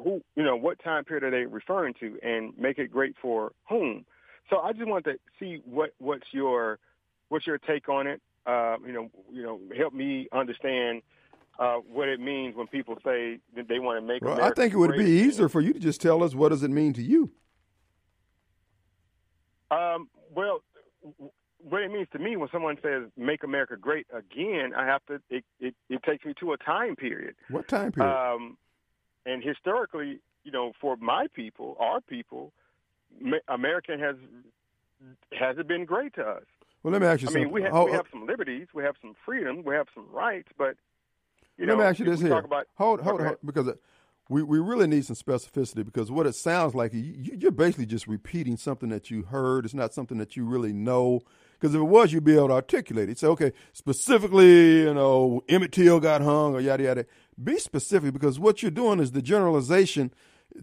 Who 0.04 0.22
you 0.36 0.42
know, 0.42 0.56
what 0.56 0.82
time 0.82 1.04
period 1.04 1.24
are 1.24 1.30
they 1.30 1.46
referring 1.46 1.94
to, 2.00 2.18
and 2.22 2.56
make 2.58 2.78
it 2.78 2.90
great 2.90 3.14
for 3.20 3.52
whom? 3.68 4.04
So 4.50 4.58
I 4.58 4.72
just 4.72 4.86
want 4.86 5.04
to 5.04 5.14
see 5.38 5.62
what 5.64 5.90
what's 5.98 6.26
your 6.32 6.78
what's 7.28 7.46
your 7.46 7.58
take 7.58 7.88
on 7.88 8.06
it. 8.06 8.20
Uh, 8.46 8.76
you 8.84 8.92
know, 8.92 9.10
you 9.32 9.42
know, 9.42 9.60
help 9.76 9.94
me 9.94 10.28
understand 10.32 11.02
uh, 11.58 11.76
what 11.76 12.08
it 12.08 12.20
means 12.20 12.56
when 12.56 12.66
people 12.66 12.96
say 13.04 13.38
that 13.56 13.68
they 13.68 13.78
want 13.78 14.00
to 14.00 14.06
make. 14.06 14.22
Well, 14.22 14.34
America 14.34 14.52
I 14.52 14.62
think 14.62 14.74
it 14.74 14.76
would 14.76 14.96
be 14.96 15.04
easier 15.04 15.48
for 15.48 15.60
you 15.60 15.72
to 15.72 15.78
just 15.78 16.00
tell 16.00 16.22
us 16.22 16.34
what 16.34 16.50
does 16.50 16.62
it 16.62 16.70
mean 16.70 16.92
to 16.94 17.02
you. 17.02 17.30
Um, 19.70 20.08
well, 20.34 20.62
what 21.68 21.82
it 21.82 21.90
means 21.90 22.08
to 22.12 22.18
me 22.18 22.36
when 22.36 22.48
someone 22.50 22.76
says 22.82 23.04
"Make 23.16 23.42
America 23.42 23.76
Great 23.76 24.06
Again," 24.12 24.72
I 24.76 24.86
have 24.86 25.04
to. 25.06 25.20
It, 25.30 25.44
it, 25.60 25.74
it 25.88 26.02
takes 26.02 26.24
me 26.24 26.34
to 26.40 26.52
a 26.52 26.56
time 26.56 26.96
period. 26.96 27.34
What 27.48 27.68
time 27.68 27.92
period? 27.92 28.12
Um, 28.12 28.56
and 29.24 29.42
historically, 29.42 30.20
you 30.44 30.52
know, 30.52 30.72
for 30.80 30.96
my 30.96 31.26
people, 31.34 31.76
our 31.78 32.00
people, 32.00 32.52
America 33.48 33.96
has 33.98 34.16
has 35.38 35.58
it 35.58 35.66
been 35.68 35.84
great 35.84 36.14
to 36.14 36.22
us? 36.22 36.44
Well, 36.82 36.92
let 36.92 37.00
me 37.00 37.06
ask 37.06 37.22
you 37.22 37.28
I 37.28 37.32
something. 37.32 37.44
mean, 37.44 37.52
we 37.52 37.62
have, 37.62 37.72
hold, 37.72 37.90
we 37.90 37.96
have 37.96 38.06
some 38.10 38.26
liberties, 38.26 38.68
we 38.74 38.82
have 38.82 38.96
some 39.00 39.14
freedom, 39.24 39.62
we 39.64 39.74
have 39.74 39.86
some 39.94 40.06
rights, 40.10 40.48
but 40.58 40.76
you 41.56 41.66
let 41.66 41.74
know, 41.74 41.76
me 41.78 41.84
ask 41.84 41.98
you 41.98 42.04
this 42.06 42.20
here. 42.20 42.36
About, 42.36 42.66
hold, 42.74 43.00
hold, 43.00 43.20
hold, 43.20 43.36
because 43.44 43.70
we 44.28 44.42
we 44.42 44.58
really 44.58 44.86
need 44.86 45.04
some 45.04 45.16
specificity 45.16 45.84
because 45.84 46.10
what 46.10 46.26
it 46.26 46.34
sounds 46.34 46.74
like 46.74 46.92
you, 46.92 47.36
you're 47.38 47.50
basically 47.50 47.86
just 47.86 48.06
repeating 48.06 48.56
something 48.56 48.88
that 48.88 49.10
you 49.10 49.22
heard. 49.22 49.64
It's 49.64 49.74
not 49.74 49.94
something 49.94 50.18
that 50.18 50.36
you 50.36 50.44
really 50.44 50.72
know. 50.72 51.20
Because 51.62 51.76
if 51.76 51.80
it 51.80 51.84
was, 51.84 52.12
you'd 52.12 52.24
be 52.24 52.34
able 52.34 52.48
to 52.48 52.54
articulate 52.54 53.08
it. 53.08 53.20
Say, 53.20 53.28
okay, 53.28 53.52
specifically, 53.72 54.80
you 54.80 54.92
know, 54.92 55.44
Emmett 55.48 55.70
Till 55.70 56.00
got 56.00 56.20
hung 56.20 56.56
or 56.56 56.60
yada 56.60 56.82
yada. 56.82 57.06
Be 57.40 57.56
specific 57.60 58.12
because 58.12 58.40
what 58.40 58.62
you're 58.62 58.72
doing 58.72 58.98
is 58.98 59.12
the 59.12 59.22
generalization 59.22 60.12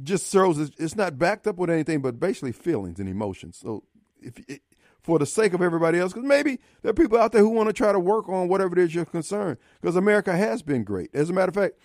just 0.04 0.30
shows 0.30 0.60
it's 0.60 0.98
not 0.98 1.18
backed 1.18 1.48
up 1.48 1.56
with 1.56 1.70
anything 1.70 2.02
but 2.02 2.20
basically 2.20 2.52
feelings 2.52 3.00
and 3.00 3.08
emotions. 3.08 3.58
So 3.58 3.86
if 4.22 4.40
it, 4.50 4.62
for 5.00 5.18
the 5.20 5.26
sake 5.26 5.54
of 5.54 5.62
everybody 5.62 6.00
else, 6.00 6.12
because 6.12 6.28
maybe 6.28 6.60
there 6.82 6.90
are 6.90 6.94
people 6.94 7.18
out 7.18 7.32
there 7.32 7.44
who 7.44 7.50
want 7.50 7.70
to 7.70 7.74
try 7.74 7.94
to 7.94 8.00
work 8.00 8.28
on 8.28 8.50
whatever 8.50 8.78
it 8.78 8.80
is 8.80 8.94
you're 8.94 9.06
concerned. 9.06 9.56
Because 9.80 9.96
America 9.96 10.36
has 10.36 10.62
been 10.62 10.84
great. 10.84 11.12
As 11.14 11.30
a 11.30 11.34
matter 11.34 11.48
of 11.48 11.56
fact, 11.56 11.76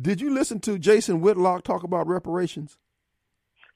did 0.00 0.20
you 0.20 0.34
listen 0.34 0.58
to 0.62 0.80
Jason 0.80 1.20
Whitlock 1.20 1.62
talk 1.62 1.84
about 1.84 2.08
reparations? 2.08 2.76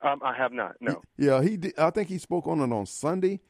Um, 0.02 0.20
I 0.24 0.34
have 0.34 0.52
not. 0.52 0.74
No. 0.80 1.02
Yeah, 1.16 1.40
he. 1.40 1.56
Did, 1.56 1.78
I 1.78 1.90
think 1.90 2.08
he 2.08 2.18
spoke 2.18 2.48
on 2.48 2.60
it 2.60 2.72
on 2.72 2.84
Sunday. 2.84 3.40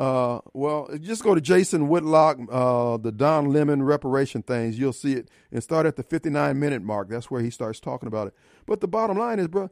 Uh, 0.00 0.40
well, 0.54 0.88
just 0.98 1.22
go 1.22 1.34
to 1.34 1.42
Jason 1.42 1.86
Whitlock, 1.88 2.38
uh, 2.50 2.96
the 2.96 3.12
Don 3.12 3.52
Lemon 3.52 3.82
reparation 3.82 4.42
things. 4.42 4.78
You'll 4.78 4.94
see 4.94 5.12
it 5.12 5.28
and 5.52 5.62
start 5.62 5.84
at 5.84 5.96
the 5.96 6.02
59 6.02 6.58
minute 6.58 6.80
mark. 6.80 7.10
That's 7.10 7.30
where 7.30 7.42
he 7.42 7.50
starts 7.50 7.80
talking 7.80 8.06
about 8.06 8.28
it. 8.28 8.34
But 8.64 8.80
the 8.80 8.88
bottom 8.88 9.18
line 9.18 9.38
is, 9.38 9.48
bro, 9.48 9.68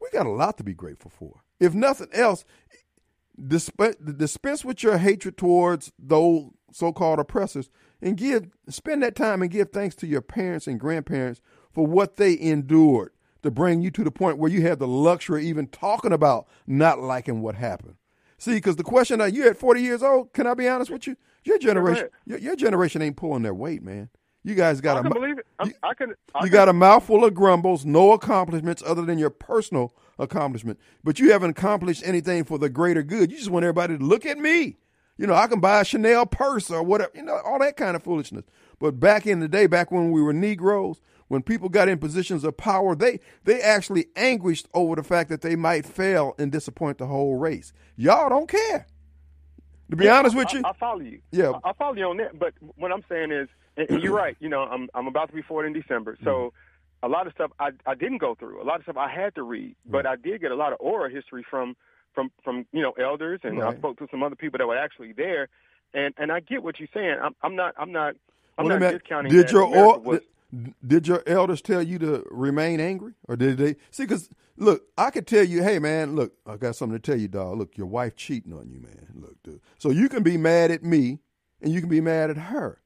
we 0.00 0.08
got 0.14 0.24
a 0.24 0.30
lot 0.30 0.56
to 0.56 0.64
be 0.64 0.72
grateful 0.72 1.10
for. 1.10 1.42
If 1.60 1.74
nothing 1.74 2.08
else, 2.14 2.46
dispense, 3.46 3.96
dispense 3.96 4.64
with 4.64 4.82
your 4.82 4.96
hatred 4.96 5.36
towards 5.36 5.92
those 5.98 6.46
so-called 6.72 7.18
oppressors 7.18 7.68
and 8.00 8.16
give 8.16 8.48
spend 8.70 9.02
that 9.02 9.14
time 9.14 9.42
and 9.42 9.50
give 9.50 9.72
thanks 9.72 9.94
to 9.96 10.06
your 10.06 10.22
parents 10.22 10.66
and 10.66 10.80
grandparents 10.80 11.42
for 11.70 11.86
what 11.86 12.16
they 12.16 12.38
endured 12.40 13.12
to 13.42 13.50
bring 13.50 13.82
you 13.82 13.90
to 13.90 14.04
the 14.04 14.10
point 14.10 14.38
where 14.38 14.50
you 14.50 14.62
have 14.62 14.78
the 14.78 14.88
luxury 14.88 15.46
even 15.46 15.66
talking 15.66 16.12
about 16.12 16.48
not 16.66 16.98
liking 16.98 17.42
what 17.42 17.56
happened. 17.56 17.96
See, 18.38 18.54
because 18.54 18.76
the 18.76 18.84
question 18.84 19.20
uh, 19.20 19.24
that 19.24 19.34
you 19.34 19.48
at 19.48 19.56
40 19.56 19.80
years 19.82 20.02
old, 20.02 20.32
can 20.32 20.46
I 20.46 20.54
be 20.54 20.68
honest 20.68 20.90
with 20.90 21.06
you? 21.06 21.16
Your 21.44 21.58
generation, 21.58 22.08
your, 22.26 22.38
your, 22.38 22.56
generation 22.56 23.02
ain't 23.02 23.16
pulling 23.16 23.42
their 23.42 23.54
weight, 23.54 23.82
man. 23.82 24.10
You 24.42 24.54
guys 24.54 24.80
got 24.80 24.96
I 24.96 25.00
a 25.00 25.02
can 25.04 25.12
believe 25.12 25.38
it. 25.38 25.46
I, 25.58 25.72
I 25.82 25.94
can. 25.94 26.14
I 26.34 26.40
you 26.40 26.50
can. 26.50 26.52
got 26.52 26.68
a 26.68 26.72
mouthful 26.72 27.24
of 27.24 27.34
grumbles, 27.34 27.84
no 27.84 28.12
accomplishments 28.12 28.82
other 28.84 29.02
than 29.02 29.18
your 29.18 29.30
personal 29.30 29.94
accomplishment. 30.18 30.78
But 31.02 31.18
you 31.18 31.32
haven't 31.32 31.50
accomplished 31.50 32.02
anything 32.04 32.44
for 32.44 32.58
the 32.58 32.68
greater 32.68 33.02
good. 33.02 33.30
You 33.30 33.38
just 33.38 33.50
want 33.50 33.64
everybody 33.64 33.96
to 33.96 34.04
look 34.04 34.26
at 34.26 34.38
me. 34.38 34.76
You 35.18 35.26
know, 35.26 35.34
I 35.34 35.46
can 35.46 35.60
buy 35.60 35.80
a 35.80 35.84
Chanel 35.84 36.26
purse 36.26 36.70
or 36.70 36.82
whatever. 36.82 37.12
You 37.14 37.22
know, 37.22 37.40
all 37.44 37.58
that 37.60 37.76
kind 37.76 37.96
of 37.96 38.02
foolishness. 38.02 38.44
But 38.78 39.00
back 39.00 39.26
in 39.26 39.40
the 39.40 39.48
day, 39.48 39.66
back 39.66 39.90
when 39.90 40.10
we 40.10 40.20
were 40.20 40.32
Negroes, 40.32 41.00
when 41.28 41.42
people 41.42 41.68
got 41.68 41.88
in 41.88 41.98
positions 41.98 42.44
of 42.44 42.56
power, 42.56 42.94
they 42.94 43.20
they 43.44 43.60
actually 43.60 44.06
anguished 44.16 44.68
over 44.74 44.96
the 44.96 45.02
fact 45.02 45.28
that 45.30 45.42
they 45.42 45.56
might 45.56 45.84
fail 45.84 46.34
and 46.38 46.52
disappoint 46.52 46.98
the 46.98 47.06
whole 47.06 47.36
race. 47.36 47.72
Y'all 47.96 48.28
don't 48.28 48.48
care. 48.48 48.86
To 49.90 49.96
be 49.96 50.04
yeah, 50.04 50.18
honest 50.18 50.36
with 50.36 50.48
I, 50.52 50.58
you, 50.58 50.62
I, 50.64 50.72
follow 50.72 51.00
you. 51.00 51.20
Yeah, 51.30 51.52
I, 51.64 51.70
I, 51.70 51.72
follow 51.74 51.94
you 51.94 52.04
on 52.06 52.16
that. 52.18 52.38
But 52.38 52.54
what 52.76 52.92
I'm 52.92 53.04
saying 53.08 53.30
is, 53.30 53.48
and 53.76 54.02
you're 54.02 54.14
right. 54.14 54.36
You 54.40 54.48
know, 54.48 54.62
I'm 54.62 54.88
I'm 54.94 55.06
about 55.06 55.28
to 55.28 55.34
be 55.34 55.42
40 55.42 55.68
in 55.68 55.72
December, 55.72 56.16
so. 56.22 56.30
Mm-hmm. 56.30 56.56
A 57.02 57.08
lot 57.08 57.26
of 57.26 57.34
stuff 57.34 57.50
I, 57.60 57.70
I 57.84 57.94
didn't 57.94 58.18
go 58.18 58.34
through. 58.34 58.60
A 58.60 58.64
lot 58.64 58.76
of 58.76 58.84
stuff 58.84 58.96
I 58.96 59.08
had 59.08 59.34
to 59.34 59.42
read, 59.42 59.76
but 59.84 60.06
I 60.06 60.16
did 60.16 60.40
get 60.40 60.50
a 60.50 60.56
lot 60.56 60.72
of 60.72 60.78
oral 60.80 61.10
history 61.10 61.44
from 61.48 61.76
from 62.14 62.32
from 62.42 62.66
you 62.72 62.82
know 62.82 62.92
elders, 62.92 63.38
and 63.44 63.58
right. 63.58 63.74
I 63.74 63.78
spoke 63.78 63.98
to 63.98 64.08
some 64.10 64.24
other 64.24 64.34
people 64.34 64.58
that 64.58 64.66
were 64.66 64.78
actually 64.78 65.12
there, 65.12 65.48
and 65.94 66.14
and 66.16 66.32
I 66.32 66.40
get 66.40 66.64
what 66.64 66.80
you're 66.80 66.88
saying. 66.92 67.16
I'm, 67.22 67.36
I'm 67.42 67.54
not 67.54 67.74
I'm 67.78 67.92
not 67.92 68.16
I'm 68.58 68.66
well, 68.66 68.80
not 68.80 68.92
discounting. 68.92 69.30
Did 69.30 69.52
your 69.52 69.62
or, 69.62 69.98
was, 70.00 70.20
did 70.86 71.08
your 71.08 71.22
elders 71.26 71.60
tell 71.62 71.82
you 71.82 71.98
to 71.98 72.24
remain 72.30 72.80
angry, 72.80 73.14
or 73.28 73.36
did 73.36 73.58
they 73.58 73.76
see? 73.90 74.04
Because 74.04 74.28
look, 74.56 74.84
I 74.96 75.10
could 75.10 75.26
tell 75.26 75.44
you, 75.44 75.62
hey 75.62 75.78
man, 75.78 76.14
look, 76.14 76.34
I 76.46 76.56
got 76.56 76.76
something 76.76 76.98
to 76.98 77.02
tell 77.02 77.20
you, 77.20 77.28
dog. 77.28 77.58
Look, 77.58 77.76
your 77.76 77.86
wife 77.86 78.16
cheating 78.16 78.52
on 78.52 78.70
you, 78.70 78.80
man. 78.80 79.08
Look, 79.14 79.42
dude. 79.42 79.60
So 79.78 79.90
you 79.90 80.08
can 80.08 80.22
be 80.22 80.36
mad 80.36 80.70
at 80.70 80.82
me, 80.82 81.20
and 81.60 81.72
you 81.72 81.80
can 81.80 81.88
be 81.88 82.00
mad 82.00 82.30
at 82.30 82.36
her, 82.36 82.80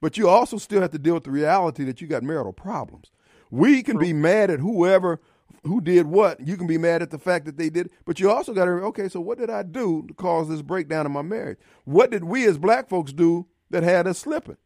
but 0.00 0.16
you 0.16 0.28
also 0.28 0.58
still 0.58 0.82
have 0.82 0.90
to 0.92 0.98
deal 0.98 1.14
with 1.14 1.24
the 1.24 1.30
reality 1.30 1.84
that 1.84 2.00
you 2.00 2.06
got 2.06 2.22
marital 2.22 2.52
problems. 2.52 3.10
We 3.50 3.82
can 3.82 3.98
be 3.98 4.12
mad 4.12 4.50
at 4.50 4.60
whoever 4.60 5.20
who 5.64 5.80
did 5.80 6.06
what. 6.06 6.40
You 6.46 6.56
can 6.56 6.66
be 6.66 6.78
mad 6.78 7.02
at 7.02 7.10
the 7.10 7.18
fact 7.18 7.46
that 7.46 7.56
they 7.56 7.70
did, 7.70 7.90
but 8.04 8.20
you 8.20 8.30
also 8.30 8.52
got 8.52 8.66
to 8.66 8.70
okay. 8.70 9.08
So 9.08 9.20
what 9.20 9.38
did 9.38 9.50
I 9.50 9.62
do 9.62 10.04
to 10.08 10.14
cause 10.14 10.48
this 10.48 10.62
breakdown 10.62 11.06
in 11.06 11.12
my 11.12 11.22
marriage? 11.22 11.58
What 11.84 12.10
did 12.10 12.24
we 12.24 12.46
as 12.46 12.58
black 12.58 12.88
folks 12.88 13.12
do 13.12 13.46
that 13.70 13.82
had 13.82 14.06
us 14.06 14.18
slipping? 14.18 14.56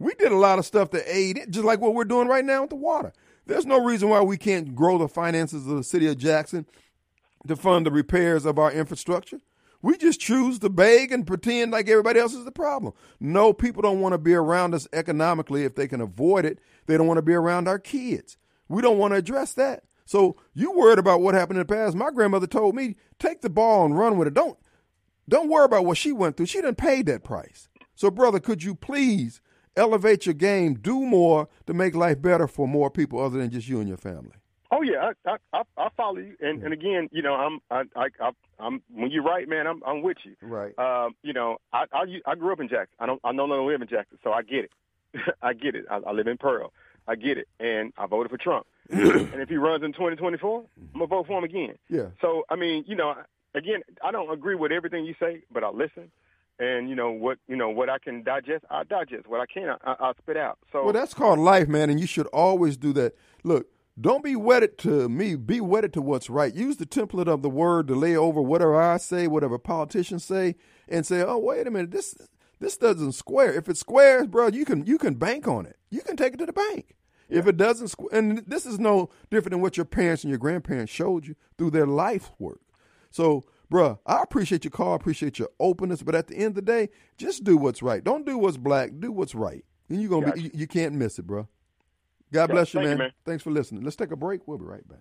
We 0.00 0.14
did 0.14 0.32
a 0.32 0.36
lot 0.36 0.58
of 0.58 0.66
stuff 0.66 0.90
to 0.90 1.16
aid 1.16 1.36
it, 1.36 1.50
just 1.50 1.64
like 1.64 1.80
what 1.80 1.94
we're 1.94 2.04
doing 2.04 2.26
right 2.26 2.44
now 2.44 2.62
with 2.62 2.70
the 2.70 2.76
water. 2.76 3.12
There's 3.46 3.66
no 3.66 3.84
reason 3.84 4.08
why 4.08 4.22
we 4.22 4.38
can't 4.38 4.74
grow 4.74 4.96
the 4.96 5.08
finances 5.08 5.66
of 5.66 5.76
the 5.76 5.84
city 5.84 6.06
of 6.08 6.16
Jackson 6.16 6.66
to 7.46 7.54
fund 7.54 7.84
the 7.84 7.90
repairs 7.90 8.46
of 8.46 8.58
our 8.58 8.72
infrastructure. 8.72 9.40
We 9.82 9.98
just 9.98 10.18
choose 10.18 10.58
to 10.60 10.70
beg 10.70 11.12
and 11.12 11.26
pretend 11.26 11.70
like 11.70 11.88
everybody 11.88 12.18
else 12.18 12.34
is 12.34 12.46
the 12.46 12.50
problem. 12.50 12.94
No, 13.20 13.52
people 13.52 13.82
don't 13.82 14.00
want 14.00 14.14
to 14.14 14.18
be 14.18 14.34
around 14.34 14.74
us 14.74 14.88
economically 14.92 15.64
if 15.64 15.74
they 15.74 15.86
can 15.86 16.00
avoid 16.00 16.46
it. 16.46 16.60
They 16.86 16.96
don't 16.96 17.06
want 17.06 17.18
to 17.18 17.22
be 17.22 17.34
around 17.34 17.68
our 17.68 17.78
kids. 17.78 18.38
We 18.68 18.82
don't 18.82 18.98
want 18.98 19.12
to 19.12 19.18
address 19.18 19.52
that. 19.54 19.84
So 20.06 20.36
you 20.54 20.72
worried 20.72 20.98
about 20.98 21.20
what 21.20 21.34
happened 21.34 21.60
in 21.60 21.66
the 21.66 21.74
past. 21.74 21.94
My 21.94 22.10
grandmother 22.10 22.46
told 22.46 22.74
me, 22.74 22.96
take 23.18 23.42
the 23.42 23.50
ball 23.50 23.84
and 23.84 23.96
run 23.96 24.16
with 24.16 24.28
it. 24.28 24.34
Don't 24.34 24.58
don't 25.28 25.48
worry 25.48 25.64
about 25.64 25.84
what 25.84 25.96
she 25.96 26.10
went 26.10 26.36
through. 26.36 26.46
She 26.46 26.60
didn't 26.60 26.78
pay 26.78 27.02
that 27.02 27.22
price. 27.22 27.68
So, 27.94 28.10
brother, 28.10 28.40
could 28.40 28.64
you 28.64 28.74
please 28.74 29.40
elevate 29.80 30.26
your 30.26 30.34
game, 30.34 30.74
do 30.74 31.00
more 31.00 31.48
to 31.66 31.74
make 31.74 31.94
life 31.94 32.20
better 32.20 32.46
for 32.46 32.68
more 32.68 32.90
people 32.90 33.20
other 33.20 33.38
than 33.38 33.50
just 33.50 33.66
you 33.66 33.80
and 33.80 33.88
your 33.88 33.96
family? 33.96 34.32
Oh 34.70 34.82
yeah, 34.82 35.12
I 35.26 35.36
I, 35.52 35.62
I 35.76 35.88
follow 35.96 36.18
you, 36.18 36.36
and 36.40 36.62
and 36.62 36.72
again, 36.72 37.08
you 37.10 37.22
know, 37.22 37.34
I'm 37.34 37.58
I 37.70 37.82
I, 37.96 38.08
I 38.20 38.30
I'm 38.60 38.82
when 38.94 39.10
you're 39.10 39.24
right, 39.24 39.48
man, 39.48 39.66
I'm 39.66 39.82
I'm 39.84 40.02
with 40.02 40.18
you. 40.24 40.36
Right. 40.40 40.78
Um, 40.78 41.16
you 41.22 41.32
know, 41.32 41.56
I, 41.72 41.86
I 41.92 42.04
I 42.24 42.34
grew 42.36 42.52
up 42.52 42.60
in 42.60 42.68
Jackson. 42.68 42.94
I 43.00 43.06
don't 43.06 43.20
I 43.24 43.32
no 43.32 43.46
longer 43.46 43.72
live 43.72 43.82
in 43.82 43.88
Jackson, 43.88 44.18
so 44.22 44.32
I 44.32 44.42
get 44.42 44.66
it. 44.66 44.70
I 45.42 45.54
get 45.54 45.74
it. 45.74 45.86
I, 45.90 45.96
I 45.96 46.12
live 46.12 46.28
in 46.28 46.38
Pearl. 46.38 46.72
I 47.08 47.16
get 47.16 47.36
it, 47.36 47.48
and 47.58 47.92
I 47.98 48.06
voted 48.06 48.30
for 48.30 48.38
Trump. 48.38 48.66
and 48.90 49.40
if 49.40 49.48
he 49.48 49.56
runs 49.56 49.82
in 49.82 49.92
2024, 49.92 50.58
I'm 50.60 50.88
gonna 50.92 51.06
vote 51.06 51.26
for 51.26 51.38
him 51.38 51.44
again. 51.44 51.74
Yeah. 51.88 52.08
So 52.20 52.44
I 52.48 52.54
mean, 52.54 52.84
you 52.86 52.94
know, 52.94 53.14
again, 53.54 53.80
I 54.04 54.12
don't 54.12 54.30
agree 54.30 54.54
with 54.54 54.70
everything 54.70 55.04
you 55.04 55.14
say, 55.18 55.42
but 55.50 55.64
I 55.64 55.70
listen. 55.70 56.12
And 56.60 56.90
you 56.90 56.94
know 56.94 57.10
what 57.10 57.38
you 57.48 57.56
know 57.56 57.70
what 57.70 57.88
I 57.88 57.98
can 57.98 58.22
digest, 58.22 58.66
I 58.70 58.84
digest. 58.84 59.26
What 59.26 59.40
I 59.40 59.46
can't, 59.46 59.80
I, 59.82 59.96
I 59.98 60.12
spit 60.18 60.36
out. 60.36 60.58
So 60.70 60.84
Well, 60.84 60.92
that's 60.92 61.14
called 61.14 61.38
life, 61.38 61.68
man, 61.68 61.88
and 61.88 61.98
you 61.98 62.06
should 62.06 62.26
always 62.26 62.76
do 62.76 62.92
that. 62.92 63.16
Look, 63.42 63.68
don't 63.98 64.22
be 64.22 64.36
wedded 64.36 64.76
to 64.78 65.08
me. 65.08 65.36
Be 65.36 65.62
wedded 65.62 65.94
to 65.94 66.02
what's 66.02 66.28
right. 66.28 66.54
Use 66.54 66.76
the 66.76 66.84
template 66.84 67.28
of 67.28 67.40
the 67.40 67.48
word 67.48 67.88
to 67.88 67.94
lay 67.94 68.14
over 68.14 68.42
whatever 68.42 68.80
I 68.80 68.98
say, 68.98 69.26
whatever 69.26 69.58
politicians 69.58 70.22
say, 70.22 70.56
and 70.86 71.06
say, 71.06 71.22
"Oh, 71.22 71.38
wait 71.38 71.66
a 71.66 71.70
minute, 71.70 71.92
this 71.92 72.14
this 72.58 72.76
doesn't 72.76 73.12
square." 73.12 73.54
If 73.54 73.68
it 73.70 73.78
squares, 73.78 74.26
bro, 74.26 74.48
you 74.48 74.66
can 74.66 74.84
you 74.84 74.98
can 74.98 75.14
bank 75.14 75.48
on 75.48 75.64
it. 75.64 75.78
You 75.90 76.02
can 76.02 76.16
take 76.16 76.34
it 76.34 76.38
to 76.40 76.46
the 76.46 76.52
bank. 76.52 76.94
If 77.30 77.46
it 77.46 77.56
doesn't, 77.56 77.86
squ- 77.86 78.12
and 78.12 78.44
this 78.46 78.66
is 78.66 78.78
no 78.78 79.08
different 79.30 79.52
than 79.52 79.60
what 79.62 79.76
your 79.76 79.86
parents 79.86 80.24
and 80.24 80.30
your 80.30 80.38
grandparents 80.38 80.92
showed 80.92 81.26
you 81.26 81.36
through 81.56 81.70
their 81.70 81.86
life 81.86 82.32
work. 82.38 82.60
So, 83.10 83.44
bruh, 83.70 83.98
I 84.06 84.22
appreciate 84.22 84.64
your 84.64 84.70
call, 84.72 84.92
I 84.92 84.96
appreciate 84.96 85.38
your 85.38 85.48
openness, 85.60 86.02
but 86.02 86.14
at 86.14 86.26
the 86.26 86.36
end 86.36 86.46
of 86.48 86.54
the 86.56 86.62
day, 86.62 86.88
just 87.16 87.44
do 87.44 87.56
what's 87.56 87.82
right. 87.82 88.02
Don't 88.02 88.26
do 88.26 88.38
what's 88.38 88.56
black. 88.56 88.90
Do 88.98 89.12
what's 89.12 89.34
right, 89.34 89.64
and 89.88 90.00
you're 90.00 90.10
gonna 90.10 90.26
Gotcha. 90.26 90.36
be. 90.36 90.42
You, 90.42 90.50
you 90.54 90.66
can't 90.66 90.94
miss 90.94 91.18
it, 91.18 91.26
bruh. 91.26 91.46
God 92.32 92.48
bless 92.48 92.74
you, 92.74 92.80
thank 92.80 92.84
you, 92.84 92.98
man. 92.98 92.98
man. 92.98 93.12
Thanks 93.24 93.42
for 93.42 93.50
listening. 93.50 93.82
Let's 93.82 93.96
take 93.96 94.12
a 94.12 94.16
break. 94.16 94.46
We'll 94.46 94.58
be 94.58 94.64
right 94.64 94.86
back. 94.88 95.00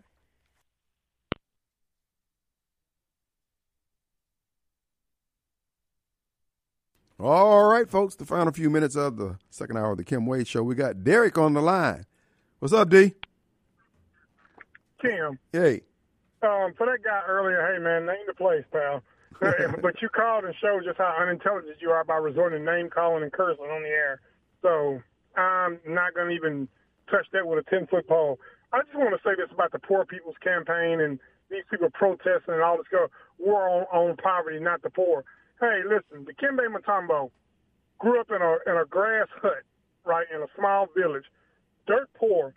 All 7.20 7.65
right, 7.65 7.89
folks, 7.89 8.15
the 8.15 8.26
final 8.26 8.53
few 8.53 8.70
minutes 8.70 8.95
of 8.95 9.17
the 9.17 9.38
second 9.49 9.78
hour 9.78 9.91
of 9.91 9.97
the 9.97 10.05
Kim 10.05 10.26
Wade 10.26 10.47
Show. 10.47 10.63
We 10.63 10.76
got 10.76 11.03
Derek 11.03 11.38
on 11.38 11.53
the 11.53 11.61
line. 11.61 12.05
What's 12.59 12.74
up, 12.74 12.89
D? 12.89 13.13
Kim, 15.01 15.39
Hey. 15.51 15.82
Um, 16.42 16.74
for 16.78 16.88
that 16.88 17.04
guy 17.04 17.22
earlier, 17.28 17.60
hey 17.68 17.84
man, 17.84 18.06
name 18.06 18.24
the 18.28 18.34
place, 18.34 18.64
pal. 18.72 19.04
but 19.82 20.02
you 20.02 20.10
called 20.10 20.44
and 20.44 20.54
showed 20.62 20.84
just 20.84 20.98
how 20.98 21.16
unintelligent 21.22 21.78
you 21.80 21.92
are 21.92 22.04
by 22.04 22.16
resorting 22.16 22.66
to 22.66 22.72
name 22.72 22.90
calling 22.90 23.24
and 23.24 23.32
cursing 23.32 23.66
on 23.66 23.84
the 23.84 23.90
air. 23.90 24.22
So 24.62 25.02
I'm 25.40 25.80
not 25.88 26.14
going 26.14 26.30
to 26.30 26.36
even 26.36 26.68
touch 27.10 27.26
that 27.34 27.46
with 27.48 27.60
a 27.60 27.70
ten 27.70 27.88
foot 27.88 28.08
pole. 28.08 28.40
I 28.72 28.82
just 28.84 28.96
want 28.96 29.12
to 29.16 29.22
say 29.24 29.36
this 29.36 29.52
about 29.52 29.72
the 29.72 29.80
Poor 29.80 30.06
People's 30.06 30.36
Campaign 30.44 31.02
and 31.02 31.20
these 31.50 31.64
people 31.70 31.90
protesting 31.92 32.54
and 32.54 32.62
all 32.62 32.78
this 32.78 32.88
go 32.92 33.08
war 33.38 33.68
on, 33.70 33.84
on 33.92 34.18
poverty, 34.18 34.60
not 34.60 34.82
the 34.82 34.90
poor. 34.90 35.24
Hey, 35.60 35.82
listen, 35.84 36.26
Dikembe 36.26 36.68
Mutombo 36.70 37.32
grew 37.98 38.20
up 38.20 38.30
in 38.30 38.42
a 38.42 38.58
in 38.70 38.78
a 38.80 38.86
grass 38.86 39.28
hut, 39.42 39.64
right, 40.06 40.28
in 40.34 40.42
a 40.42 40.48
small 40.58 40.88
village, 40.96 41.26
dirt 41.88 42.10
poor, 42.18 42.54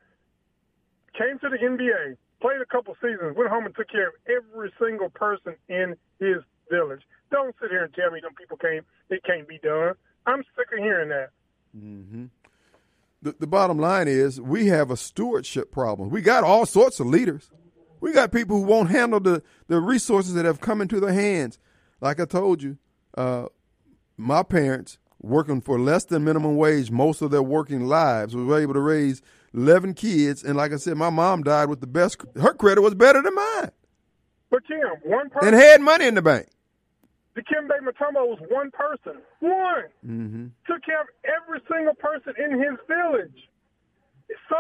came 1.19 1.39
to 1.41 1.49
the 1.49 1.59
NBA, 1.59 2.17
played 2.43 2.61
a 2.61 2.67
couple 2.67 2.95
seasons, 3.01 3.37
went 3.37 3.49
home 3.49 3.65
and 3.65 3.75
took 3.75 3.89
care 3.89 4.09
of 4.09 4.15
every 4.27 4.73
single 4.79 5.09
person 5.09 5.55
in 5.69 5.97
his 6.19 6.43
village. 6.69 7.03
Don't 7.31 7.55
sit 7.61 7.71
here 7.71 7.85
and 7.85 7.95
tell 7.95 8.11
me 8.11 8.21
them 8.21 8.35
people 8.35 8.59
can't 8.59 8.85
it 9.09 9.23
can't 9.25 9.49
be 9.49 9.59
done. 9.63 9.95
I'm 10.27 10.43
sick 10.57 10.67
of 10.73 10.79
hearing 10.79 11.09
that. 11.09 11.31
Mm-hmm. 11.77 12.27
The, 13.23 13.37
the 13.39 13.47
bottom 13.47 13.79
line 13.79 14.09
is 14.09 14.41
we 14.41 14.67
have 14.67 14.91
a 14.91 14.97
stewardship 14.97 15.71
problem. 15.71 16.11
We 16.11 16.21
got 16.21 16.45
all 16.45 16.67
sorts 16.67 16.99
of 17.01 17.07
leaders. 17.07 17.51
We 18.01 18.13
got 18.13 18.33
people 18.33 18.59
who 18.59 18.65
won't 18.65 18.91
handle 18.91 19.21
the, 19.21 19.43
the 19.69 19.81
resources 19.81 20.35
that 20.35 20.45
have 20.45 20.61
come 20.61 20.81
into 20.81 20.99
their 20.99 21.13
hands. 21.13 21.61
Like 22.01 22.19
I 22.19 22.25
told 22.25 22.61
you, 22.63 22.79
uh, 23.17 23.47
my 24.17 24.43
parents, 24.43 24.99
working 25.21 25.61
for 25.61 25.79
less 25.79 26.05
than 26.05 26.25
minimum 26.25 26.57
wage 26.57 26.91
most 26.91 27.23
of 27.23 27.31
their 27.31 27.45
working 27.45 27.87
lives, 27.87 28.35
was 28.35 28.61
able 28.61 28.75
to 28.75 28.81
raise 28.81 29.23
11 29.55 29.95
kids. 29.95 30.43
And 30.43 30.57
like 30.57 30.73
I 30.73 30.77
said, 30.77 30.97
my 30.97 31.11
mom 31.11 31.43
died 31.43 31.69
with 31.69 31.81
the 31.81 31.87
best, 31.87 32.19
her 32.41 32.55
credit 32.55 32.81
was 32.83 32.95
better 32.95 33.21
than 33.23 33.35
mine 33.35 33.71
But 34.51 34.67
Kim, 34.67 34.79
one 35.05 35.31
person 35.31 35.55
and 35.55 35.57
had 35.57 35.81
money 35.81 36.07
in 36.07 36.15
the 36.15 36.23
bank. 36.23 36.49
the 37.35 37.43
Kimbe 37.43 37.73
Matumbo 37.83 38.27
was 38.29 38.39
one 38.51 38.71
person. 38.71 39.21
One. 39.41 39.85
Mm-hmm. 40.07 40.47
Took 40.67 40.85
care 40.85 41.01
of 41.01 41.09
every 41.25 41.61
single 41.71 41.95
person 41.95 42.35
in 42.39 42.53
his 42.59 42.79
village. 42.87 43.49
So 44.49 44.57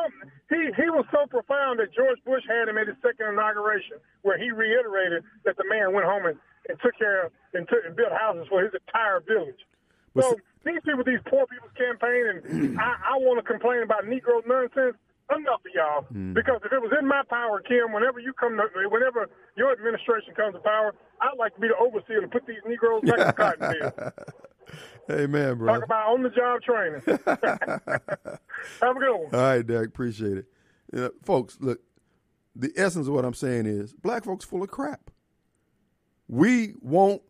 he 0.51 0.68
he 0.76 0.90
was 0.90 1.07
so 1.11 1.24
profound 1.26 1.78
that 1.80 1.95
George 1.97 2.18
Bush 2.26 2.45
had 2.47 2.68
him 2.68 2.76
at 2.76 2.88
his 2.88 2.97
second 3.01 3.32
inauguration, 3.32 3.97
where 4.20 4.36
he 4.36 4.51
reiterated 4.51 5.24
that 5.45 5.57
the 5.57 5.64
man 5.64 5.95
went 5.95 6.05
home 6.05 6.26
and, 6.26 6.36
and 6.68 6.76
took 6.84 6.93
care 6.99 7.24
of 7.26 7.32
and, 7.55 7.66
took, 7.68 7.80
and 7.86 7.97
built 7.97 8.12
houses 8.12 8.45
for 8.51 8.61
his 8.62 8.72
entire 8.76 9.20
village. 9.24 9.61
But 10.14 10.24
So 10.24 10.36
these 10.64 10.80
people, 10.84 11.04
these 11.04 11.20
poor 11.26 11.46
people's 11.46 11.72
campaign, 11.76 12.42
and 12.44 12.78
I, 12.80 13.14
I 13.14 13.18
want 13.18 13.44
to 13.44 13.50
complain 13.50 13.82
about 13.82 14.04
Negro 14.04 14.46
nonsense. 14.46 14.96
Enough 15.30 15.60
of 15.64 15.72
y'all, 15.74 16.04
Mm. 16.12 16.34
because 16.34 16.60
if 16.62 16.72
it 16.72 16.82
was 16.82 16.92
in 17.00 17.06
my 17.08 17.22
power, 17.30 17.62
Kim, 17.62 17.90
whenever 17.92 18.18
you 18.18 18.34
come, 18.34 18.54
to, 18.58 18.64
whenever 18.90 19.30
your 19.56 19.72
administration 19.72 20.34
comes 20.34 20.52
to 20.54 20.60
power, 20.60 20.92
I'd 21.22 21.38
like 21.38 21.54
to 21.54 21.60
be 21.60 21.68
the 21.68 21.76
overseer 21.76 22.20
to 22.20 22.28
put 22.28 22.44
these 22.46 22.58
Negroes 22.66 23.00
back 23.04 23.28
in 23.28 23.32
cotton 23.32 23.72
field. 23.72 24.12
Amen, 25.10 25.56
bro. 25.56 25.72
Talk 25.74 25.84
about 25.84 26.12
on 26.12 26.22
the 26.22 26.28
job 26.30 26.60
training. 26.60 27.00
Have 28.82 28.96
a 28.96 28.98
good 28.98 29.14
one. 29.16 29.34
All 29.34 29.40
right, 29.40 29.66
Derek, 29.66 29.88
appreciate 29.88 30.36
it. 30.38 30.46
You 30.92 31.00
know, 31.02 31.10
folks, 31.24 31.56
look, 31.60 31.80
the 32.54 32.70
essence 32.76 33.06
of 33.06 33.14
what 33.14 33.24
I'm 33.24 33.32
saying 33.32 33.64
is 33.64 33.94
black 33.94 34.24
folks 34.24 34.44
full 34.44 34.62
of 34.62 34.70
crap. 34.70 35.10
We 36.28 36.74
won't 36.82 37.22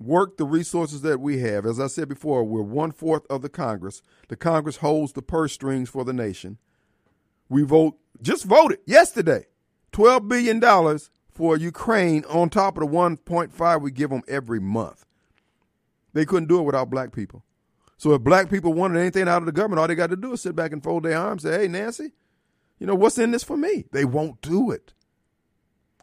work 0.00 0.38
the 0.38 0.44
resources 0.44 1.02
that 1.02 1.20
we 1.20 1.40
have. 1.40 1.66
As 1.66 1.78
I 1.78 1.86
said 1.86 2.08
before, 2.08 2.42
we're 2.42 2.62
one 2.62 2.90
fourth 2.90 3.26
of 3.28 3.42
the 3.42 3.48
Congress. 3.48 4.02
The 4.28 4.36
Congress 4.36 4.78
holds 4.78 5.12
the 5.12 5.22
purse 5.22 5.52
strings 5.52 5.90
for 5.90 6.04
the 6.04 6.12
nation. 6.12 6.58
We 7.48 7.62
vote, 7.62 7.98
just 8.22 8.44
voted 8.44 8.78
yesterday, 8.86 9.46
$12 9.92 10.28
billion 10.28 10.98
for 11.30 11.56
Ukraine 11.56 12.24
on 12.24 12.48
top 12.48 12.78
of 12.78 12.90
the 12.90 12.96
1.5 12.96 13.80
we 13.82 13.90
give 13.90 14.10
them 14.10 14.22
every 14.26 14.60
month. 14.60 15.04
They 16.12 16.24
couldn't 16.24 16.48
do 16.48 16.58
it 16.58 16.64
without 16.64 16.90
black 16.90 17.12
people. 17.12 17.44
So 17.96 18.14
if 18.14 18.22
black 18.22 18.48
people 18.48 18.72
wanted 18.72 18.98
anything 18.98 19.28
out 19.28 19.42
of 19.42 19.46
the 19.46 19.52
government, 19.52 19.80
all 19.80 19.86
they 19.86 19.94
got 19.94 20.10
to 20.10 20.16
do 20.16 20.32
is 20.32 20.40
sit 20.40 20.56
back 20.56 20.72
and 20.72 20.82
fold 20.82 21.02
their 21.02 21.18
arms 21.18 21.44
and 21.44 21.54
say, 21.54 21.60
hey, 21.60 21.68
Nancy, 21.68 22.12
you 22.78 22.86
know, 22.86 22.94
what's 22.94 23.18
in 23.18 23.30
this 23.30 23.44
for 23.44 23.58
me? 23.58 23.84
They 23.92 24.06
won't 24.06 24.40
do 24.40 24.70
it. 24.70 24.94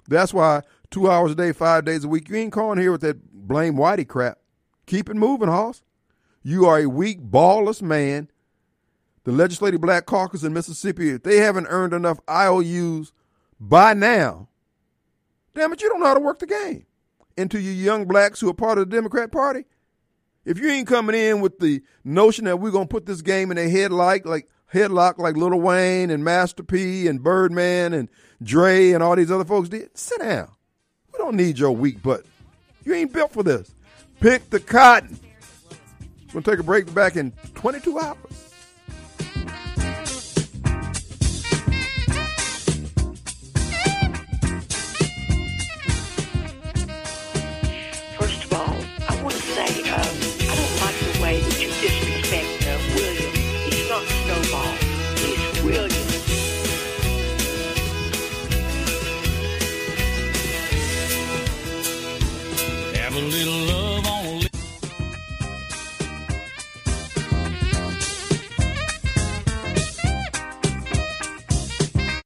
That's 0.08 0.34
why 0.34 0.62
two 0.92 1.10
hours 1.10 1.32
a 1.32 1.36
day, 1.36 1.52
five 1.52 1.86
days 1.86 2.04
a 2.04 2.08
week, 2.08 2.30
you 2.30 2.36
ain't 2.36 2.54
calling 2.54 2.78
here 2.78 2.92
with 2.92 3.02
that 3.02 3.18
blame 3.48 3.76
whitey 3.76 4.08
crap. 4.08 4.40
Keep 4.86 5.10
it 5.10 5.16
moving, 5.16 5.50
Hoss. 5.50 5.84
You 6.44 6.66
are 6.66 6.80
a 6.80 6.86
weak, 6.88 7.20
ballless 7.20 7.82
man. 7.82 8.30
The 9.24 9.32
Legislative 9.34 9.82
Black 9.82 10.06
Caucus 10.06 10.44
in 10.44 10.54
Mississippi, 10.54 11.10
if 11.10 11.24
they 11.24 11.38
haven't 11.38 11.68
earned 11.68 11.94
enough 11.94 12.20
IOUs 12.30 13.12
by 13.60 13.94
now, 13.94 14.48
damn 15.54 15.74
it, 15.74 15.82
you 15.82 15.90
don't 15.90 16.00
know 16.00 16.06
how 16.06 16.14
to 16.14 16.20
work 16.22 16.40
the 16.40 16.48
game. 16.48 16.86
And 17.38 17.52
to 17.52 17.60
you 17.60 17.72
young 17.72 18.06
blacks 18.06 18.40
who 18.40 18.50
are 18.50 18.54
part 18.54 18.78
of 18.78 18.90
the 18.90 18.96
Democrat 18.96 19.32
Party, 19.32 19.66
if 20.46 20.58
you 20.58 20.70
ain't 20.70 20.88
coming 20.88 21.16
in 21.16 21.42
with 21.42 21.60
the 21.60 21.82
notion 22.06 22.46
that 22.46 22.62
we're 22.62 22.72
gonna 22.72 22.88
put 22.88 23.06
this 23.06 23.22
game 23.22 23.52
in 23.52 23.58
a 23.58 23.70
headlock 23.70 24.26
like 24.26 24.48
headlock 24.74 25.18
like 25.18 25.36
Lil 25.36 25.60
Wayne 25.60 26.10
and 26.10 26.24
Master 26.24 26.64
P 26.64 27.08
and 27.08 27.22
Birdman 27.22 27.94
and 27.94 28.08
Dre 28.42 28.92
and 28.92 29.04
all 29.04 29.16
these 29.16 29.32
other 29.32 29.46
folks 29.46 29.68
did, 29.70 29.96
sit 29.98 30.20
down. 30.20 30.50
We 31.12 31.18
don't 31.18 31.36
need 31.36 31.60
your 31.60 31.72
weak 31.72 32.02
butt. 32.02 32.26
You 32.88 32.94
ain't 32.94 33.12
built 33.12 33.34
for 33.34 33.44
this. 33.44 33.70
Pick 34.22 34.50
the 34.50 34.62
cotton. 34.62 35.20
We're 36.28 36.40
gonna 36.40 36.56
take 36.56 36.60
a 36.60 36.64
break 36.64 36.94
back 36.94 37.18
in 37.18 37.34
22 37.54 38.00
hours. 38.00 38.47